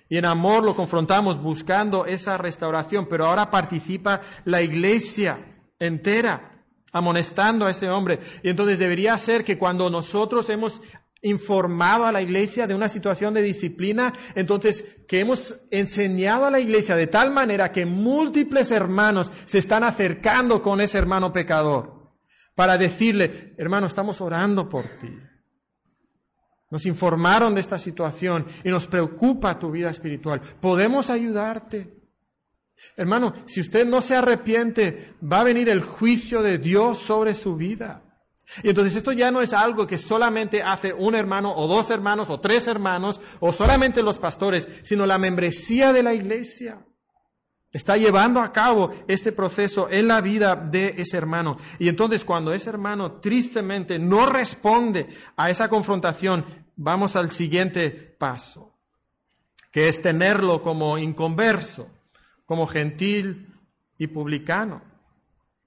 Y 0.07 0.17
en 0.17 0.23
amor 0.23 0.63
lo 0.63 0.77
confrontamos 0.77 1.43
buscando 1.43 2.05
esa 2.05 2.37
restauración, 2.37 3.09
pero 3.09 3.25
ahora 3.25 3.51
participa 3.51 4.21
la 4.45 4.61
iglesia 4.61 5.59
entera 5.77 6.63
amonestando 6.93 7.65
a 7.65 7.71
ese 7.71 7.89
hombre. 7.89 8.19
Y 8.43 8.49
entonces 8.49 8.79
debería 8.79 9.17
ser 9.17 9.43
que 9.43 9.57
cuando 9.57 9.89
nosotros 9.89 10.49
hemos 10.49 10.79
informado 11.23 12.05
a 12.05 12.11
la 12.11 12.21
iglesia 12.21 12.67
de 12.67 12.75
una 12.75 12.89
situación 12.89 13.33
de 13.33 13.41
disciplina, 13.41 14.13
entonces 14.35 14.85
que 15.07 15.21
hemos 15.21 15.55
enseñado 15.71 16.45
a 16.45 16.51
la 16.51 16.59
iglesia 16.59 16.95
de 16.95 17.07
tal 17.07 17.31
manera 17.31 17.71
que 17.71 17.85
múltiples 17.85 18.69
hermanos 18.71 19.31
se 19.45 19.57
están 19.57 19.83
acercando 19.83 20.61
con 20.61 20.81
ese 20.81 20.97
hermano 20.97 21.33
pecador 21.33 22.13
para 22.55 22.77
decirle, 22.77 23.55
hermano, 23.57 23.87
estamos 23.87 24.21
orando 24.21 24.69
por 24.69 24.83
ti. 24.99 25.17
Nos 26.69 26.85
informaron 26.85 27.55
de 27.55 27.61
esta 27.61 27.77
situación 27.77 28.45
y 28.63 28.69
nos 28.69 28.87
preocupa 28.87 29.57
tu 29.57 29.71
vida 29.71 29.89
espiritual. 29.89 30.41
¿Podemos 30.59 31.09
ayudarte? 31.09 32.03
Hermano, 32.97 33.33
si 33.45 33.61
usted 33.61 33.87
no 33.87 34.01
se 34.01 34.15
arrepiente, 34.15 35.15
va 35.23 35.41
a 35.41 35.43
venir 35.45 35.69
el 35.69 35.81
juicio 35.81 36.41
de 36.41 36.57
Dios 36.57 36.97
sobre 36.97 37.33
su 37.33 37.55
vida. 37.55 38.12
Y 38.61 38.69
entonces 38.69 38.95
esto 38.95 39.11
ya 39.11 39.31
no 39.31 39.41
es 39.41 39.53
algo 39.53 39.87
que 39.87 39.97
solamente 39.97 40.61
hace 40.61 40.93
un 40.93 41.15
hermano 41.15 41.53
o 41.55 41.67
dos 41.67 41.89
hermanos 41.89 42.29
o 42.29 42.39
tres 42.39 42.67
hermanos 42.67 43.19
o 43.39 43.51
solamente 43.51 44.03
los 44.03 44.19
pastores, 44.19 44.69
sino 44.83 45.05
la 45.05 45.17
membresía 45.17 45.93
de 45.93 46.03
la 46.03 46.13
iglesia. 46.13 46.85
Está 47.71 47.97
llevando 47.97 48.39
a 48.39 48.53
cabo 48.53 48.93
este 49.07 49.31
proceso 49.31 49.89
en 49.89 50.07
la 50.07 50.21
vida 50.21 50.55
de 50.55 50.93
ese 50.97 51.17
hermano. 51.17 51.57
Y 51.79 51.89
entonces 51.89 52.23
cuando 52.23 52.53
ese 52.53 52.69
hermano 52.69 53.13
tristemente 53.13 53.97
no 53.97 54.27
responde 54.27 55.07
a 55.35 55.49
esa 55.49 55.69
confrontación, 55.69 56.45
vamos 56.75 57.15
al 57.15 57.31
siguiente 57.31 57.89
paso, 57.89 58.73
que 59.71 59.87
es 59.87 59.99
tenerlo 60.01 60.61
como 60.61 60.99
inconverso 60.99 61.89
como 62.45 62.67
gentil 62.67 63.47
y 63.97 64.07
publicano. 64.07 64.81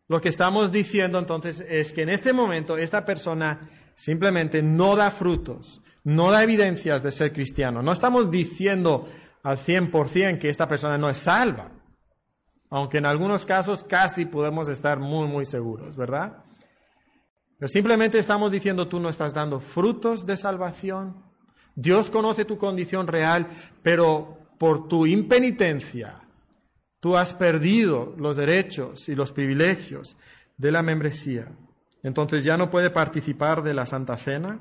Lo 0.09 0.21
que 0.21 0.29
estamos 0.29 0.71
diciendo 0.71 1.19
entonces 1.19 1.65
es 1.69 1.93
que 1.93 2.03
en 2.03 2.11
este 2.11 2.33
momento 2.33 2.79
esta 2.79 3.05
persona 3.05 3.69
simplemente 3.97 4.63
no 4.63 4.95
da 4.95 5.11
frutos, 5.11 5.83
no 6.05 6.31
da 6.31 6.45
evidencias 6.45 7.03
de 7.03 7.11
ser 7.11 7.33
cristiano. 7.33 7.83
No 7.83 7.93
estamos 7.93 8.31
diciendo 8.31 9.09
al 9.43 9.59
100% 9.59 10.39
que 10.39 10.49
esta 10.49 10.69
persona 10.69 10.97
no 10.97 11.09
es 11.09 11.17
salva, 11.17 11.73
aunque 12.71 12.99
en 12.99 13.07
algunos 13.07 13.45
casos 13.45 13.83
casi 13.83 14.27
podemos 14.27 14.69
estar 14.69 15.01
muy, 15.01 15.27
muy 15.27 15.45
seguros, 15.45 15.97
¿verdad? 15.97 16.45
Pero 17.59 17.69
simplemente 17.69 18.19
estamos 18.19 18.53
diciendo 18.53 18.87
tú 18.87 19.01
no 19.01 19.09
estás 19.09 19.33
dando 19.33 19.61
frutos 19.61 20.27
de 20.27 20.37
salvación. 20.37 21.25
Dios 21.75 22.11
conoce 22.11 22.45
tu 22.45 22.59
condición 22.59 23.07
real, 23.07 23.49
pero 23.83 24.39
por 24.59 24.89
tu 24.89 25.07
impenitencia, 25.07 26.21
Tú 27.07 27.17
has 27.17 27.35
perdido 27.35 28.17
los 28.19 28.37
derechos 28.37 29.09
y 29.09 29.15
los 29.15 29.31
privilegios 29.31 30.17
de 30.57 30.73
la 30.73 30.83
membresía. 30.83 31.53
Entonces 32.03 32.43
ya 32.43 32.57
no 32.57 32.69
puede 32.69 32.91
participar 32.91 33.63
de 33.63 33.75
la 33.75 33.87
Santa 33.87 34.17
Cena, 34.17 34.59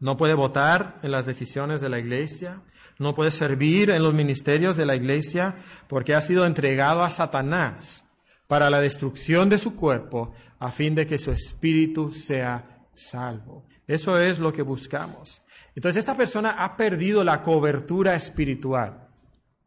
no 0.00 0.16
puede 0.16 0.32
votar 0.32 1.00
en 1.02 1.10
las 1.10 1.26
decisiones 1.26 1.82
de 1.82 1.90
la 1.90 1.98
Iglesia, 1.98 2.62
no 2.98 3.14
puede 3.14 3.32
servir 3.32 3.90
en 3.90 4.02
los 4.02 4.14
ministerios 4.14 4.78
de 4.78 4.86
la 4.86 4.96
Iglesia 4.96 5.56
porque 5.90 6.14
ha 6.14 6.22
sido 6.22 6.46
entregado 6.46 7.02
a 7.02 7.10
Satanás 7.10 8.08
para 8.46 8.70
la 8.70 8.80
destrucción 8.80 9.50
de 9.50 9.58
su 9.58 9.76
cuerpo 9.76 10.32
a 10.58 10.70
fin 10.70 10.94
de 10.94 11.06
que 11.06 11.18
su 11.18 11.32
espíritu 11.32 12.12
sea 12.12 12.86
salvo. 12.94 13.66
Eso 13.86 14.18
es 14.18 14.38
lo 14.38 14.54
que 14.54 14.62
buscamos. 14.62 15.42
Entonces 15.74 15.98
esta 15.98 16.16
persona 16.16 16.52
ha 16.64 16.78
perdido 16.78 17.22
la 17.24 17.42
cobertura 17.42 18.14
espiritual 18.14 19.10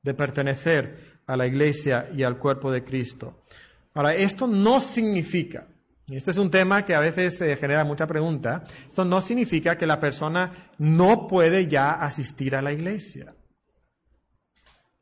de 0.01 0.15
pertenecer 0.15 1.06
a 1.27 1.37
la 1.37 1.45
iglesia 1.45 2.09
y 2.15 2.23
al 2.23 2.37
cuerpo 2.37 2.71
de 2.71 2.83
Cristo. 2.83 3.43
Ahora, 3.93 4.15
esto 4.15 4.47
no 4.47 4.79
significa, 4.79 5.67
y 6.07 6.15
este 6.15 6.31
es 6.31 6.37
un 6.37 6.49
tema 6.49 6.85
que 6.85 6.95
a 6.95 6.99
veces 6.99 7.39
eh, 7.41 7.55
genera 7.57 7.83
mucha 7.83 8.07
pregunta, 8.07 8.63
esto 8.87 9.03
no 9.03 9.21
significa 9.21 9.77
que 9.77 9.85
la 9.85 9.99
persona 9.99 10.51
no 10.77 11.27
puede 11.27 11.67
ya 11.67 11.91
asistir 11.91 12.55
a 12.55 12.61
la 12.61 12.71
iglesia. 12.71 13.35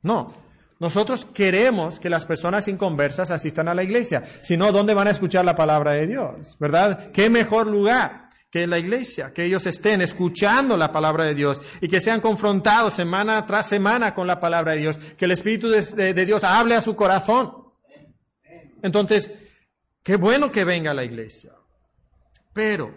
No, 0.02 0.34
nosotros 0.80 1.26
queremos 1.26 2.00
que 2.00 2.10
las 2.10 2.26
personas 2.26 2.68
inconversas 2.68 3.32
asistan 3.32 3.68
a 3.68 3.76
la 3.76 3.84
iglesia. 3.84 4.24
Si 4.42 4.58
no, 4.58 4.72
¿dónde 4.72 4.94
van 4.94 5.08
a 5.08 5.12
escuchar 5.12 5.46
la 5.46 5.56
palabra 5.56 5.94
de 5.94 6.08
Dios? 6.08 6.58
¿Verdad? 6.60 7.12
¿Qué 7.12 7.30
mejor 7.30 7.68
lugar? 7.68 8.25
Que 8.56 8.66
la 8.66 8.80
iglesia, 8.80 9.34
que 9.34 9.44
ellos 9.44 9.66
estén 9.66 10.00
escuchando 10.00 10.78
la 10.78 10.90
palabra 10.90 11.26
de 11.26 11.36
Dios 11.36 11.60
y 11.82 11.90
que 11.90 12.00
sean 12.00 12.22
confrontados 12.22 12.94
semana 12.94 13.46
tras 13.46 13.68
semana 13.68 14.14
con 14.14 14.28
la 14.28 14.40
palabra 14.40 14.72
de 14.72 14.78
Dios, 14.78 14.98
que 14.98 15.26
el 15.26 15.32
Espíritu 15.32 15.68
de, 15.68 16.26
Dios 16.26 16.42
hable 16.46 16.74
a 16.74 16.80
su 16.80 16.96
corazón. 16.96 17.52
Entonces, 18.82 19.30
qué 20.02 20.16
bueno 20.16 20.54
que 20.54 20.64
venga 20.64 20.92
a 20.92 20.94
la 20.94 21.04
iglesia, 21.04 21.52
pero 22.54 22.96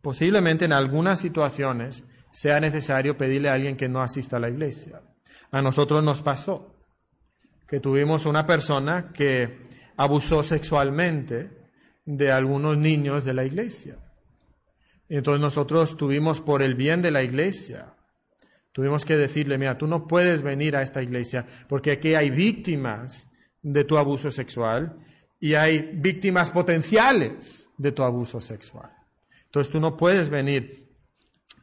posiblemente 0.00 0.64
en 0.64 0.72
algunas 0.72 1.18
situaciones 1.18 2.02
sea 2.32 2.58
necesario 2.58 3.18
pedirle 3.18 3.50
a 3.50 3.52
alguien 3.52 3.76
que 3.76 3.90
no 3.90 4.00
asista 4.00 4.38
a 4.38 4.40
la 4.40 4.48
iglesia. 4.48 5.02
A 5.50 5.60
nosotros 5.60 6.02
nos 6.02 6.22
pasó 6.22 6.74
que 7.68 7.80
tuvimos 7.80 8.24
una 8.24 8.46
persona 8.46 9.12
que 9.12 9.68
abusó 9.98 10.42
sexualmente 10.42 11.50
de 12.06 12.32
algunos 12.32 12.78
niños 12.78 13.24
de 13.26 13.34
la 13.34 13.44
iglesia. 13.44 13.98
Entonces 15.16 15.40
nosotros 15.40 15.96
tuvimos 15.96 16.40
por 16.40 16.62
el 16.62 16.74
bien 16.74 17.02
de 17.02 17.10
la 17.10 17.22
iglesia, 17.22 17.94
tuvimos 18.72 19.04
que 19.04 19.16
decirle, 19.16 19.58
mira, 19.58 19.78
tú 19.78 19.86
no 19.86 20.06
puedes 20.06 20.42
venir 20.42 20.76
a 20.76 20.82
esta 20.82 21.02
iglesia 21.02 21.46
porque 21.68 21.92
aquí 21.92 22.14
hay 22.14 22.30
víctimas 22.30 23.28
de 23.62 23.84
tu 23.84 23.96
abuso 23.96 24.30
sexual 24.30 24.96
y 25.40 25.54
hay 25.54 25.90
víctimas 25.94 26.50
potenciales 26.50 27.68
de 27.76 27.92
tu 27.92 28.02
abuso 28.02 28.40
sexual. 28.40 28.90
Entonces 29.46 29.72
tú 29.72 29.80
no 29.80 29.96
puedes 29.96 30.30
venir 30.30 30.88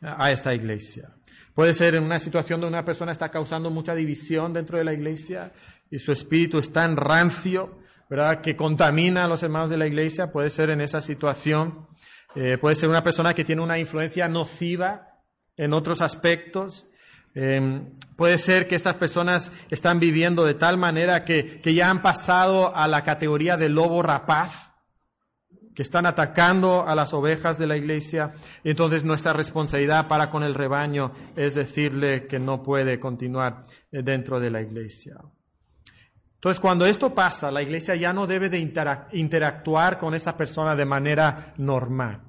a 0.02 0.32
esta 0.32 0.54
iglesia. 0.54 1.14
Puede 1.54 1.74
ser 1.74 1.96
en 1.96 2.04
una 2.04 2.20
situación 2.20 2.62
donde 2.62 2.78
una 2.78 2.86
persona 2.86 3.12
está 3.12 3.30
causando 3.30 3.70
mucha 3.70 3.94
división 3.94 4.54
dentro 4.54 4.78
de 4.78 4.86
la 4.86 4.94
iglesia 4.94 5.52
y 5.90 6.00
su 6.00 6.12
espíritu 6.12 6.60
está 6.60 6.86
en 6.86 6.96
rancio, 6.96 7.80
¿verdad? 8.10 8.42
Que 8.42 8.56
contamina 8.56 9.26
a 9.26 9.28
los 9.28 9.44
hermanos 9.44 9.70
de 9.70 9.78
la 9.78 9.88
iglesia. 9.88 10.32
Puede 10.32 10.50
ser 10.50 10.70
en 10.70 10.80
esa 10.80 11.02
situación. 11.02 11.88
Eh, 12.36 12.58
puede 12.58 12.76
ser 12.76 12.90
una 12.90 13.04
persona 13.04 13.34
que 13.34 13.44
tiene 13.44 13.62
una 13.62 13.78
influencia 13.78 14.28
nociva 14.28 15.08
en 15.58 15.74
otros 15.74 16.02
aspectos. 16.02 16.88
Em, 17.34 17.98
puede 18.16 18.38
ser 18.38 18.68
que 18.68 18.76
estas 18.76 18.96
personas 18.96 19.52
están 19.70 20.00
viviendo 20.00 20.46
de 20.46 20.54
tal 20.54 20.78
manera 20.78 21.24
que, 21.24 21.62
que 21.62 21.74
ya 21.74 21.90
han 21.90 22.02
pasado 22.02 22.76
a 22.76 22.88
la 22.88 23.04
categoría 23.04 23.58
de 23.58 23.70
lobo 23.70 24.02
rapaz, 24.02 24.72
que 25.76 25.82
están 25.82 26.06
atacando 26.06 26.86
a 26.86 26.96
las 26.96 27.14
ovejas 27.14 27.58
de 27.58 27.68
la 27.68 27.78
iglesia. 27.78 28.34
Y 28.64 28.72
entonces 28.72 29.04
nuestra 29.04 29.34
responsabilidad 29.34 30.08
para 30.08 30.30
con 30.30 30.44
el 30.44 30.54
rebaño 30.54 31.14
es 31.36 31.54
decirle 31.56 32.28
que 32.28 32.40
no 32.40 32.64
puede 32.64 33.00
continuar 33.00 33.64
eh, 33.92 34.04
dentro 34.04 34.40
de 34.40 34.52
la 34.52 34.62
iglesia. 34.62 35.16
Entonces, 36.42 36.60
cuando 36.60 36.88
esto 36.88 37.14
pasa, 37.14 37.52
la 37.52 37.62
iglesia 37.62 37.96
ya 37.96 38.14
no 38.14 38.26
debe 38.26 38.50
de 38.50 38.58
interactuar 39.12 40.00
con 40.00 40.16
esa 40.16 40.36
persona 40.36 40.76
de 40.76 40.86
manera 40.86 41.54
normal. 41.58 42.20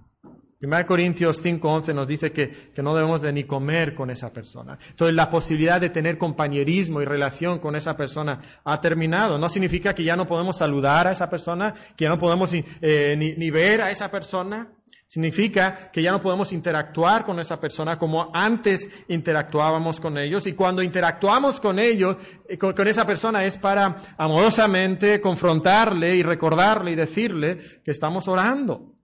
1 0.60 0.86
Corintios 0.86 1.42
5:11 1.42 1.94
nos 1.94 2.06
dice 2.06 2.30
que, 2.30 2.50
que, 2.74 2.82
no 2.82 2.94
debemos 2.94 3.22
de 3.22 3.32
ni 3.32 3.44
comer 3.44 3.94
con 3.94 4.10
esa 4.10 4.30
persona. 4.30 4.78
Entonces 4.90 5.16
la 5.16 5.30
posibilidad 5.30 5.80
de 5.80 5.88
tener 5.88 6.18
compañerismo 6.18 7.00
y 7.00 7.06
relación 7.06 7.58
con 7.58 7.74
esa 7.74 7.96
persona 7.96 8.38
ha 8.64 8.80
terminado. 8.82 9.38
No 9.38 9.48
significa 9.48 9.94
que 9.94 10.04
ya 10.04 10.14
no 10.14 10.28
podemos 10.28 10.58
saludar 10.58 11.06
a 11.06 11.12
esa 11.12 11.30
persona, 11.30 11.72
que 11.96 12.04
ya 12.04 12.10
no 12.10 12.18
podemos 12.18 12.52
eh, 12.52 13.16
ni, 13.16 13.32
ni 13.32 13.50
ver 13.50 13.80
a 13.80 13.90
esa 13.90 14.10
persona. 14.10 14.68
Significa 15.12 15.90
que 15.92 16.02
ya 16.02 16.10
no 16.10 16.22
podemos 16.22 16.54
interactuar 16.54 17.26
con 17.26 17.38
esa 17.38 17.60
persona 17.60 17.98
como 17.98 18.30
antes 18.32 18.88
interactuábamos 19.08 20.00
con 20.00 20.16
ellos. 20.16 20.46
Y 20.46 20.54
cuando 20.54 20.82
interactuamos 20.82 21.60
con 21.60 21.78
ellos, 21.78 22.16
eh, 22.48 22.56
con, 22.56 22.88
esa 22.88 23.06
persona, 23.06 23.44
es 23.44 23.58
para 23.58 23.94
amorosamente 24.16 25.20
confrontarle 25.20 26.16
y 26.16 26.22
recordarle 26.22 26.92
y 26.92 26.94
decirle 26.94 27.58
que 27.84 27.90
estamos 27.90 28.26
orando 28.26 28.94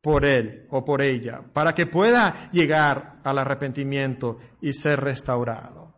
por 0.00 0.24
él 0.24 0.68
o 0.70 0.84
por 0.84 1.02
ella, 1.02 1.40
para 1.52 1.74
que 1.74 1.86
pueda 1.86 2.48
llegar 2.52 3.16
al 3.24 3.36
arrepentimiento 3.36 4.38
y 4.60 4.72
ser 4.72 5.00
restaurado. 5.00 5.96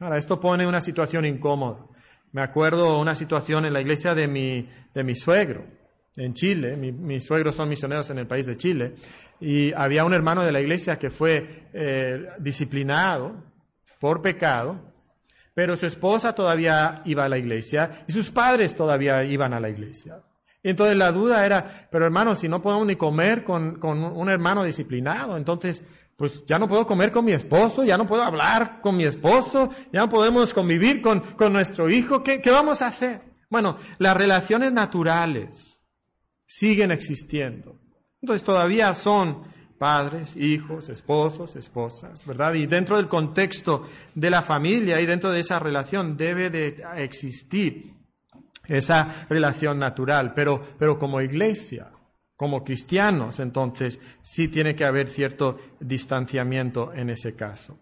Ahora, 0.00 0.18
esto 0.18 0.38
pone 0.38 0.66
una 0.66 0.82
situación 0.82 1.24
incómoda. 1.24 1.86
Me 2.32 2.42
acuerdo 2.42 3.00
una 3.00 3.14
situación 3.14 3.64
en 3.64 3.72
la 3.72 3.80
iglesia 3.80 4.14
de 4.14 4.28
mi, 4.28 4.68
de 4.92 5.02
mi 5.02 5.14
suegro 5.14 5.79
en 6.20 6.34
Chile, 6.34 6.76
mis 6.76 7.24
suegros 7.24 7.56
son 7.56 7.68
misioneros 7.68 8.10
en 8.10 8.18
el 8.18 8.26
país 8.26 8.44
de 8.44 8.56
Chile, 8.56 8.94
y 9.40 9.72
había 9.72 10.04
un 10.04 10.12
hermano 10.12 10.44
de 10.44 10.52
la 10.52 10.60
iglesia 10.60 10.98
que 10.98 11.10
fue 11.10 11.66
eh, 11.72 12.26
disciplinado 12.38 13.42
por 13.98 14.20
pecado, 14.20 14.78
pero 15.54 15.76
su 15.76 15.86
esposa 15.86 16.34
todavía 16.34 17.00
iba 17.06 17.24
a 17.24 17.28
la 17.28 17.38
iglesia 17.38 18.04
y 18.06 18.12
sus 18.12 18.30
padres 18.30 18.74
todavía 18.74 19.24
iban 19.24 19.54
a 19.54 19.60
la 19.60 19.70
iglesia. 19.70 20.22
entonces 20.62 20.96
la 20.96 21.10
duda 21.10 21.44
era, 21.44 21.88
pero 21.90 22.04
hermano, 22.04 22.34
si 22.34 22.48
no 22.48 22.60
podemos 22.60 22.86
ni 22.86 22.96
comer 22.96 23.42
con, 23.42 23.82
un 23.82 24.28
hermano 24.28 24.62
disciplinado, 24.62 25.38
entonces 25.38 25.82
pues 26.16 26.44
ya 26.44 26.58
no 26.58 26.68
puedo 26.68 26.86
comer 26.86 27.12
con 27.12 27.24
mi 27.24 27.32
esposo, 27.32 27.82
ya 27.82 27.96
no 27.96 28.06
puedo 28.06 28.22
hablar 28.22 28.82
con 28.82 28.94
mi 28.94 29.04
esposo, 29.04 29.70
ya 29.90 30.00
no 30.00 30.10
podemos 30.10 30.52
convivir 30.52 31.00
con, 31.00 31.22
nuestro 31.50 31.88
hijo, 31.88 32.22
¿qué 32.22 32.50
vamos 32.50 32.82
a 32.82 32.88
hacer? 32.88 33.22
Bueno, 33.48 33.76
las 33.98 34.16
relaciones 34.16 34.70
naturales 34.70 35.79
siguen 36.50 36.90
existiendo. 36.90 37.78
Entonces 38.20 38.44
todavía 38.44 38.92
son 38.92 39.44
padres, 39.78 40.36
hijos, 40.36 40.88
esposos, 40.88 41.54
esposas, 41.54 42.26
¿verdad? 42.26 42.54
Y 42.54 42.66
dentro 42.66 42.96
del 42.96 43.08
contexto 43.08 43.84
de 44.14 44.30
la 44.30 44.42
familia 44.42 45.00
y 45.00 45.06
dentro 45.06 45.30
de 45.30 45.40
esa 45.40 45.60
relación 45.60 46.16
debe 46.16 46.50
de 46.50 46.82
existir 46.96 47.94
esa 48.66 49.26
relación 49.28 49.78
natural, 49.78 50.34
pero, 50.34 50.60
pero 50.76 50.98
como 50.98 51.20
iglesia, 51.20 51.92
como 52.36 52.64
cristianos, 52.64 53.38
entonces 53.38 54.00
sí 54.20 54.48
tiene 54.48 54.74
que 54.74 54.84
haber 54.84 55.08
cierto 55.08 55.56
distanciamiento 55.78 56.92
en 56.92 57.10
ese 57.10 57.36
caso. 57.36 57.78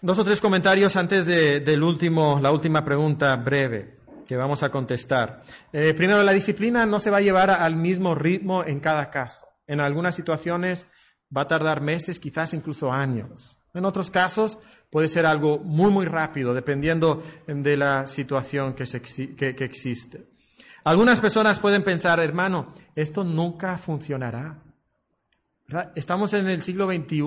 Dos 0.00 0.18
o 0.20 0.24
tres 0.24 0.40
comentarios 0.40 0.94
antes 0.94 1.26
de, 1.26 1.60
del 1.60 1.82
último, 1.82 2.38
la 2.40 2.52
última 2.52 2.84
pregunta 2.84 3.34
breve 3.36 3.97
que 4.28 4.36
vamos 4.36 4.62
a 4.62 4.70
contestar. 4.70 5.42
Eh, 5.72 5.94
primero, 5.94 6.22
la 6.22 6.32
disciplina 6.32 6.84
no 6.84 7.00
se 7.00 7.10
va 7.10 7.16
a 7.16 7.22
llevar 7.22 7.50
al 7.50 7.76
mismo 7.76 8.14
ritmo 8.14 8.62
en 8.62 8.78
cada 8.78 9.10
caso. 9.10 9.48
En 9.66 9.80
algunas 9.80 10.14
situaciones 10.14 10.86
va 11.34 11.42
a 11.42 11.48
tardar 11.48 11.80
meses, 11.80 12.20
quizás 12.20 12.52
incluso 12.52 12.92
años. 12.92 13.56
En 13.72 13.86
otros 13.86 14.10
casos 14.10 14.58
puede 14.90 15.08
ser 15.08 15.24
algo 15.24 15.58
muy, 15.58 15.90
muy 15.90 16.04
rápido, 16.04 16.52
dependiendo 16.52 17.22
de 17.46 17.76
la 17.76 18.06
situación 18.06 18.74
que, 18.74 18.84
que 19.36 19.64
existe. 19.64 20.28
Algunas 20.84 21.20
personas 21.20 21.58
pueden 21.58 21.82
pensar, 21.82 22.20
hermano, 22.20 22.74
esto 22.94 23.24
nunca 23.24 23.78
funcionará. 23.78 24.62
Estamos 25.94 26.34
en 26.34 26.48
el 26.48 26.62
siglo 26.62 26.86
XXI. 26.86 27.22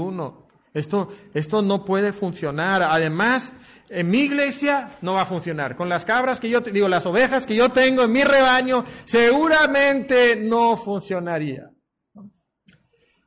Esto, 0.73 1.09
esto 1.33 1.61
no 1.61 1.83
puede 1.83 2.13
funcionar. 2.13 2.81
Además, 2.81 3.51
en 3.89 4.09
mi 4.09 4.19
iglesia 4.19 4.97
no 5.01 5.13
va 5.13 5.23
a 5.23 5.25
funcionar. 5.25 5.75
Con 5.75 5.89
las 5.89 6.05
cabras 6.05 6.39
que 6.39 6.49
yo, 6.49 6.61
digo, 6.61 6.87
las 6.87 7.05
ovejas 7.05 7.45
que 7.45 7.55
yo 7.55 7.69
tengo 7.69 8.03
en 8.03 8.11
mi 8.11 8.23
rebaño, 8.23 8.85
seguramente 9.03 10.37
no 10.37 10.77
funcionaría. 10.77 11.69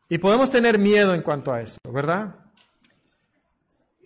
Y 0.09 0.19
podemos 0.19 0.51
tener 0.51 0.79
miedo 0.79 1.15
en 1.15 1.23
cuanto 1.23 1.53
a 1.53 1.61
eso, 1.61 1.79
¿verdad? 1.91 2.35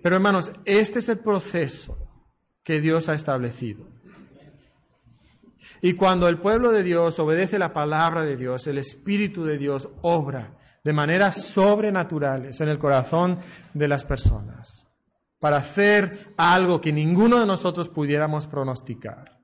Pero 0.03 0.16
hermanos, 0.16 0.53
este 0.64 1.01
es 1.01 1.09
el 1.09 1.18
proceso 1.18 1.97
que 2.64 2.80
Dios 2.80 3.09
ha 3.09 3.14
establecido. 3.14 3.86
Y 5.80 5.95
cuando 5.95 6.28
el 6.28 6.39
pueblo 6.39 6.72
de 6.72 6.82
Dios 6.82 7.18
obedece 7.18 7.59
la 7.59 7.72
palabra 7.72 8.22
de 8.24 8.36
Dios, 8.36 8.66
el 8.66 8.78
Espíritu 8.78 9.45
de 9.45 9.59
Dios 9.59 9.89
obra 10.03 10.58
de 10.89 10.95
maneras 10.95 11.45
sobrenaturales 11.45 12.62
en 12.62 12.68
el 12.70 12.78
corazón 12.78 13.41
de 13.74 13.89
las 13.89 14.07
personas 14.07 14.89
para 15.39 15.59
hacer 15.59 16.32
algo 16.39 16.80
que 16.80 16.95
ninguno 16.95 17.39
de 17.39 17.45
nosotros 17.45 17.91
pudiéramos 17.91 18.47
pronosticar. 18.47 19.39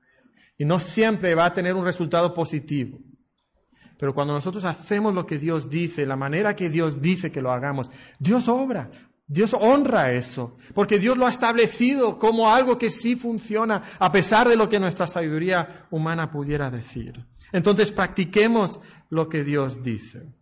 Y 0.57 0.65
no 0.65 0.79
siempre 0.79 1.35
va 1.35 1.45
a 1.45 1.53
tener 1.53 1.75
un 1.75 1.85
resultado 1.85 2.33
positivo. 2.33 2.97
Pero 3.99 4.15
cuando 4.15 4.33
nosotros 4.33 4.65
hacemos 4.65 5.13
lo 5.13 5.27
que 5.27 5.37
Dios 5.37 5.69
dice, 5.69 6.07
la 6.07 6.15
manera 6.15 6.55
que 6.55 6.67
Dios 6.67 6.99
dice 6.99 7.31
que 7.31 7.43
lo 7.43 7.51
hagamos, 7.51 7.91
Dios 8.17 8.47
obra, 8.47 8.89
Dios 9.27 9.53
honra 9.53 10.13
eso, 10.13 10.57
porque 10.73 10.97
Dios 10.97 11.15
lo 11.15 11.27
ha 11.27 11.29
establecido 11.29 12.17
como 12.17 12.51
algo 12.51 12.79
que 12.79 12.89
sí 12.89 13.15
funciona, 13.15 13.83
a 13.99 14.11
pesar 14.11 14.49
de 14.49 14.55
lo 14.55 14.67
que 14.67 14.79
nuestra 14.79 15.05
sabiduría 15.05 15.85
humana 15.91 16.31
pudiera 16.31 16.71
decir. 16.71 17.23
Entonces 17.51 17.91
practiquemos 17.91 18.79
lo 19.11 19.29
que 19.29 19.43
Dios 19.43 19.83
dice. 19.83 20.33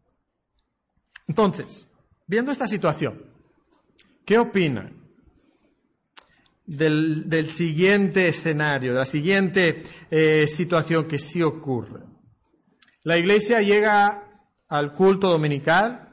Entonces, 1.27 1.87
viendo 2.27 2.51
esta 2.51 2.67
situación, 2.67 3.23
¿qué 4.25 4.37
opinan 4.37 5.01
del, 6.65 7.47
siguiente 7.47 8.27
escenario, 8.27 8.93
de 8.93 8.99
la 8.99 9.05
siguiente 9.05 9.83
eh, 10.09 10.47
situación 10.47 11.07
que 11.07 11.19
sí 11.19 11.41
ocurre? 11.41 12.01
La 13.03 13.17
iglesia 13.17 13.61
llega 13.61 14.23
al 14.67 14.93
culto 14.93 15.29
dominical 15.29 16.09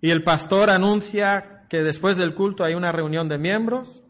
y 0.00 0.10
el 0.10 0.22
pastor 0.22 0.70
anuncia 0.70 1.66
que 1.68 1.82
después 1.82 2.16
del 2.16 2.34
culto 2.34 2.64
hay 2.64 2.74
una 2.74 2.92
reunión 2.92 3.28
de 3.28 3.38
miembros. 3.38 4.02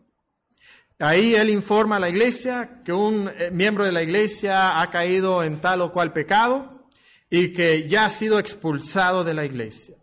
Ahí 1.01 1.35
él 1.35 1.51
informa 1.51 1.97
a 1.97 2.01
la 2.01 2.09
iglesia 2.09 2.83
que 2.85 2.93
un 2.93 3.31
eh, 3.39 3.51
miembro 3.53 3.85
de 3.85 3.93
la 3.93 4.03
iglesia 4.03 4.81
ha 4.81 4.91
caído 4.91 5.43
en 5.45 5.61
tal 5.61 5.81
o 5.81 5.93
cual 5.93 6.13
pecado 6.13 6.78
y 7.31 7.53
que 7.53 7.89
ya 7.89 8.07
ha 8.07 8.11
sido 8.11 8.39
expulsado 8.39 9.25
de 9.25 9.35
la 9.35 9.45
iglesia. 9.45 9.97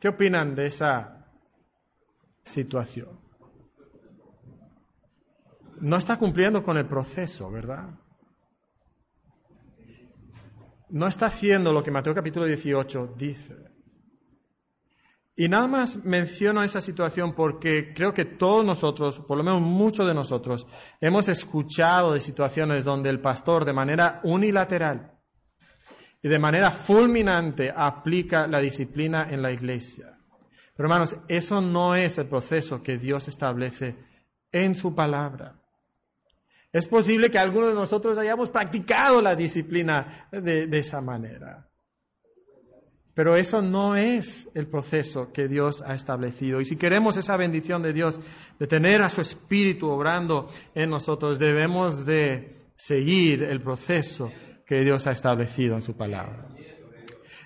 ¿Qué 0.00 0.08
opinan 0.08 0.54
de 0.54 0.66
esa 0.66 1.26
situación? 2.42 3.20
No 5.80 5.96
está 5.96 6.18
cumpliendo 6.18 6.62
con 6.62 6.76
el 6.76 6.86
proceso, 6.86 7.50
¿verdad? 7.50 7.88
No 10.90 11.06
está 11.06 11.26
haciendo 11.26 11.72
lo 11.72 11.82
que 11.82 11.90
Mateo 11.90 12.14
capítulo 12.14 12.46
18 12.46 13.14
dice. 13.16 13.69
Y 15.40 15.48
nada 15.48 15.66
más 15.68 16.04
menciono 16.04 16.62
esa 16.62 16.82
situación 16.82 17.34
porque 17.34 17.94
creo 17.94 18.12
que 18.12 18.26
todos 18.26 18.62
nosotros, 18.62 19.20
por 19.20 19.38
lo 19.38 19.42
menos 19.42 19.62
muchos 19.62 20.06
de 20.06 20.12
nosotros, 20.12 20.66
hemos 21.00 21.30
escuchado 21.30 22.12
de 22.12 22.20
situaciones 22.20 22.84
donde 22.84 23.08
el 23.08 23.20
pastor 23.20 23.64
de 23.64 23.72
manera 23.72 24.20
unilateral 24.22 25.18
y 26.22 26.28
de 26.28 26.38
manera 26.38 26.70
fulminante 26.70 27.72
aplica 27.74 28.46
la 28.46 28.60
disciplina 28.60 29.28
en 29.30 29.40
la 29.40 29.50
iglesia. 29.50 30.18
Pero 30.76 30.86
hermanos, 30.86 31.16
eso 31.26 31.62
no 31.62 31.94
es 31.94 32.18
el 32.18 32.28
proceso 32.28 32.82
que 32.82 32.98
Dios 32.98 33.26
establece 33.26 33.96
en 34.52 34.74
su 34.74 34.94
palabra. 34.94 35.58
Es 36.70 36.86
posible 36.86 37.30
que 37.30 37.38
algunos 37.38 37.70
de 37.70 37.76
nosotros 37.76 38.18
hayamos 38.18 38.50
practicado 38.50 39.22
la 39.22 39.34
disciplina 39.34 40.28
de, 40.30 40.66
de 40.66 40.78
esa 40.78 41.00
manera. 41.00 41.69
Pero 43.20 43.36
eso 43.36 43.60
no 43.60 43.96
es 43.96 44.48
el 44.54 44.66
proceso 44.66 45.30
que 45.30 45.46
Dios 45.46 45.82
ha 45.86 45.92
establecido. 45.92 46.58
Y 46.58 46.64
si 46.64 46.76
queremos 46.76 47.18
esa 47.18 47.36
bendición 47.36 47.82
de 47.82 47.92
Dios, 47.92 48.18
de 48.58 48.66
tener 48.66 49.02
a 49.02 49.10
su 49.10 49.20
Espíritu 49.20 49.90
obrando 49.90 50.48
en 50.74 50.88
nosotros, 50.88 51.38
debemos 51.38 52.06
de 52.06 52.56
seguir 52.76 53.42
el 53.42 53.60
proceso 53.60 54.32
que 54.64 54.82
Dios 54.84 55.06
ha 55.06 55.10
establecido 55.10 55.74
en 55.74 55.82
su 55.82 55.94
palabra. 55.94 56.48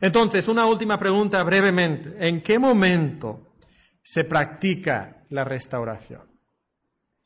Entonces, 0.01 0.47
una 0.47 0.65
última 0.65 0.97
pregunta 0.97 1.43
brevemente. 1.43 2.15
¿En 2.21 2.41
qué 2.41 2.57
momento 2.57 3.57
se 4.01 4.23
practica 4.23 5.27
la 5.31 5.43
restauración? 5.43 6.23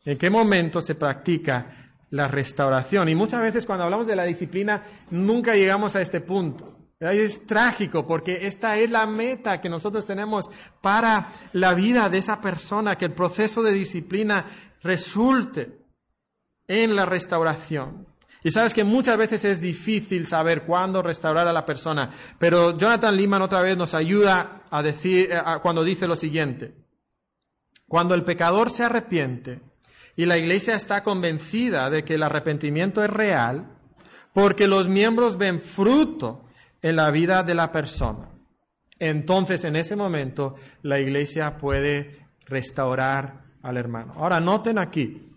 ¿En 0.07 0.17
qué 0.17 0.31
momento 0.31 0.81
se 0.81 0.95
practica 0.95 1.93
la 2.09 2.29
restauración? 2.29 3.11
Y 3.11 3.15
muchas 3.15 3.43
veces 3.43 3.67
cuando 3.67 3.85
hablamos 3.85 4.07
de 4.07 4.17
la 4.17 4.25
disciplina 4.25 4.85
nunca 5.11 5.55
llegamos 5.55 5.97
a 5.97 6.01
este 6.01 6.23
punto. 6.23 6.78
Es 7.01 7.47
trágico 7.47 8.07
porque 8.07 8.47
esta 8.49 8.77
es 8.77 8.91
la 8.91 9.07
meta 9.07 9.61
que 9.61 9.69
nosotros 9.69 10.05
tenemos 10.05 10.51
para 10.81 11.29
la 11.53 11.75
vida 11.75 12.09
de 12.09 12.19
esa 12.19 12.41
persona, 12.41 12.99
que 12.99 13.05
el 13.05 13.13
proceso 13.13 13.63
de 13.63 13.73
disciplina 13.73 14.47
resulte 14.83 15.79
en 16.67 16.97
la 16.97 17.07
restauración. 17.07 18.09
Y 18.43 18.51
sabes 18.51 18.75
que 18.75 18.83
muchas 18.83 19.17
veces 19.17 19.45
es 19.45 19.61
difícil 19.61 20.27
saber 20.27 20.63
cuándo 20.63 21.03
restaurar 21.03 21.47
a 21.47 21.53
la 21.53 21.65
persona, 21.65 22.11
pero 22.39 22.77
Jonathan 22.77 23.17
Lehman 23.17 23.43
otra 23.43 23.63
vez 23.63 23.77
nos 23.77 23.95
ayuda 23.95 24.63
a 24.71 24.83
decir, 24.83 25.31
eh, 25.31 25.41
cuando 25.63 25.85
dice 25.85 26.09
lo 26.09 26.17
siguiente, 26.17 26.75
cuando 27.87 28.15
el 28.15 28.25
pecador 28.25 28.71
se 28.71 28.85
arrepiente 28.85 29.61
y 30.17 30.27
la 30.27 30.37
iglesia 30.37 30.75
está 30.75 31.05
convencida 31.05 31.91
de 31.91 32.05
que 32.05 32.15
el 32.15 32.23
arrepentimiento 32.25 33.05
es 33.05 33.11
real, 33.11 33.77
porque 34.33 34.67
los 34.67 34.89
miembros 34.89 35.39
ven 35.39 35.61
fruto 35.61 36.48
en 36.83 36.97
la 36.97 37.11
vida 37.11 37.43
de 37.43 37.55
la 37.55 37.73
persona. 37.73 38.31
Entonces, 38.99 39.65
en 39.65 39.77
ese 39.77 39.97
momento, 39.97 40.57
la 40.83 40.99
iglesia 40.99 41.57
puede 41.57 42.27
restaurar 42.47 43.45
al 43.63 43.77
hermano. 43.77 44.15
Ahora, 44.17 44.41
noten 44.41 44.79
aquí 44.79 45.29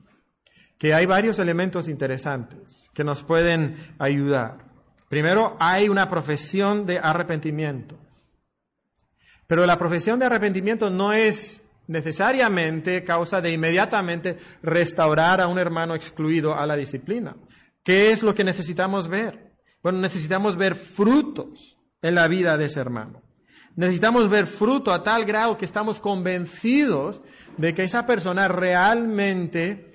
que 0.77 0.93
hay 0.93 1.05
varios 1.05 1.37
elementos 1.37 1.87
interesantes 1.87 2.89
que 2.93 3.03
nos 3.03 3.21
pueden 3.21 3.75
ayudar. 3.99 4.71
Primero, 5.09 5.57
hay 5.59 5.89
una 5.89 6.09
profesión 6.09 6.85
de 6.85 6.97
arrepentimiento. 6.97 7.99
Pero 9.45 9.65
la 9.65 9.77
profesión 9.77 10.17
de 10.17 10.25
arrepentimiento 10.25 10.89
no 10.89 11.13
es 11.13 11.61
necesariamente 11.87 13.03
causa 13.03 13.41
de 13.41 13.51
inmediatamente 13.51 14.37
restaurar 14.63 15.41
a 15.41 15.47
un 15.47 15.59
hermano 15.59 15.93
excluido 15.93 16.55
a 16.55 16.65
la 16.65 16.75
disciplina. 16.77 17.35
¿Qué 17.83 18.11
es 18.11 18.23
lo 18.23 18.33
que 18.33 18.43
necesitamos 18.43 19.07
ver? 19.07 19.50
Bueno, 19.83 19.99
necesitamos 19.99 20.57
ver 20.57 20.75
frutos 20.75 21.77
en 22.01 22.15
la 22.15 22.27
vida 22.27 22.57
de 22.57 22.65
ese 22.65 22.79
hermano. 22.79 23.21
Necesitamos 23.75 24.29
ver 24.29 24.47
fruto 24.47 24.91
a 24.91 25.03
tal 25.03 25.25
grado 25.25 25.57
que 25.57 25.65
estamos 25.65 25.99
convencidos 25.99 27.21
de 27.57 27.73
que 27.73 27.83
esa 27.83 28.05
persona 28.05 28.47
realmente 28.47 29.91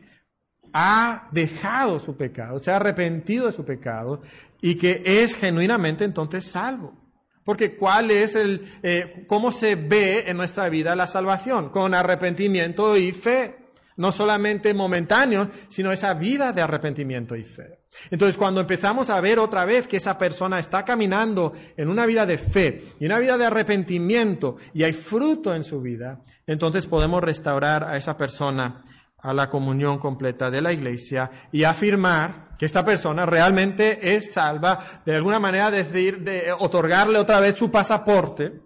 ha 0.72 1.28
dejado 1.30 2.00
su 2.00 2.16
pecado, 2.16 2.58
se 2.58 2.70
ha 2.70 2.76
arrepentido 2.76 3.46
de 3.46 3.52
su 3.52 3.64
pecado 3.64 4.22
y 4.60 4.76
que 4.76 5.02
es 5.04 5.34
genuinamente 5.34 6.04
entonces 6.04 6.44
salvo. 6.44 7.06
Porque 7.44 7.76
¿cuál 7.76 8.10
es 8.10 8.34
el, 8.34 8.66
eh, 8.82 9.24
cómo 9.28 9.52
se 9.52 9.76
ve 9.76 10.24
en 10.26 10.36
nuestra 10.36 10.68
vida 10.68 10.96
la 10.96 11.06
salvación? 11.06 11.70
Con 11.70 11.94
arrepentimiento 11.94 12.96
y 12.96 13.12
fe. 13.12 13.56
No 13.96 14.10
solamente 14.10 14.74
momentáneo, 14.74 15.48
sino 15.68 15.92
esa 15.92 16.12
vida 16.14 16.52
de 16.52 16.60
arrepentimiento 16.60 17.36
y 17.36 17.44
fe. 17.44 17.75
Entonces, 18.10 18.36
cuando 18.36 18.60
empezamos 18.60 19.10
a 19.10 19.20
ver 19.20 19.38
otra 19.38 19.64
vez 19.64 19.86
que 19.86 19.96
esa 19.96 20.18
persona 20.18 20.58
está 20.58 20.84
caminando 20.84 21.52
en 21.76 21.88
una 21.88 22.06
vida 22.06 22.26
de 22.26 22.38
fe 22.38 22.84
y 23.00 23.06
una 23.06 23.18
vida 23.18 23.36
de 23.38 23.46
arrepentimiento 23.46 24.56
y 24.74 24.84
hay 24.84 24.92
fruto 24.92 25.54
en 25.54 25.64
su 25.64 25.80
vida, 25.80 26.20
entonces 26.46 26.86
podemos 26.86 27.22
restaurar 27.22 27.84
a 27.84 27.96
esa 27.96 28.16
persona 28.16 28.82
a 29.18 29.32
la 29.34 29.50
comunión 29.50 29.98
completa 29.98 30.50
de 30.50 30.62
la 30.62 30.72
iglesia 30.72 31.30
y 31.50 31.64
afirmar 31.64 32.56
que 32.58 32.66
esta 32.66 32.84
persona 32.84 33.26
realmente 33.26 34.14
es 34.14 34.32
salva, 34.32 35.02
de 35.04 35.16
alguna 35.16 35.40
manera 35.40 35.70
decir, 35.70 36.20
de 36.20 36.52
otorgarle 36.52 37.18
otra 37.18 37.40
vez 37.40 37.56
su 37.56 37.70
pasaporte, 37.70 38.60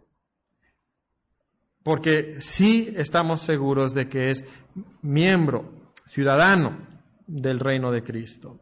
porque 1.83 2.37
sí 2.41 2.93
estamos 2.97 3.43
seguros 3.43 3.95
de 3.95 4.09
que 4.09 4.31
es 4.31 4.45
miembro, 5.03 5.73
ciudadano 6.09 6.87
del 7.27 7.59
reino 7.59 7.91
de 7.91 8.03
Cristo. 8.03 8.61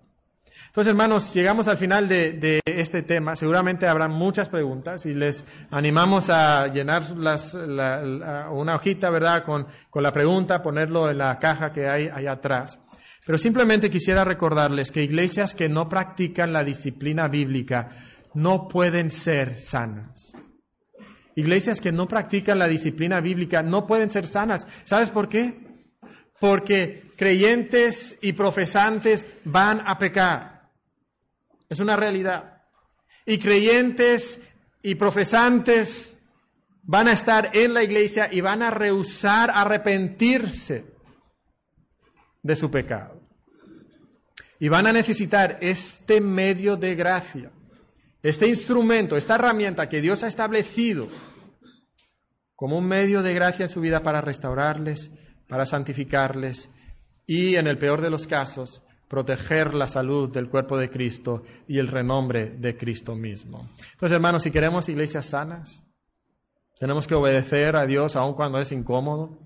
Entonces, 0.67 0.91
hermanos, 0.91 1.33
llegamos 1.35 1.67
al 1.69 1.79
final 1.79 2.09
de, 2.09 2.61
este 2.67 3.03
tema. 3.03 3.35
Seguramente 3.35 3.87
habrá 3.87 4.09
muchas 4.09 4.49
preguntas 4.49 5.07
y 5.07 5.15
les 5.15 5.45
animamos 5.71 6.31
a 6.31 6.69
llenar 6.69 7.03
una 8.51 8.77
hojita, 8.77 9.11
¿verdad?, 9.11 9.45
con, 9.45 9.67
con 9.91 10.03
la 10.03 10.13
pregunta, 10.13 10.63
ponerlo 10.63 11.11
en 11.11 11.19
la 11.19 11.39
caja 11.39 11.73
que 11.73 11.89
hay 11.89 12.09
allá 12.13 12.33
atrás. 12.33 12.79
Pero 13.27 13.39
simplemente 13.39 13.91
quisiera 13.91 14.25
recordarles 14.25 14.91
que 14.91 15.03
iglesias 15.03 15.55
que 15.55 15.69
no 15.69 15.89
practican 15.89 16.53
la 16.53 16.65
disciplina 16.65 17.29
bíblica 17.29 17.91
no 18.35 18.69
pueden 18.69 19.11
ser 19.11 19.59
sanas. 19.61 20.33
Iglesias 21.35 21.81
que 21.81 21.93
no 21.93 22.09
practican 22.09 22.59
la 22.59 22.69
disciplina 22.69 23.21
bíblica 23.21 23.63
no 23.63 23.87
pueden 23.87 24.11
ser 24.11 24.27
sanas. 24.27 24.67
¿Sabes 24.85 25.11
por 25.11 25.29
qué? 25.29 25.61
Porque 26.41 27.08
creyentes 27.19 28.17
y 28.23 28.33
profesantes 28.33 29.27
van 29.45 29.83
a 29.85 29.99
pecar. 29.99 30.71
Es 31.69 31.81
una 31.81 31.97
realidad. 31.97 32.63
Y 33.27 33.39
creyentes 33.39 34.41
y 34.83 34.95
profesantes 34.95 36.15
van 36.85 37.09
a 37.09 37.13
estar 37.13 37.51
en 37.53 37.75
la 37.75 37.83
iglesia 37.83 38.29
y 38.33 38.41
van 38.41 38.63
a 38.63 38.71
rehusar 38.71 39.51
arrepentirse 39.53 40.87
de 42.43 42.57
su 42.57 42.71
pecado. 42.71 43.21
Y 44.61 44.69
van 44.69 44.87
a 44.87 44.93
necesitar 44.93 45.59
este 45.61 46.21
medio 46.21 46.77
de 46.77 46.95
gracia, 46.95 47.51
este 48.23 48.47
instrumento, 48.47 49.17
esta 49.17 49.35
herramienta 49.35 49.89
que 49.89 50.01
Dios 50.01 50.23
ha 50.23 50.29
establecido 50.29 51.09
como 52.55 52.79
un 52.79 52.87
medio 52.87 53.23
de 53.23 53.35
gracia 53.35 53.65
en 53.65 53.71
su 53.71 53.81
vida 53.81 54.03
para 54.03 54.21
restaurarles, 54.21 55.11
para 55.49 55.67
santificarles 55.67 56.71
y, 57.29 57.57
en 57.57 57.67
el 57.67 57.77
peor 57.77 58.01
de 58.01 58.09
los 58.09 58.27
casos, 58.27 58.83
proteger 59.07 59.75
la 59.75 59.87
salud 59.87 60.31
del 60.33 60.49
cuerpo 60.49 60.79
de 60.79 60.89
Cristo 60.89 61.43
y 61.69 61.79
el 61.79 61.87
renombre 61.87 62.51
de 62.51 62.77
Cristo 62.77 63.15
mismo. 63.15 63.69
Entonces, 63.93 64.17
hermanos, 64.17 64.43
si 64.43 64.51
queremos 64.51 64.89
iglesias 64.89 65.27
sanas, 65.27 65.85
tenemos 66.81 67.07
que 67.07 67.15
obedecer 67.15 67.77
a 67.77 67.87
Dios 67.87 68.17
aun 68.17 68.33
cuando 68.35 68.59
es 68.59 68.73
incómodo, 68.73 69.39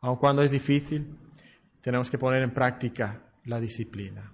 aun 0.00 0.16
cuando 0.16 0.42
es 0.42 0.50
difícil, 0.50 1.18
tenemos 1.80 2.10
que 2.10 2.18
poner 2.18 2.42
en 2.42 2.52
práctica 2.52 3.22
la 3.44 3.58
disciplina. 3.58 4.33